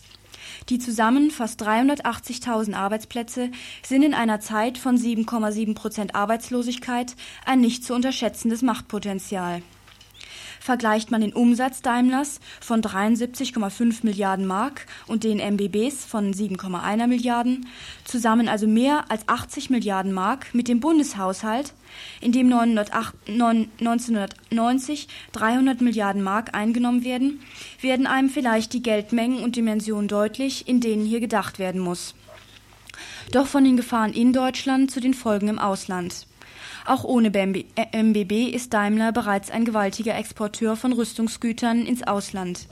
Die 0.70 0.78
zusammen 0.78 1.32
fast 1.32 1.64
380.000 1.64 2.76
Arbeitsplätze 2.76 3.50
sind 3.82 4.04
in 4.04 4.14
einer 4.14 4.40
Zeit 4.40 4.78
von 4.78 4.96
7,7 4.96 5.74
Prozent 5.74 6.14
Arbeitslosigkeit 6.14 7.16
ein 7.48 7.62
nicht 7.62 7.84
zu 7.84 7.96
unterschätzendes 7.96 8.62
Machtpotenzial. 8.62 9.64
Vergleicht 10.68 11.10
man 11.12 11.22
den 11.22 11.32
Umsatz 11.32 11.82
Daimlers 11.82 12.42
von 12.60 12.82
73,5 12.82 14.00
Milliarden 14.04 14.46
Mark 14.46 14.86
und 15.08 15.24
den 15.24 15.40
MBBs 15.40 16.04
von 16.04 16.34
7,1 16.34 17.08
Milliarden, 17.08 17.70
zusammen 18.04 18.50
also 18.50 18.68
mehr 18.68 19.10
als 19.10 19.26
80 19.30 19.70
Milliarden 19.70 20.12
Mark 20.12 20.54
mit 20.54 20.68
dem 20.68 20.82
Bundeshaushalt, 20.82 21.72
in 22.20 22.34
dem 22.34 22.52
1990 22.52 25.08
300 25.32 25.80
Milliarden 25.80 26.22
Mark 26.22 26.54
eingenommen 26.54 27.06
werden, 27.06 27.40
werden 27.80 28.06
einem 28.06 28.30
vielleicht 28.30 28.74
die 28.74 28.84
Geldmengen 28.84 29.46
und 29.46 29.56
Dimensionen 29.56 30.10
deutlich, 30.10 30.68
in 30.68 30.82
denen 30.82 31.06
hier 31.06 31.22
gedacht 31.22 31.60
werden 31.60 31.80
muss. 31.80 32.14
Doch 33.32 33.48
von 33.48 33.64
den 33.64 33.78
Gefahren 33.78 34.12
in 34.12 34.34
Deutschland 34.34 34.92
zu 34.92 35.00
den 35.00 35.14
Folgen 35.14 35.48
im 35.48 35.60
Ausland. 35.60 36.27
Auch 36.88 37.04
ohne 37.04 37.32
MBB 37.32 38.32
äh, 38.32 38.50
ist 38.50 38.74
Daimler 38.74 39.12
bereits 39.12 39.52
ein 39.52 39.66
gewaltiger 39.66 40.18
Exporteur 40.18 40.78
von 40.78 40.94
Rüstungsgütern 40.94 41.86
ins 41.86 42.04
Ausland. 42.04 42.68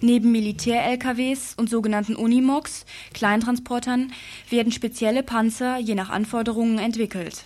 Neben 0.00 0.30
Militär-LKWs 0.30 1.54
und 1.56 1.68
sogenannten 1.68 2.14
Unimogs, 2.14 2.86
Kleintransportern, 3.12 4.12
werden 4.50 4.70
spezielle 4.70 5.24
Panzer 5.24 5.78
je 5.78 5.96
nach 5.96 6.10
Anforderungen 6.10 6.78
entwickelt. 6.78 7.44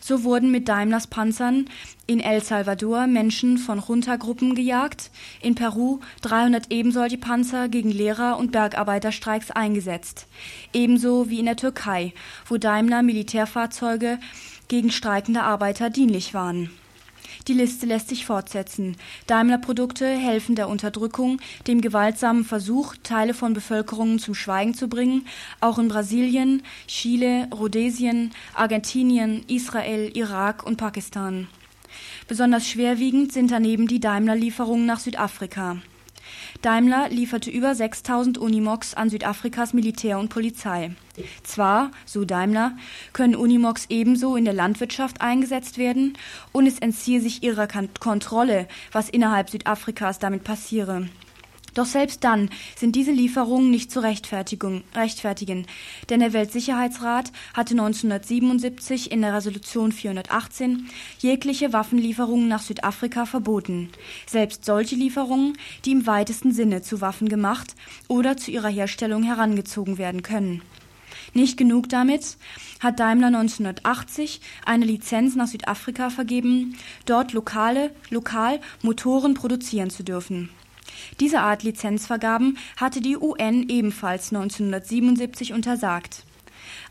So 0.00 0.24
wurden 0.24 0.50
mit 0.50 0.68
Daimlers 0.68 1.06
Panzern 1.06 1.66
in 2.08 2.18
El 2.18 2.42
Salvador 2.42 3.06
Menschen 3.06 3.56
von 3.56 3.80
Junta-Gruppen 3.80 4.56
gejagt, 4.56 5.12
in 5.40 5.54
Peru 5.54 6.00
300 6.22 6.72
ebensolche 6.72 7.18
Panzer 7.18 7.68
gegen 7.68 7.90
Lehrer- 7.90 8.36
und 8.36 8.50
Bergarbeiterstreiks 8.50 9.52
eingesetzt, 9.52 10.26
ebenso 10.72 11.30
wie 11.30 11.38
in 11.38 11.46
der 11.46 11.56
Türkei, 11.56 12.12
wo 12.48 12.58
Daimler 12.58 13.02
Militärfahrzeuge 13.02 14.18
gegen 14.74 14.90
streikende 14.90 15.44
Arbeiter 15.44 15.88
dienlich 15.88 16.34
waren. 16.34 16.68
Die 17.46 17.52
Liste 17.52 17.86
lässt 17.86 18.08
sich 18.08 18.26
fortsetzen. 18.26 18.96
Daimler-Produkte 19.28 20.04
helfen 20.04 20.56
der 20.56 20.68
Unterdrückung, 20.68 21.40
dem 21.68 21.80
gewaltsamen 21.80 22.44
Versuch, 22.44 22.96
Teile 23.04 23.34
von 23.34 23.52
Bevölkerungen 23.54 24.18
zum 24.18 24.34
Schweigen 24.34 24.74
zu 24.74 24.88
bringen, 24.88 25.28
auch 25.60 25.78
in 25.78 25.86
Brasilien, 25.86 26.64
Chile, 26.88 27.46
Rhodesien, 27.54 28.32
Argentinien, 28.52 29.44
Israel, 29.46 30.10
Irak 30.16 30.66
und 30.66 30.76
Pakistan. 30.76 31.46
Besonders 32.26 32.66
schwerwiegend 32.68 33.32
sind 33.32 33.52
daneben 33.52 33.86
die 33.86 34.00
Daimler-Lieferungen 34.00 34.86
nach 34.86 34.98
Südafrika. 34.98 35.76
Daimler 36.62 37.08
lieferte 37.08 37.50
über 37.50 37.74
6000 37.74 38.38
Unimogs 38.38 38.94
an 38.94 39.10
Südafrikas 39.10 39.74
Militär 39.74 40.18
und 40.18 40.28
Polizei. 40.28 40.92
Zwar, 41.42 41.90
so 42.06 42.24
Daimler, 42.24 42.76
können 43.12 43.36
Unimogs 43.36 43.86
ebenso 43.88 44.36
in 44.36 44.44
der 44.44 44.54
Landwirtschaft 44.54 45.20
eingesetzt 45.20 45.78
werden 45.78 46.16
und 46.52 46.66
es 46.66 46.78
entziehe 46.78 47.20
sich 47.20 47.42
ihrer 47.42 47.66
Kontrolle, 47.66 48.66
was 48.92 49.08
innerhalb 49.08 49.50
Südafrikas 49.50 50.18
damit 50.18 50.44
passiere. 50.44 51.08
Doch 51.74 51.86
selbst 51.86 52.22
dann 52.22 52.50
sind 52.76 52.94
diese 52.94 53.10
Lieferungen 53.10 53.70
nicht 53.70 53.90
zu 53.90 54.00
rechtfertigen, 54.00 55.66
denn 56.08 56.20
der 56.20 56.32
Weltsicherheitsrat 56.32 57.32
hatte 57.52 57.74
1977 57.74 59.10
in 59.10 59.22
der 59.22 59.34
Resolution 59.34 59.90
418 59.90 60.88
jegliche 61.18 61.72
Waffenlieferungen 61.72 62.46
nach 62.46 62.62
Südafrika 62.62 63.26
verboten, 63.26 63.90
selbst 64.26 64.64
solche 64.64 64.94
Lieferungen, 64.94 65.58
die 65.84 65.92
im 65.92 66.06
weitesten 66.06 66.52
Sinne 66.52 66.82
zu 66.82 67.00
Waffen 67.00 67.28
gemacht 67.28 67.74
oder 68.06 68.36
zu 68.36 68.52
ihrer 68.52 68.68
Herstellung 68.68 69.24
herangezogen 69.24 69.98
werden 69.98 70.22
können. 70.22 70.62
Nicht 71.32 71.56
genug 71.56 71.88
damit 71.88 72.36
hat 72.78 73.00
Daimler 73.00 73.28
1980 73.28 74.40
eine 74.64 74.84
Lizenz 74.84 75.34
nach 75.34 75.48
Südafrika 75.48 76.10
vergeben, 76.10 76.76
dort 77.06 77.32
lokale, 77.32 77.90
lokal 78.10 78.60
Motoren 78.82 79.34
produzieren 79.34 79.90
zu 79.90 80.04
dürfen. 80.04 80.50
Diese 81.20 81.40
Art 81.40 81.62
Lizenzvergaben 81.62 82.58
hatte 82.76 83.00
die 83.00 83.16
UN 83.16 83.68
ebenfalls 83.68 84.32
1977 84.32 85.52
untersagt. 85.52 86.24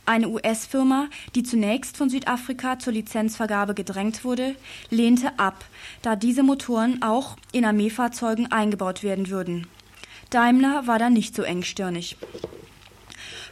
Eine 0.06 0.30
US-Firma, 0.30 1.08
die 1.34 1.44
zunächst 1.44 1.98
von 1.98 2.10
Südafrika 2.10 2.78
zur 2.78 2.94
Lizenzvergabe 2.94 3.74
gedrängt 3.74 4.26
wurde, 4.26 4.56
lehnte 4.90 5.40
ab, 5.40 5.66
da 6.02 6.16
diese 6.16 6.44
Motoren 6.44 7.02
auch 7.02 7.38
in 7.52 7.64
Armeefahrzeugen 7.64 8.52
eingebaut 8.52 9.04
werden 9.04 9.30
würden. 9.30 9.68
Daimler 10.30 10.88
war 10.88 11.00
da 11.00 11.10
nicht 11.10 11.36
so 11.36 11.44
engstirnig 11.44 12.18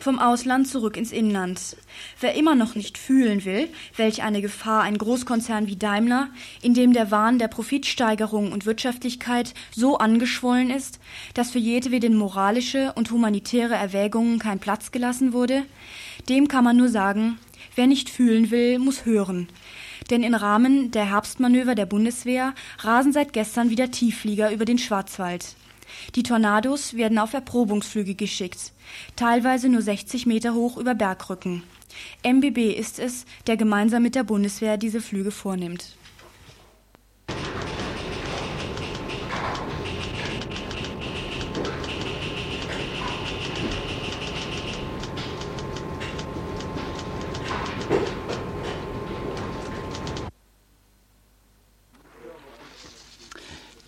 vom 0.04 0.20
Ausland 0.20 0.68
zurück 0.68 0.98
ins 0.98 1.12
Inland. 1.12 1.78
Wer 2.20 2.36
immer 2.36 2.56
noch 2.56 2.76
nicht 2.76 2.98
fühlen 2.98 3.46
will, 3.46 3.70
welch 3.96 4.24
eine 4.24 4.42
Gefahr 4.42 4.82
ein 4.84 4.98
Großkonzern 4.98 5.68
wie 5.68 5.76
Daimler, 5.76 6.30
in 6.62 6.74
dem 6.74 6.94
der 6.94 7.12
Wahn 7.12 7.40
der 7.40 7.48
Profitsteigerung 7.48 8.52
und 8.52 8.66
Wirtschaftlichkeit 8.66 9.54
so 9.72 9.98
angeschwollen 9.98 10.70
ist, 10.70 11.00
dass 11.34 11.52
für 11.52 11.60
jedwede 11.60 12.10
moralische 12.10 12.94
und 12.94 13.12
humanitäre 13.12 13.76
Erwägungen 13.76 14.40
kein 14.40 14.60
Platz 14.60 14.92
gelassen 14.92 15.34
wurde, 15.34 15.64
dem 16.30 16.48
kann 16.48 16.64
man 16.64 16.78
nur 16.78 16.90
sagen, 16.90 17.38
wer 17.76 17.88
nicht 17.88 18.10
fühlen 18.10 18.52
will, 18.52 18.80
muss 18.80 19.06
hören. 19.06 19.48
Denn 20.10 20.24
im 20.24 20.34
Rahmen 20.34 20.92
der 20.92 21.10
Herbstmanöver 21.10 21.76
der 21.76 21.86
Bundeswehr 21.86 22.54
rasen 22.80 23.14
seit 23.14 23.34
gestern 23.34 23.70
wieder 23.70 23.92
Tiefflieger 23.92 24.52
über 24.52 24.66
den 24.66 24.78
Schwarzwald. 24.78 25.56
Die 26.16 26.24
Tornados 26.24 26.96
werden 26.96 27.18
auf 27.18 27.34
Erprobungsflüge 27.34 28.16
geschickt, 28.16 28.72
teilweise 29.16 29.70
nur 29.70 29.82
60 29.82 30.26
Meter 30.26 30.54
hoch 30.54 30.78
über 30.78 30.96
Bergrücken. 30.96 31.64
MBB 32.24 32.74
ist 32.78 33.00
es, 33.00 33.26
der 33.48 33.58
gemeinsam 33.58 34.04
mit 34.04 34.16
der 34.16 34.24
Bundeswehr 34.24 34.78
diese 34.78 35.02
Flüge 35.02 35.32
vornimmt. 35.32 35.98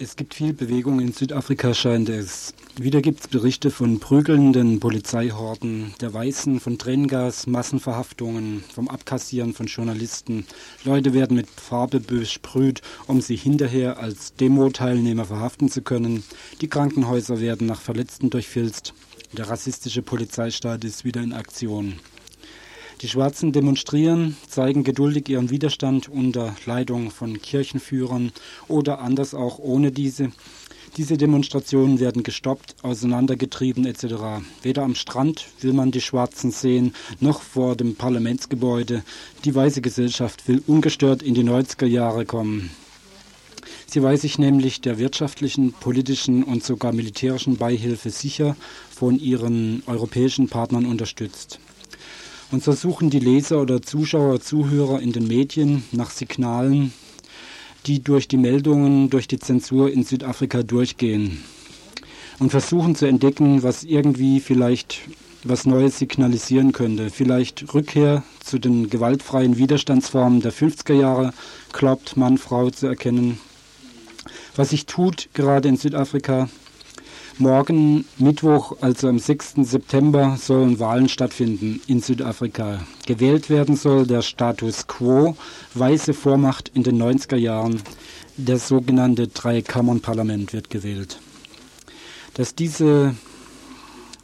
Es 0.04 0.18
gibt 0.18 0.34
viel 0.34 0.52
Bewegung 0.52 1.00
in 1.00 1.14
Südafrika, 1.14 1.74
scheint 1.74 2.10
es. 2.10 2.54
Wieder 2.76 3.02
gibt 3.02 3.22
es 3.22 3.30
Berichte 3.30 3.72
von 3.72 4.02
prügelnden 4.02 4.82
Polizeihorden, 4.82 5.96
der 6.02 6.14
Weißen, 6.14 6.60
von 6.60 6.78
Tränengas, 6.78 7.48
Massenverhaftungen, 7.48 8.66
vom 8.76 8.90
Abkassieren 8.90 9.54
von 9.54 9.68
Journalisten. 9.68 10.46
Leute 10.84 11.14
werden 11.14 11.38
mit 11.38 11.48
Farbe 11.50 12.02
besprüht, 12.02 12.82
um 13.08 13.22
sie 13.22 13.38
hinterher 13.38 13.98
als 13.98 14.34
Demo-Teilnehmer 14.34 15.24
verhaften 15.24 15.70
zu 15.70 15.82
können. 15.82 16.26
Die 16.60 16.68
Krankenhäuser 16.68 17.40
werden 17.40 17.66
nach 17.66 17.80
Verletzten 17.80 18.30
durchfilzt. 18.30 18.94
Der 19.32 19.50
rassistische 19.50 20.02
Polizeistaat 20.02 20.84
ist 20.84 21.06
wieder 21.06 21.24
in 21.24 21.32
Aktion. 21.32 21.94
Die 23.04 23.10
Schwarzen 23.10 23.52
demonstrieren, 23.52 24.38
zeigen 24.48 24.86
geduldig 24.86 25.28
ihren 25.28 25.50
Widerstand 25.50 26.08
unter 26.08 26.56
Leitung 26.66 27.12
von 27.12 27.42
Kirchenführern 27.42 28.32
oder 28.70 29.02
anders 29.02 29.34
auch 29.34 29.60
ohne 29.60 29.92
diese. 29.92 30.32
Diese 30.96 31.18
Demonstrationen 31.18 32.00
werden 32.00 32.24
gestoppt, 32.24 32.76
auseinandergetrieben 32.82 33.86
etc. 33.86 34.46
Weder 34.62 34.84
am 34.84 34.96
Strand 34.96 35.48
will 35.60 35.74
man 35.74 35.92
die 35.92 36.00
Schwarzen 36.00 36.52
sehen, 36.52 36.96
noch 37.20 37.42
vor 37.42 37.76
dem 37.76 37.96
Parlamentsgebäude. 37.96 39.04
Die 39.44 39.54
weiße 39.54 39.82
Gesellschaft 39.82 40.48
will 40.48 40.64
ungestört 40.66 41.22
in 41.22 41.34
die 41.34 41.44
90er 41.44 41.88
Jahre 41.88 42.26
kommen. 42.26 42.72
Sie 43.86 44.02
weiß 44.02 44.22
sich 44.22 44.40
nämlich 44.40 44.80
der 44.80 44.98
wirtschaftlichen, 44.98 45.74
politischen 45.74 46.42
und 46.42 46.64
sogar 46.64 46.94
militärischen 46.94 47.58
Beihilfe 47.58 48.12
sicher 48.12 48.56
von 48.90 49.20
ihren 49.20 49.84
europäischen 49.88 50.48
Partnern 50.48 50.86
unterstützt. 50.86 51.60
Und 52.54 52.64
so 52.64 52.72
suchen 52.72 53.10
die 53.10 53.18
Leser 53.20 53.60
oder 53.60 53.82
Zuschauer, 53.82 54.40
Zuhörer 54.40 55.00
in 55.02 55.12
den 55.12 55.28
Medien 55.28 55.86
nach 55.92 56.12
Signalen, 56.12 56.94
die 57.88 58.04
durch 58.04 58.28
die 58.28 58.38
Meldungen, 58.38 59.10
durch 59.10 59.28
die 59.28 59.40
Zensur 59.40 59.92
in 59.92 60.04
Südafrika 60.04 60.62
durchgehen. 60.62 61.44
Und 62.38 62.52
versuchen 62.52 62.96
zu 62.96 63.08
entdecken, 63.08 63.64
was 63.64 63.84
irgendwie 63.84 64.40
vielleicht 64.40 65.00
was 65.44 65.66
Neues 65.66 65.98
signalisieren 65.98 66.74
könnte. 66.74 67.10
Vielleicht 67.10 67.74
Rückkehr 67.74 68.22
zu 68.44 68.60
den 68.60 68.88
gewaltfreien 68.88 69.58
Widerstandsformen 69.58 70.42
der 70.42 70.54
50er 70.54 70.94
Jahre, 70.94 71.34
glaubt 71.72 72.18
Mann, 72.18 72.38
Frau 72.38 72.70
zu 72.70 72.86
erkennen. 72.86 73.40
Was 74.56 74.70
sich 74.70 74.86
tut 74.86 75.30
gerade 75.34 75.70
in 75.70 75.78
Südafrika, 75.78 76.50
Morgen 77.40 78.06
Mittwoch, 78.20 78.78
also 78.82 79.08
am 79.08 79.18
6. 79.18 79.56
September, 79.64 80.38
sollen 80.40 80.80
Wahlen 80.80 81.10
stattfinden 81.10 81.82
in 81.88 82.00
Südafrika. 82.00 82.86
Gewählt 83.08 83.50
werden 83.50 83.76
soll 83.76 84.06
der 84.06 84.22
Status 84.22 84.86
quo, 84.86 85.36
weiße 85.74 86.14
Vormacht 86.14 86.70
in 86.76 86.84
den 86.84 87.02
90er 87.02 87.36
Jahren. 87.36 87.82
Der 88.38 88.60
sogenannte 88.60 89.30
Drei-Kammern-Parlament 89.30 90.54
wird 90.54 90.70
gewählt. 90.70 91.20
Dass 92.36 92.54
diese 92.54 93.16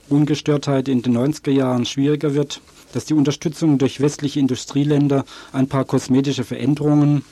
Ungestörtheit 0.07 0.87
in 0.87 1.01
den 1.01 1.17
90er 1.17 1.51
Jahren 1.51 1.87
schwieriger 1.87 2.35
wird, 2.35 2.61
dass 2.93 3.05
die 3.05 3.15
Unterstützung 3.15 3.79
durch 3.79 4.01
westliche 4.01 4.39
Industrieländer 4.39 5.25
ein 5.51 5.67
paar 5.67 5.85
kosmetische 5.85 6.43
Veränderungen 6.43 7.23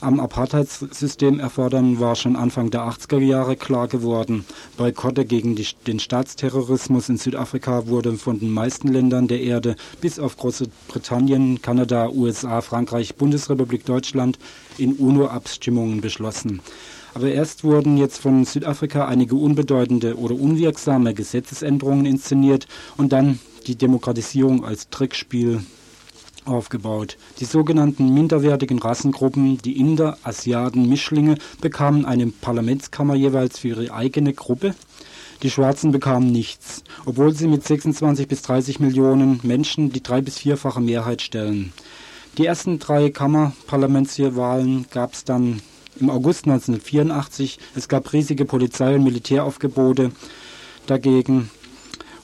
am 0.00 0.20
Apartheidssystem 0.20 1.40
erfordern, 1.40 2.00
war 2.00 2.16
schon 2.16 2.36
Anfang 2.36 2.70
der 2.70 2.82
80er 2.82 3.18
Jahre 3.18 3.56
klar 3.56 3.88
geworden. 3.88 4.44
Boykotte 4.76 5.24
gegen 5.24 5.56
die, 5.56 5.66
den 5.86 5.98
Staatsterrorismus 5.98 7.08
in 7.08 7.16
Südafrika 7.16 7.86
wurden 7.86 8.18
von 8.18 8.38
den 8.38 8.50
meisten 8.50 8.88
Ländern 8.88 9.28
der 9.28 9.40
Erde 9.40 9.76
bis 10.00 10.18
auf 10.18 10.36
Großbritannien, 10.36 11.62
Kanada, 11.62 12.08
USA, 12.10 12.60
Frankreich, 12.60 13.16
Bundesrepublik 13.16 13.84
Deutschland 13.84 14.38
in 14.78 14.94
UNO-Abstimmungen 14.94 16.00
beschlossen. 16.00 16.60
Aber 17.14 17.28
erst 17.28 17.64
wurden 17.64 17.96
jetzt 17.96 18.18
von 18.18 18.44
Südafrika 18.44 19.06
einige 19.06 19.36
unbedeutende 19.36 20.16
oder 20.16 20.34
unwirksame 20.34 21.14
Gesetzesänderungen 21.14 22.04
inszeniert 22.04 22.66
und 22.98 23.12
dann 23.12 23.38
die 23.66 23.76
Demokratisierung 23.76 24.64
als 24.64 24.90
Trickspiel 24.90 25.62
aufgebaut. 26.46 27.16
Die 27.40 27.44
sogenannten 27.44 28.12
minderwertigen 28.12 28.78
Rassengruppen, 28.78 29.58
die 29.58 29.78
Inder, 29.78 30.18
Asiaten, 30.22 30.88
Mischlinge, 30.88 31.36
bekamen 31.60 32.04
eine 32.04 32.26
Parlamentskammer 32.28 33.14
jeweils 33.14 33.58
für 33.58 33.68
ihre 33.68 33.92
eigene 33.92 34.32
Gruppe. 34.32 34.74
Die 35.42 35.50
Schwarzen 35.50 35.92
bekamen 35.92 36.32
nichts, 36.32 36.82
obwohl 37.04 37.34
sie 37.34 37.46
mit 37.46 37.64
26 37.64 38.26
bis 38.26 38.42
30 38.42 38.80
Millionen 38.80 39.40
Menschen 39.42 39.92
die 39.92 40.02
drei- 40.02 40.22
bis 40.22 40.38
vierfache 40.38 40.80
Mehrheit 40.80 41.20
stellen. 41.20 41.72
Die 42.38 42.46
ersten 42.46 42.78
drei 42.78 43.10
Kammerparlamentswahlen 43.10 44.86
gab 44.90 45.14
es 45.14 45.24
dann 45.24 45.60
im 46.00 46.10
August 46.10 46.46
1984. 46.46 47.58
Es 47.74 47.88
gab 47.88 48.12
riesige 48.12 48.44
Polizei- 48.44 48.94
und 48.94 49.04
Militäraufgebote 49.04 50.12
dagegen 50.86 51.50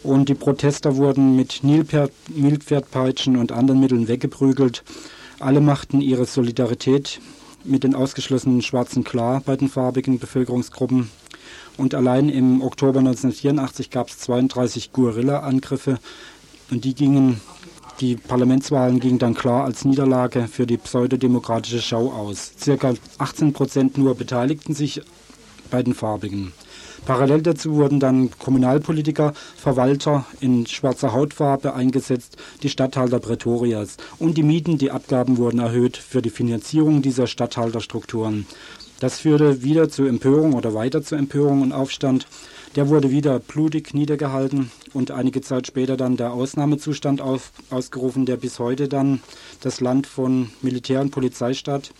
und 0.02 0.28
die 0.28 0.34
Protester 0.34 0.96
wurden 0.96 1.36
mit 1.36 1.62
Nilpferdpeitschen 1.62 3.36
und 3.36 3.52
anderen 3.52 3.80
Mitteln 3.80 4.08
weggeprügelt. 4.08 4.82
Alle 5.38 5.60
machten 5.60 6.00
ihre 6.00 6.26
Solidarität 6.26 7.20
mit 7.64 7.84
den 7.84 7.94
ausgeschlossenen 7.94 8.62
Schwarzen 8.62 9.04
klar 9.04 9.42
bei 9.44 9.56
den 9.56 9.68
farbigen 9.68 10.18
Bevölkerungsgruppen. 10.18 11.10
Und 11.76 11.94
allein 11.94 12.28
im 12.28 12.62
Oktober 12.62 12.98
1984 12.98 13.90
gab 13.90 14.08
es 14.08 14.18
32 14.18 14.92
Guerilla-Angriffe 14.92 15.98
und 16.70 16.84
die 16.84 16.94
gingen, 16.94 17.40
die 18.00 18.16
Parlamentswahlen 18.16 19.00
gingen 19.00 19.18
dann 19.18 19.34
klar 19.34 19.64
als 19.64 19.84
Niederlage 19.84 20.48
für 20.48 20.66
die 20.66 20.76
pseudodemokratische 20.76 21.80
Schau 21.80 22.12
aus. 22.12 22.52
Circa 22.58 22.94
18 23.18 23.52
Prozent 23.52 23.98
nur 23.98 24.14
beteiligten 24.14 24.74
sich 24.74 25.00
bei 25.70 25.82
den 25.82 25.94
Farbigen. 25.94 26.52
Parallel 27.04 27.42
dazu 27.42 27.74
wurden 27.74 27.98
dann 27.98 28.30
Kommunalpolitiker, 28.38 29.32
Verwalter 29.56 30.24
in 30.40 30.66
schwarzer 30.66 31.12
Hautfarbe 31.12 31.74
eingesetzt, 31.74 32.36
die 32.62 32.68
Statthalter 32.68 33.18
Pretorias. 33.18 33.96
Und 34.20 34.38
die 34.38 34.44
Mieten, 34.44 34.78
die 34.78 34.92
Abgaben 34.92 35.36
wurden 35.36 35.58
erhöht 35.58 35.96
für 35.96 36.22
die 36.22 36.30
Finanzierung 36.30 37.02
dieser 37.02 37.26
Statthalterstrukturen. 37.26 38.46
Das 39.00 39.18
führte 39.18 39.64
wieder 39.64 39.88
zu 39.88 40.04
Empörung 40.04 40.52
oder 40.52 40.74
weiter 40.74 41.02
zu 41.02 41.16
Empörung 41.16 41.62
und 41.62 41.72
Aufstand. 41.72 42.28
Der 42.76 42.88
wurde 42.88 43.10
wieder 43.10 43.40
blutig 43.40 43.94
niedergehalten 43.94 44.70
und 44.94 45.10
einige 45.10 45.40
Zeit 45.40 45.66
später 45.66 45.96
dann 45.96 46.16
der 46.16 46.32
Ausnahmezustand 46.32 47.20
auf, 47.20 47.50
ausgerufen, 47.70 48.26
der 48.26 48.36
bis 48.36 48.60
heute 48.60 48.86
dann 48.86 49.20
das 49.60 49.80
Land 49.80 50.06
von 50.06 50.50
Militär- 50.62 51.00
und 51.00 51.10
Polizeistaat 51.10 51.92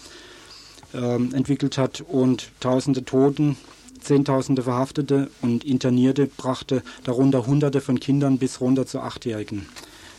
äh, 0.95 1.17
entwickelt 1.17 1.77
hat 1.77 2.03
und 2.03 2.53
tausende 2.61 3.05
Toten, 3.05 3.57
Zehntausende 4.03 4.63
Verhaftete 4.63 5.31
und 5.41 5.65
Internierte 5.65 6.27
brachte, 6.27 6.83
darunter 7.05 7.47
Hunderte 7.47 7.81
von 7.81 8.01
Kindern 8.01 8.39
bis 8.39 8.61
runter 8.61 8.87
zu 8.87 9.01
Achtjährigen. 9.01 9.67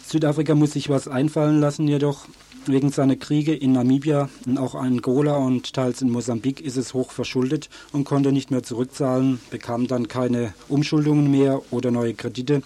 Südafrika 0.06 0.56
muss 0.56 0.74
sich 0.74 0.90
was 0.90 1.08
einfallen 1.08 1.60
lassen, 1.60 1.88
jedoch 1.88 2.26
wegen 2.66 2.92
seiner 2.92 3.16
Kriege 3.16 3.54
in 3.54 3.74
Namibia 3.74 4.30
und 4.46 4.58
auch 4.58 4.76
Angola 4.76 5.36
und 5.38 5.74
teils 5.74 6.02
in 6.02 6.10
Mosambik 6.10 6.62
ist 6.62 6.78
es 6.78 6.94
hoch 6.94 7.12
verschuldet 7.12 7.70
und 7.92 8.06
konnte 8.06 8.32
nicht 8.32 8.52
mehr 8.52 8.64
zurückzahlen, 8.64 9.40
bekam 9.50 9.88
dann 9.88 10.08
keine 10.08 10.54
Umschuldungen 10.70 11.30
mehr 11.30 11.62
oder 11.72 11.92
neue 11.92 12.14
Kredite. 12.14 12.62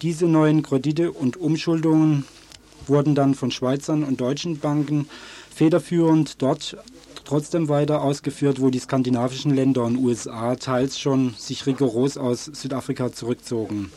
Diese 0.00 0.26
neuen 0.26 0.62
Kredite 0.62 1.12
und 1.12 1.36
Umschuldungen 1.36 2.24
wurden 2.86 3.14
dann 3.14 3.34
von 3.34 3.50
Schweizern 3.50 4.04
und 4.04 4.20
deutschen 4.20 4.58
Banken 4.58 5.08
federführend 5.54 6.42
dort 6.42 6.76
trotzdem 7.24 7.68
weiter 7.68 8.02
ausgeführt, 8.02 8.60
wo 8.60 8.70
die 8.70 8.78
skandinavischen 8.78 9.54
Länder 9.54 9.84
und 9.84 9.96
USA 9.96 10.56
teils 10.56 10.98
schon 10.98 11.34
sich 11.38 11.66
rigoros 11.66 12.16
aus 12.16 12.44
Südafrika 12.44 13.12
zurückzogen. 13.12 13.90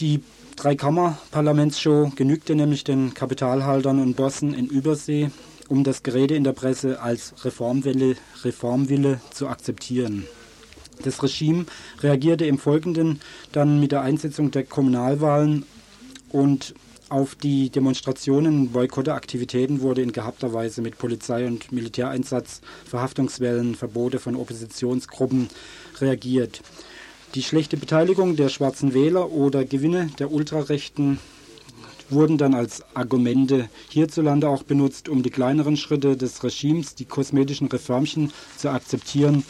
Die 0.00 0.22
Dreikammer-Parlamentsshow 0.56 2.12
genügte 2.14 2.54
nämlich 2.54 2.84
den 2.84 3.14
Kapitalhaltern 3.14 4.00
und 4.00 4.16
Bossen 4.16 4.54
in 4.54 4.66
Übersee, 4.66 5.30
um 5.68 5.84
das 5.84 6.02
Gerede 6.02 6.34
in 6.34 6.44
der 6.44 6.52
Presse 6.52 7.00
als 7.00 7.44
Reformwille, 7.44 8.16
Reformwille 8.44 9.20
zu 9.30 9.48
akzeptieren. 9.48 10.26
Das 11.02 11.22
Regime 11.22 11.66
reagierte 12.00 12.44
im 12.46 12.58
Folgenden 12.58 13.20
dann 13.52 13.80
mit 13.80 13.92
der 13.92 14.02
Einsetzung 14.02 14.50
der 14.50 14.64
Kommunalwahlen 14.64 15.64
und 16.30 16.74
auf 17.12 17.34
die 17.34 17.68
Demonstrationen 17.68 18.58
und 18.58 18.72
Boykottaktivitäten 18.72 19.82
wurde 19.82 20.00
in 20.00 20.12
gehabter 20.12 20.54
Weise 20.54 20.80
mit 20.80 20.96
Polizei- 20.96 21.46
und 21.46 21.70
Militäreinsatz, 21.70 22.62
Verhaftungswellen, 22.86 23.74
Verbote 23.74 24.18
von 24.18 24.34
Oppositionsgruppen 24.34 25.48
reagiert. 26.00 26.62
Die 27.34 27.42
schlechte 27.42 27.76
Beteiligung 27.76 28.36
der 28.36 28.48
schwarzen 28.48 28.94
Wähler 28.94 29.30
oder 29.30 29.66
Gewinne 29.66 30.10
der 30.18 30.32
Ultrarechten 30.32 31.18
wurden 32.08 32.38
dann 32.38 32.54
als 32.54 32.82
Argumente 32.94 33.68
hierzulande 33.90 34.48
auch 34.48 34.62
benutzt, 34.62 35.10
um 35.10 35.22
die 35.22 35.30
kleineren 35.30 35.76
Schritte 35.76 36.16
des 36.16 36.42
Regimes, 36.42 36.94
die 36.94 37.04
kosmetischen 37.04 37.68
Reformchen 37.68 38.32
zu 38.56 38.70
akzeptieren 38.70 39.44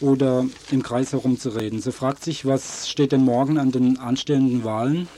oder 0.00 0.46
im 0.70 0.82
Kreis 0.82 1.12
herumzureden. 1.12 1.82
So 1.82 1.92
fragt 1.92 2.24
sich, 2.24 2.46
was 2.46 2.88
steht 2.88 3.12
denn 3.12 3.22
morgen 3.22 3.58
an 3.58 3.70
den 3.70 3.98
anstehenden 3.98 4.64
Wahlen? 4.64 5.08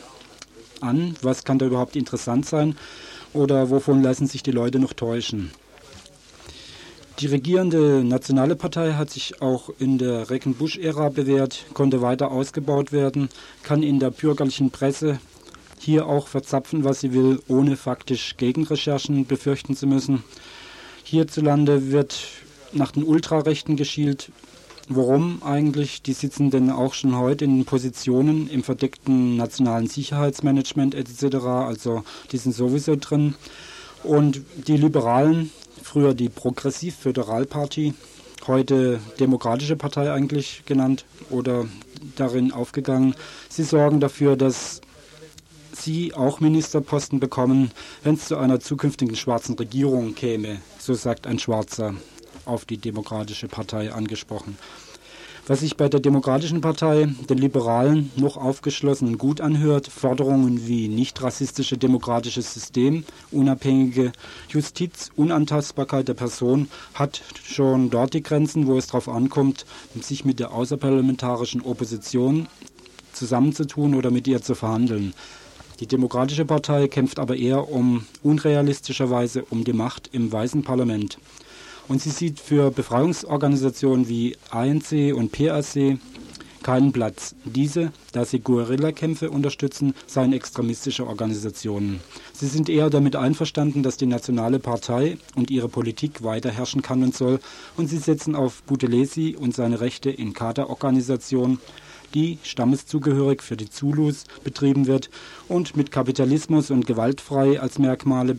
An? 0.85 1.17
Was 1.23 1.45
kann 1.45 1.59
da 1.59 1.67
überhaupt 1.67 1.97
interessant 1.97 2.47
sein? 2.47 2.77
Oder 3.33 3.71
wovon 3.71 4.03
lassen 4.03 4.27
sich 4.27 4.43
die 4.43 4.53
Leute 4.53 4.79
noch 4.79 4.93
täuschen? 4.93 5.51
Die 7.21 7.27
regierende 7.27 8.03
Nationale 8.05 8.57
Partei 8.57 8.95
hat 8.95 9.11
sich 9.11 9.41
auch 9.41 9.71
in 9.79 9.99
der 9.99 10.31
Recken-Bush-Ära 10.31 11.11
bewährt, 11.11 11.65
konnte 11.73 12.03
weiter 12.03 12.33
ausgebaut 12.33 12.91
werden, 12.91 13.29
kann 13.63 13.85
in 13.85 14.01
der 14.01 14.11
bürgerlichen 14.11 14.71
Presse 14.71 15.21
hier 15.79 16.07
auch 16.07 16.27
verzapfen, 16.27 16.83
was 16.83 17.01
sie 17.01 17.13
will, 17.13 17.41
ohne 17.47 17.77
faktisch 17.77 18.37
Gegenrecherchen 18.37 19.27
befürchten 19.27 19.77
zu 19.77 19.87
müssen. 19.87 20.25
Hierzulande 21.05 21.93
wird 21.93 22.17
nach 22.73 22.91
den 22.91 23.05
Ultrarechten 23.05 23.77
geschielt, 23.77 24.33
Warum 24.89 25.43
eigentlich? 25.43 26.03
Die 26.03 26.13
sitzen 26.13 26.51
denn 26.51 26.71
auch 26.71 26.93
schon 26.93 27.17
heute 27.17 27.47
in 27.47 27.65
Positionen 27.65 28.49
im 28.49 28.63
verdeckten 28.63 29.37
nationalen 29.37 29.87
Sicherheitsmanagement 29.87 30.95
etc. 30.95 31.37
Also 31.37 32.05
die 32.33 32.37
sind 32.37 32.55
sowieso 32.55 32.95
drin. 32.97 33.35
Und 34.03 34.43
die 34.67 34.77
Liberalen, 34.77 35.51
früher 35.83 36.13
die 36.13 36.29
Progressiv-Föderalparty, 36.29 37.95
heute 38.47 39.01
Demokratische 39.19 39.77
Partei 39.77 40.13
eigentlich 40.13 40.65
genannt 40.67 41.07
oder 41.31 41.65
darin 42.17 42.53
aufgegangen, 42.53 43.15
sie 43.49 43.63
sorgen 43.63 44.01
dafür, 44.01 44.37
dass 44.37 44.83
sie 45.73 46.13
auch 46.13 46.41
Ministerposten 46.41 47.21
bekommen, 47.21 47.71
wenn 48.03 48.17
es 48.17 48.27
zu 48.27 48.37
einer 48.37 48.61
zukünftigen 48.61 49.17
schwarzen 49.17 49.55
Regierung 49.55 50.15
käme, 50.15 50.61
so 50.79 50.93
sagt 50.93 51.27
ein 51.27 51.39
Schwarzer 51.39 51.95
auf 52.47 52.65
die 52.65 52.79
Demokratische 52.79 53.49
Partei 53.49 53.93
angesprochen. 53.93 54.59
Was 55.47 55.61
sich 55.61 55.77
bei 55.77 55.91
der 55.91 56.01
Demokratischen 56.01 56.63
Partei, 56.63 57.07
den 57.29 57.37
Liberalen, 57.37 58.11
noch 58.17 58.39
aufgeschlossen 58.39 59.09
und 59.09 59.19
gut 59.19 59.43
anhört, 59.43 59.89
Forderungen 59.89 60.67
wie 60.67 60.89
nicht 60.89 61.21
rassistische 61.21 61.77
demokratisches 61.77 62.55
System, 62.55 63.05
unabhängige 63.31 64.13
Justiz, 64.49 65.11
Unantastbarkeit 65.17 66.09
der 66.09 66.15
Person, 66.15 66.71
hat 66.95 67.21
schon 67.45 67.91
dort 67.91 68.15
die 68.15 68.23
Grenzen, 68.23 68.67
wo 68.67 68.79
es 68.79 68.87
darauf 68.87 69.07
ankommt, 69.07 69.67
sich 70.01 70.25
mit 70.25 70.41
der 70.41 70.53
außerparlamentarischen 70.53 71.61
Opposition 71.61 72.49
zusammenzutun 73.13 73.95
oder 73.95 74.11
mit 74.11 74.27
ihr 74.27 74.41
zu 74.41 74.55
verhandeln. 74.55 75.13
Die 75.81 75.87
Demokratische 75.87 76.47
Partei 76.47 76.89
kämpft 76.89 77.19
aber 77.19 77.37
eher 77.37 77.69
um 77.69 78.07
unrealistischerweise 78.23 79.45
um 79.51 79.65
die 79.65 79.75
Macht 79.75 80.09
im 80.13 80.33
Weißen 80.33 80.63
Parlament. 80.63 81.19
Und 81.89 82.01
sie 82.01 82.11
sieht 82.11 82.41
für 82.41 82.71
Befreiungsorganisationen 82.71 84.09
wie 84.09 84.37
ANC 84.51 85.15
und 85.15 85.33
PAC 85.33 85.99
keinen 86.65 86.93
Platz. 86.93 87.37
Diese, 87.45 87.93
da 88.13 88.25
sie 88.25 88.41
Guerillakämpfe 88.41 89.31
unterstützen, 89.31 89.95
seien 90.07 90.33
extremistische 90.33 91.07
Organisationen. 91.07 92.01
Sie 92.33 92.47
sind 92.47 92.69
eher 92.69 92.91
damit 92.91 93.17
einverstanden, 93.17 93.83
dass 93.83 93.99
die 93.99 94.07
Nationale 94.07 94.59
Partei 94.59 95.19
und 95.37 95.51
ihre 95.51 95.69
Politik 95.69 96.25
weiter 96.25 96.51
herrschen 96.51 96.83
kann 96.83 97.03
und 97.03 97.15
soll, 97.15 97.39
und 97.77 97.89
sie 97.89 97.99
setzen 97.99 98.35
auf 98.35 98.63
Buthelesi 98.63 99.37
und 99.39 99.55
seine 99.55 99.81
Rechte 99.81 100.11
in 100.11 100.33
Kaderorganisationen, 100.33 101.61
die 102.15 102.39
stammeszugehörig 102.43 103.43
für 103.43 103.57
die 103.57 103.69
Zulus 103.69 104.25
betrieben 104.43 104.87
wird 104.87 105.11
und 105.49 105.77
mit 105.77 105.91
Kapitalismus 105.91 106.71
und 106.71 106.87
gewaltfrei 106.87 107.61
als 107.61 107.79
Merkmale 107.79 108.37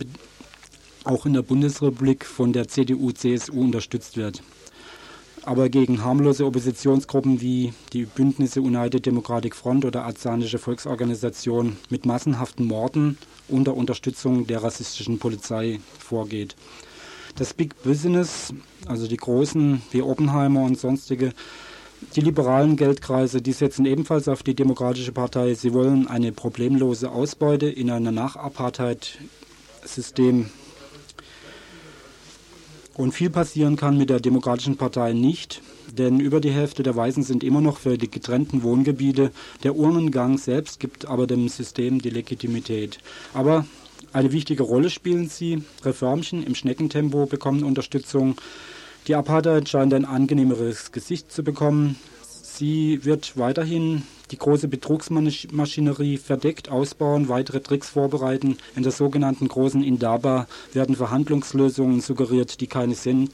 auch 1.06 1.26
in 1.26 1.34
der 1.34 1.42
Bundesrepublik 1.42 2.26
von 2.26 2.54
der 2.54 2.68
CDU-CSU 2.68 3.60
unterstützt 3.60 4.18
wird. 4.18 4.44
Aber 5.44 5.70
gegen 5.70 6.04
harmlose 6.04 6.46
Oppositionsgruppen 6.46 7.40
wie 7.40 7.74
die 7.94 8.06
Bündnisse 8.06 8.62
United 8.62 9.06
Democratic 9.06 9.56
Front 9.56 9.86
oder 9.86 10.06
Azanische 10.06 10.58
Volksorganisation 10.58 11.78
mit 11.90 12.08
massenhaften 12.08 12.66
Morden 12.66 13.20
unter 13.48 13.78
Unterstützung 13.78 14.48
der 14.48 14.64
rassistischen 14.64 15.20
Polizei 15.20 15.80
vorgeht. 16.00 16.56
Das 17.36 17.54
Big 17.54 17.84
Business, 17.84 18.52
also 18.88 19.08
die 19.08 19.18
Großen 19.18 19.84
wie 19.92 20.02
Oppenheimer 20.02 20.64
und 20.64 20.80
sonstige, 20.80 21.32
die 22.16 22.22
liberalen 22.22 22.76
Geldkreise, 22.76 23.40
die 23.42 23.52
setzen 23.52 23.86
ebenfalls 23.86 24.28
auf 24.28 24.42
die 24.42 24.56
Demokratische 24.56 25.12
Partei. 25.12 25.54
Sie 25.54 25.74
wollen 25.74 26.08
eine 26.08 26.32
problemlose 26.32 27.12
Ausbeute 27.12 27.68
in 27.68 27.92
einer 27.92 28.12
Nach-Apartheid-System 28.12 30.50
und 32.96 33.12
viel 33.12 33.30
passieren 33.30 33.76
kann 33.76 33.98
mit 33.98 34.10
der 34.10 34.20
Demokratischen 34.20 34.78
Partei 34.78 35.14
nicht, 35.14 35.62
denn 35.98 36.20
über 36.20 36.40
die 36.40 36.52
Hälfte 36.52 36.82
der 36.82 36.96
Weißen 36.96 37.24
sind 37.24 37.44
immer 37.44 37.62
noch 37.62 37.78
für 37.78 37.98
die 37.98 38.10
getrennten 38.10 38.64
Wohngebiete. 38.64 39.32
Der 39.64 39.76
Urnengang 39.76 40.38
selbst 40.38 40.80
gibt 40.80 41.06
aber 41.06 41.28
dem 41.28 41.48
System 41.50 42.02
die 42.02 42.10
Legitimität. 42.10 43.00
Aber 43.34 43.66
eine 44.14 44.32
wichtige 44.32 44.64
Rolle 44.64 44.90
spielen 44.90 45.28
sie. 45.28 45.64
Reformchen 45.84 46.44
im 46.44 46.56
Schneckentempo 46.56 47.26
bekommen 47.26 47.64
Unterstützung. 47.64 48.36
Die 49.08 49.16
Apartheid 49.16 49.68
scheint 49.70 49.94
ein 49.94 50.06
angenehmeres 50.06 50.92
Gesicht 50.92 51.32
zu 51.32 51.44
bekommen. 51.44 51.98
Sie 52.22 53.04
wird 53.04 53.38
weiterhin 53.38 54.04
die 54.32 54.38
große 54.38 54.68
Betrugsmaschinerie 54.68 56.18
verdeckt 56.18 56.70
ausbauen, 56.70 57.30
weitere 57.30 57.62
Tricks 57.62 57.90
vorbereiten. 57.90 58.58
In 58.76 58.84
der 58.84 58.92
sogenannten 58.92 59.48
großen 59.48 59.84
Indaba 59.84 60.48
werden 60.74 60.96
Verhandlungslösungen 60.96 62.02
suggeriert, 62.02 62.60
die 62.62 62.68
keine 62.68 62.96
sind. 62.96 63.32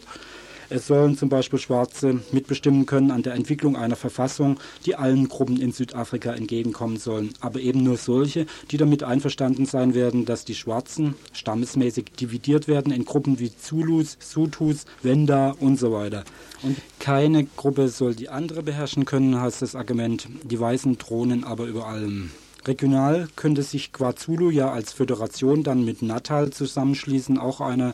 Es 0.73 0.87
sollen 0.87 1.17
zum 1.17 1.27
Beispiel 1.27 1.59
Schwarze 1.59 2.21
mitbestimmen 2.31 2.85
können 2.85 3.11
an 3.11 3.23
der 3.23 3.33
Entwicklung 3.33 3.75
einer 3.75 3.97
Verfassung, 3.97 4.57
die 4.85 4.95
allen 4.95 5.27
Gruppen 5.27 5.59
in 5.59 5.73
Südafrika 5.73 6.31
entgegenkommen 6.31 6.95
sollen. 6.95 7.33
Aber 7.41 7.59
eben 7.59 7.83
nur 7.83 7.97
solche, 7.97 8.45
die 8.71 8.77
damit 8.77 9.03
einverstanden 9.03 9.65
sein 9.65 9.95
werden, 9.95 10.23
dass 10.23 10.45
die 10.45 10.55
Schwarzen 10.55 11.15
stammesmäßig 11.33 12.13
dividiert 12.17 12.69
werden 12.69 12.93
in 12.93 13.03
Gruppen 13.03 13.37
wie 13.37 13.53
Zulus, 13.53 14.15
Sutus, 14.21 14.85
Wenda 15.03 15.51
und 15.59 15.77
so 15.77 15.91
weiter. 15.91 16.23
Und 16.63 16.77
keine 16.99 17.43
Gruppe 17.43 17.89
soll 17.89 18.15
die 18.15 18.29
andere 18.29 18.63
beherrschen 18.63 19.03
können, 19.03 19.41
heißt 19.41 19.61
das 19.61 19.75
Argument. 19.75 20.29
Die 20.43 20.59
Weißen 20.59 20.97
thronen 20.97 21.43
aber 21.43 21.65
über 21.65 21.87
allem. 21.87 22.31
Regional 22.65 23.27
könnte 23.35 23.63
sich 23.63 23.91
KwaZulu 23.91 24.49
ja 24.49 24.71
als 24.71 24.93
Föderation 24.93 25.63
dann 25.63 25.83
mit 25.83 26.01
Natal 26.01 26.51
zusammenschließen, 26.51 27.37
auch 27.37 27.59
eine 27.59 27.93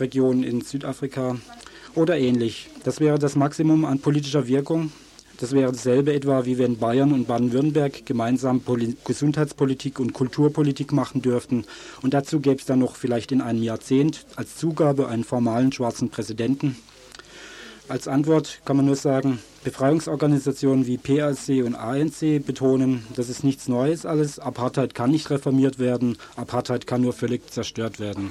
Region 0.00 0.42
in 0.42 0.62
Südafrika 0.62 1.36
oder 1.94 2.18
ähnlich. 2.18 2.68
Das 2.84 3.00
wäre 3.00 3.18
das 3.18 3.36
Maximum 3.36 3.84
an 3.84 4.00
politischer 4.00 4.46
Wirkung. 4.46 4.92
Das 5.40 5.52
wäre 5.52 5.72
dasselbe 5.72 6.12
etwa, 6.12 6.44
wie 6.44 6.58
wenn 6.58 6.76
Bayern 6.76 7.12
und 7.12 7.26
Baden-Württemberg 7.26 8.04
gemeinsam 8.04 8.60
Poli 8.60 8.94
Gesundheitspolitik 9.06 9.98
und 9.98 10.12
Kulturpolitik 10.12 10.92
machen 10.92 11.22
dürften. 11.22 11.64
Und 12.02 12.12
dazu 12.12 12.40
gäbe 12.40 12.60
es 12.60 12.66
dann 12.66 12.78
noch 12.78 12.94
vielleicht 12.94 13.32
in 13.32 13.40
einem 13.40 13.62
Jahrzehnt 13.62 14.26
als 14.36 14.56
Zugabe 14.56 15.08
einen 15.08 15.24
formalen 15.24 15.72
schwarzen 15.72 16.10
Präsidenten. 16.10 16.76
Als 17.88 18.06
Antwort 18.06 18.60
kann 18.66 18.76
man 18.76 18.86
nur 18.86 18.96
sagen, 18.96 19.40
Befreiungsorganisationen 19.64 20.86
wie 20.86 20.98
PAC 20.98 21.64
und 21.64 21.74
ANC 21.74 22.44
betonen, 22.44 23.04
das 23.16 23.28
ist 23.28 23.42
nichts 23.42 23.66
Neues 23.66 24.06
alles. 24.06 24.38
Apartheid 24.38 24.94
kann 24.94 25.10
nicht 25.10 25.30
reformiert 25.30 25.78
werden, 25.78 26.18
Apartheid 26.36 26.86
kann 26.86 27.00
nur 27.00 27.14
völlig 27.14 27.50
zerstört 27.50 27.98
werden. 27.98 28.28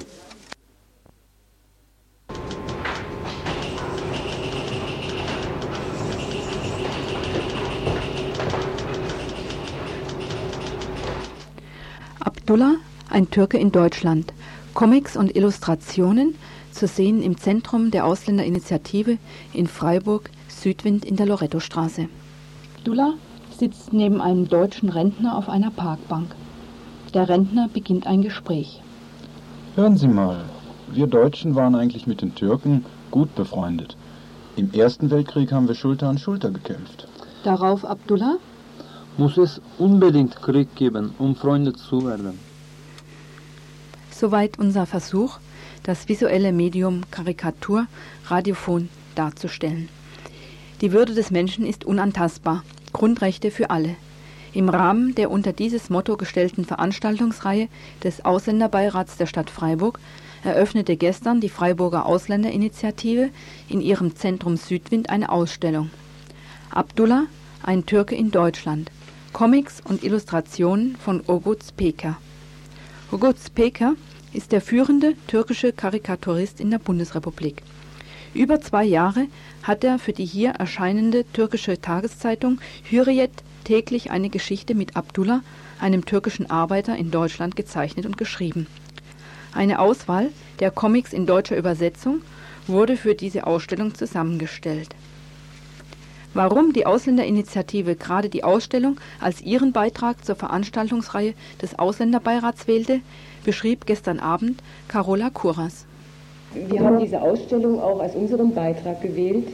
Abdullah, 12.50 12.78
ein 13.10 13.30
Türke 13.30 13.58
in 13.58 13.70
Deutschland. 13.70 14.32
Comics 14.74 15.16
und 15.16 15.36
Illustrationen 15.36 16.34
zu 16.72 16.88
sehen 16.88 17.22
im 17.22 17.38
Zentrum 17.38 17.92
der 17.92 18.04
Ausländerinitiative 18.04 19.18
in 19.52 19.68
Freiburg 19.68 20.30
Südwind 20.48 21.04
in 21.04 21.14
der 21.14 21.26
Lorettostraße. 21.26 22.08
Abdullah 22.78 23.14
sitzt 23.56 23.92
neben 23.92 24.20
einem 24.20 24.48
deutschen 24.48 24.88
Rentner 24.88 25.38
auf 25.38 25.48
einer 25.48 25.70
Parkbank. 25.70 26.34
Der 27.14 27.28
Rentner 27.28 27.68
beginnt 27.72 28.08
ein 28.08 28.20
Gespräch. 28.20 28.82
Hören 29.76 29.96
Sie 29.96 30.08
mal, 30.08 30.42
wir 30.92 31.06
Deutschen 31.06 31.54
waren 31.54 31.76
eigentlich 31.76 32.08
mit 32.08 32.20
den 32.20 32.34
Türken 32.34 32.84
gut 33.12 33.32
befreundet. 33.36 33.96
Im 34.56 34.72
Ersten 34.72 35.08
Weltkrieg 35.12 35.52
haben 35.52 35.68
wir 35.68 35.76
Schulter 35.76 36.08
an 36.08 36.18
Schulter 36.18 36.50
gekämpft. 36.50 37.06
Darauf 37.44 37.84
Abdullah 37.84 38.38
muss 39.20 39.36
es 39.36 39.60
unbedingt 39.76 40.40
Krieg 40.40 40.74
geben, 40.76 41.14
um 41.18 41.36
Freunde 41.36 41.74
zu 41.74 42.06
werden. 42.06 42.38
Soweit 44.10 44.58
unser 44.58 44.86
Versuch, 44.86 45.38
das 45.82 46.08
visuelle 46.08 46.52
Medium 46.52 47.02
Karikatur, 47.10 47.86
Radiophon 48.28 48.88
darzustellen. 49.14 49.90
Die 50.80 50.92
Würde 50.92 51.12
des 51.14 51.30
Menschen 51.30 51.66
ist 51.66 51.84
unantastbar, 51.84 52.64
Grundrechte 52.94 53.50
für 53.50 53.68
alle. 53.68 53.94
Im 54.54 54.70
Rahmen 54.70 55.14
der 55.14 55.30
unter 55.30 55.52
dieses 55.52 55.90
Motto 55.90 56.16
gestellten 56.16 56.64
Veranstaltungsreihe 56.64 57.68
des 58.02 58.24
Ausländerbeirats 58.24 59.18
der 59.18 59.26
Stadt 59.26 59.50
Freiburg 59.50 60.00
eröffnete 60.44 60.96
gestern 60.96 61.42
die 61.42 61.50
Freiburger 61.50 62.06
Ausländerinitiative 62.06 63.28
in 63.68 63.82
ihrem 63.82 64.16
Zentrum 64.16 64.56
Südwind 64.56 65.10
eine 65.10 65.28
Ausstellung. 65.28 65.90
Abdullah, 66.70 67.24
ein 67.62 67.84
Türke 67.84 68.14
in 68.14 68.30
Deutschland, 68.30 68.90
Comics 69.32 69.80
und 69.84 70.02
Illustrationen 70.02 70.96
von 70.96 71.22
Oguz 71.26 71.72
Peker. 71.72 72.18
Oguz 73.12 73.48
Peker 73.48 73.94
ist 74.32 74.52
der 74.52 74.60
führende 74.60 75.14
türkische 75.28 75.72
Karikaturist 75.72 76.60
in 76.60 76.70
der 76.70 76.78
Bundesrepublik. 76.78 77.62
Über 78.34 78.60
zwei 78.60 78.84
Jahre 78.84 79.28
hat 79.62 79.84
er 79.84 79.98
für 79.98 80.12
die 80.12 80.24
hier 80.24 80.50
erscheinende 80.50 81.24
türkische 81.32 81.80
Tageszeitung 81.80 82.60
Hürriyet 82.90 83.30
täglich 83.64 84.10
eine 84.10 84.30
Geschichte 84.30 84.74
mit 84.74 84.96
Abdullah, 84.96 85.42
einem 85.80 86.04
türkischen 86.04 86.50
Arbeiter 86.50 86.96
in 86.96 87.10
Deutschland, 87.10 87.56
gezeichnet 87.56 88.06
und 88.06 88.18
geschrieben. 88.18 88.66
Eine 89.54 89.78
Auswahl 89.78 90.30
der 90.58 90.70
Comics 90.70 91.12
in 91.12 91.26
deutscher 91.26 91.56
Übersetzung 91.56 92.22
wurde 92.66 92.96
für 92.96 93.14
diese 93.14 93.46
Ausstellung 93.46 93.94
zusammengestellt. 93.94 94.94
Warum 96.32 96.72
die 96.72 96.86
Ausländerinitiative 96.86 97.96
gerade 97.96 98.28
die 98.28 98.44
Ausstellung 98.44 98.98
als 99.20 99.42
ihren 99.42 99.72
Beitrag 99.72 100.24
zur 100.24 100.36
Veranstaltungsreihe 100.36 101.34
des 101.60 101.76
Ausländerbeirats 101.76 102.68
wählte, 102.68 103.00
beschrieb 103.44 103.84
gestern 103.84 104.20
Abend 104.20 104.62
Carola 104.86 105.30
Kuras. 105.30 105.86
Wir 106.54 106.80
haben 106.80 107.00
diese 107.00 107.20
Ausstellung 107.20 107.80
auch 107.80 107.98
als 107.98 108.14
unseren 108.14 108.54
Beitrag 108.54 109.02
gewählt, 109.02 109.48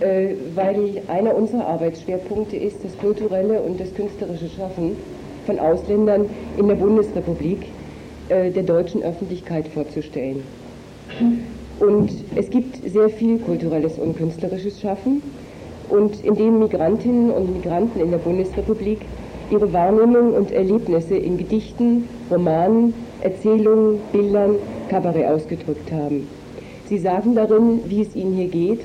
äh, 0.00 0.34
weil 0.56 1.02
einer 1.06 1.34
unserer 1.34 1.66
Arbeitsschwerpunkte 1.68 2.56
ist, 2.56 2.78
das 2.82 2.98
kulturelle 2.98 3.60
und 3.62 3.78
das 3.78 3.94
künstlerische 3.94 4.48
Schaffen 4.48 4.96
von 5.46 5.60
Ausländern 5.60 6.28
in 6.56 6.66
der 6.66 6.74
Bundesrepublik 6.74 7.66
äh, 8.28 8.50
der 8.50 8.64
deutschen 8.64 9.02
Öffentlichkeit 9.04 9.68
vorzustellen. 9.68 10.42
Und 11.78 12.10
es 12.34 12.50
gibt 12.50 12.88
sehr 12.90 13.10
viel 13.10 13.38
kulturelles 13.38 13.96
und 13.98 14.16
künstlerisches 14.16 14.80
Schaffen 14.80 15.22
und 15.88 16.24
in 16.24 16.34
dem 16.34 16.58
Migrantinnen 16.58 17.30
und 17.30 17.52
Migranten 17.52 18.00
in 18.00 18.10
der 18.10 18.18
Bundesrepublik 18.18 19.00
ihre 19.50 19.72
Wahrnehmung 19.72 20.32
und 20.34 20.50
Erlebnisse 20.50 21.16
in 21.16 21.38
Gedichten, 21.38 22.08
Romanen, 22.30 22.94
Erzählungen, 23.20 24.00
Bildern, 24.12 24.56
Kabarett 24.88 25.26
ausgedrückt 25.26 25.92
haben. 25.92 26.26
Sie 26.88 26.98
sagen 26.98 27.34
darin, 27.34 27.80
wie 27.86 28.02
es 28.02 28.14
ihnen 28.14 28.34
hier 28.34 28.48
geht 28.48 28.80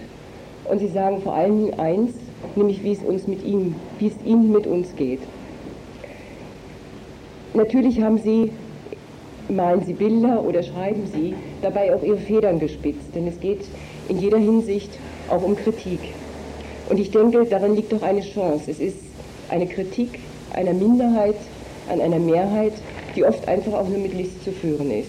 und 0.66 0.80
sie 0.80 0.88
sagen 0.88 1.22
vor 1.22 1.34
allen 1.34 1.66
Dingen 1.66 1.80
eins, 1.80 2.14
nämlich 2.56 2.84
wie 2.84 2.94
es 2.94 3.04
uns 3.04 3.28
mit 3.28 3.44
ihnen, 3.44 3.76
wie 4.00 4.08
es 4.08 4.16
ihnen 4.26 4.52
mit 4.52 4.68
uns 4.68 4.96
geht. 4.96 5.20
Natürlich 7.54 8.02
haben 8.02 8.18
sie, 8.18 8.52
malen 9.50 9.84
sie 9.86 9.94
Bilder 9.94 10.44
oder 10.44 10.64
schreiben 10.64 11.04
sie 11.06 11.36
dabei 11.62 11.94
auch 11.94 12.02
ihre 12.02 12.18
Federn 12.18 12.60
gespitzt, 12.60 13.14
denn 13.14 13.28
es 13.28 13.40
geht 13.40 13.62
in 14.08 14.20
jeder 14.20 14.38
Hinsicht 14.38 14.92
auch 15.30 15.44
um 15.44 15.56
Kritik. 15.56 16.00
Und 16.92 17.00
ich 17.00 17.10
denke, 17.10 17.46
darin 17.46 17.78
liegt 17.78 17.94
doch 17.94 18.02
eine 18.02 18.20
Chance. 18.20 18.70
Es 18.70 18.82
ist 18.82 18.98
eine 19.48 19.66
Kritik 19.66 20.20
einer 20.52 20.74
Minderheit 20.74 21.38
an 21.90 22.02
einer 22.02 22.20
Mehrheit, 22.20 22.74
die 23.16 23.24
oft 23.24 23.48
einfach 23.48 23.72
auch 23.72 23.88
nur 23.88 24.00
mit 24.00 24.14
List 24.14 24.44
zu 24.44 24.52
führen 24.52 24.92
ist. 24.92 25.08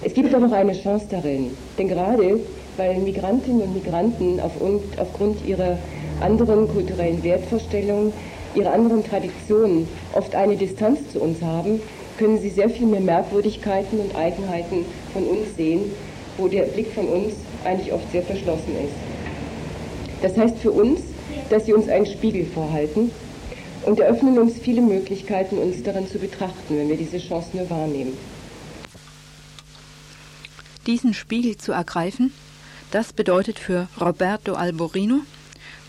Es 0.00 0.14
gibt 0.14 0.32
aber 0.32 0.46
auch 0.46 0.52
eine 0.52 0.80
Chance 0.80 1.06
darin, 1.10 1.50
denn 1.76 1.88
gerade 1.88 2.38
weil 2.76 2.98
Migrantinnen 2.98 3.62
und 3.62 3.74
Migranten 3.74 4.38
aufgrund 4.40 5.44
ihrer 5.44 5.76
anderen 6.20 6.68
kulturellen 6.68 7.24
Wertvorstellungen, 7.24 8.12
ihrer 8.54 8.74
anderen 8.74 9.04
Traditionen 9.04 9.88
oft 10.12 10.36
eine 10.36 10.54
Distanz 10.54 11.00
zu 11.12 11.20
uns 11.20 11.42
haben, 11.42 11.82
können 12.16 12.38
sie 12.38 12.50
sehr 12.50 12.70
viel 12.70 12.86
mehr 12.86 13.00
Merkwürdigkeiten 13.00 13.98
und 13.98 14.14
Eigenheiten 14.14 14.84
von 15.12 15.24
uns 15.24 15.56
sehen, 15.56 15.90
wo 16.38 16.46
der 16.46 16.62
Blick 16.62 16.92
von 16.92 17.08
uns 17.08 17.34
eigentlich 17.64 17.92
oft 17.92 18.08
sehr 18.12 18.22
verschlossen 18.22 18.76
ist. 18.84 19.11
Das 20.22 20.36
heißt 20.36 20.58
für 20.58 20.70
uns, 20.70 21.00
dass 21.50 21.66
sie 21.66 21.72
uns 21.72 21.88
einen 21.88 22.06
Spiegel 22.06 22.46
vorhalten 22.46 23.10
und 23.84 23.98
eröffnen 23.98 24.38
uns 24.38 24.56
viele 24.56 24.80
Möglichkeiten, 24.80 25.58
uns 25.58 25.82
darin 25.82 26.08
zu 26.08 26.18
betrachten, 26.18 26.78
wenn 26.78 26.88
wir 26.88 26.96
diese 26.96 27.18
Chance 27.18 27.48
nur 27.54 27.68
wahrnehmen. 27.68 28.16
Diesen 30.86 31.14
Spiegel 31.14 31.56
zu 31.56 31.72
ergreifen, 31.72 32.32
das 32.92 33.12
bedeutet 33.12 33.58
für 33.58 33.88
Roberto 34.00 34.54
Alborino, 34.54 35.20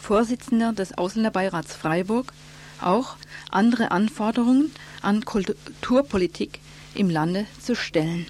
Vorsitzender 0.02 0.74
des 0.74 0.98
Ausländerbeirats 0.98 1.76
Freiburg, 1.76 2.34
auch 2.82 3.16
andere 3.52 3.92
Anforderungen 3.92 4.72
an 5.02 5.24
Kulturpolitik 5.26 6.60
im 6.96 7.10
Lande 7.10 7.46
zu 7.62 7.76
stellen. 7.76 8.26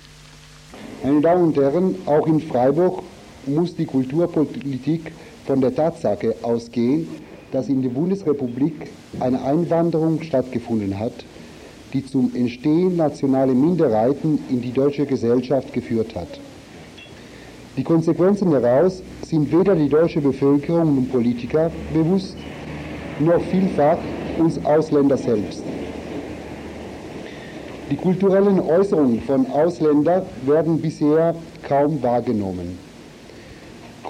Meine 1.04 1.22
Damen 1.22 1.44
und 1.44 1.58
Herren, 1.58 1.96
auch 2.06 2.28
in 2.28 2.42
Freiburg 2.42 3.04
muss 3.46 3.76
die 3.76 3.86
Kulturpolitik 3.86 5.12
von 5.46 5.62
der 5.62 5.76
Tatsache 5.76 6.36
ausgehen, 6.42 7.08
dass 7.52 7.70
in 7.70 7.82
der 7.82 7.90
Bundesrepublik 7.90 8.90
eine 9.20 9.42
Einwanderung 9.44 10.22
stattgefunden 10.22 10.98
hat, 10.98 11.14
die 11.94 12.06
zum 12.06 12.32
Entstehen 12.36 12.96
nationaler 12.96 13.54
Minderheiten 13.54 14.40
in 14.50 14.62
die 14.62 14.72
deutsche 14.72 15.06
Gesellschaft 15.06 15.72
geführt 15.72 16.16
hat. 16.16 16.40
Die 17.78 17.84
Konsequenzen 17.84 18.52
daraus 18.52 19.02
sind 19.26 19.52
weder 19.52 19.76
die 19.76 19.90
deutsche 19.90 20.22
Bevölkerung 20.22 20.98
und 20.98 21.12
Politiker 21.12 21.72
bewusst, 21.94 22.36
noch 23.20 23.42
vielfach 23.42 23.98
uns 24.40 24.64
Ausländer 24.66 25.18
selbst. 25.18 25.64
Die 27.90 27.96
kulturellen 27.96 28.60
Äußerungen 28.60 29.22
von 29.22 29.46
Ausländern 29.52 30.24
werden 30.46 30.82
bisher 30.82 31.36
kaum 31.68 32.02
wahrgenommen. 32.02 32.83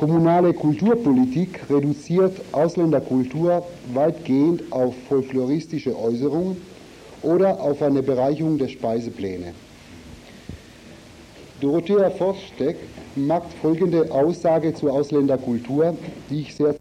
Kommunale 0.04 0.54
Kulturpolitik 0.54 1.62
reduziert 1.70 2.36
Ausländerkultur 2.52 3.64
weitgehend 3.94 4.62
auf 4.70 4.94
folkloristische 5.08 5.98
Äußerungen 5.98 6.58
oder 7.22 7.62
auf 7.62 7.82
eine 7.82 8.04
Bereicherung 8.04 8.58
der 8.58 8.68
Speisepläne. 8.68 9.54
Dorothea 11.62 12.10
Forstek 12.10 12.76
macht 13.16 13.54
folgende 13.62 14.12
Aussage 14.12 14.74
zur 14.74 14.92
Ausländerkultur, 14.92 15.96
die 16.30 16.42
ich 16.42 16.54
sehr 16.54 16.76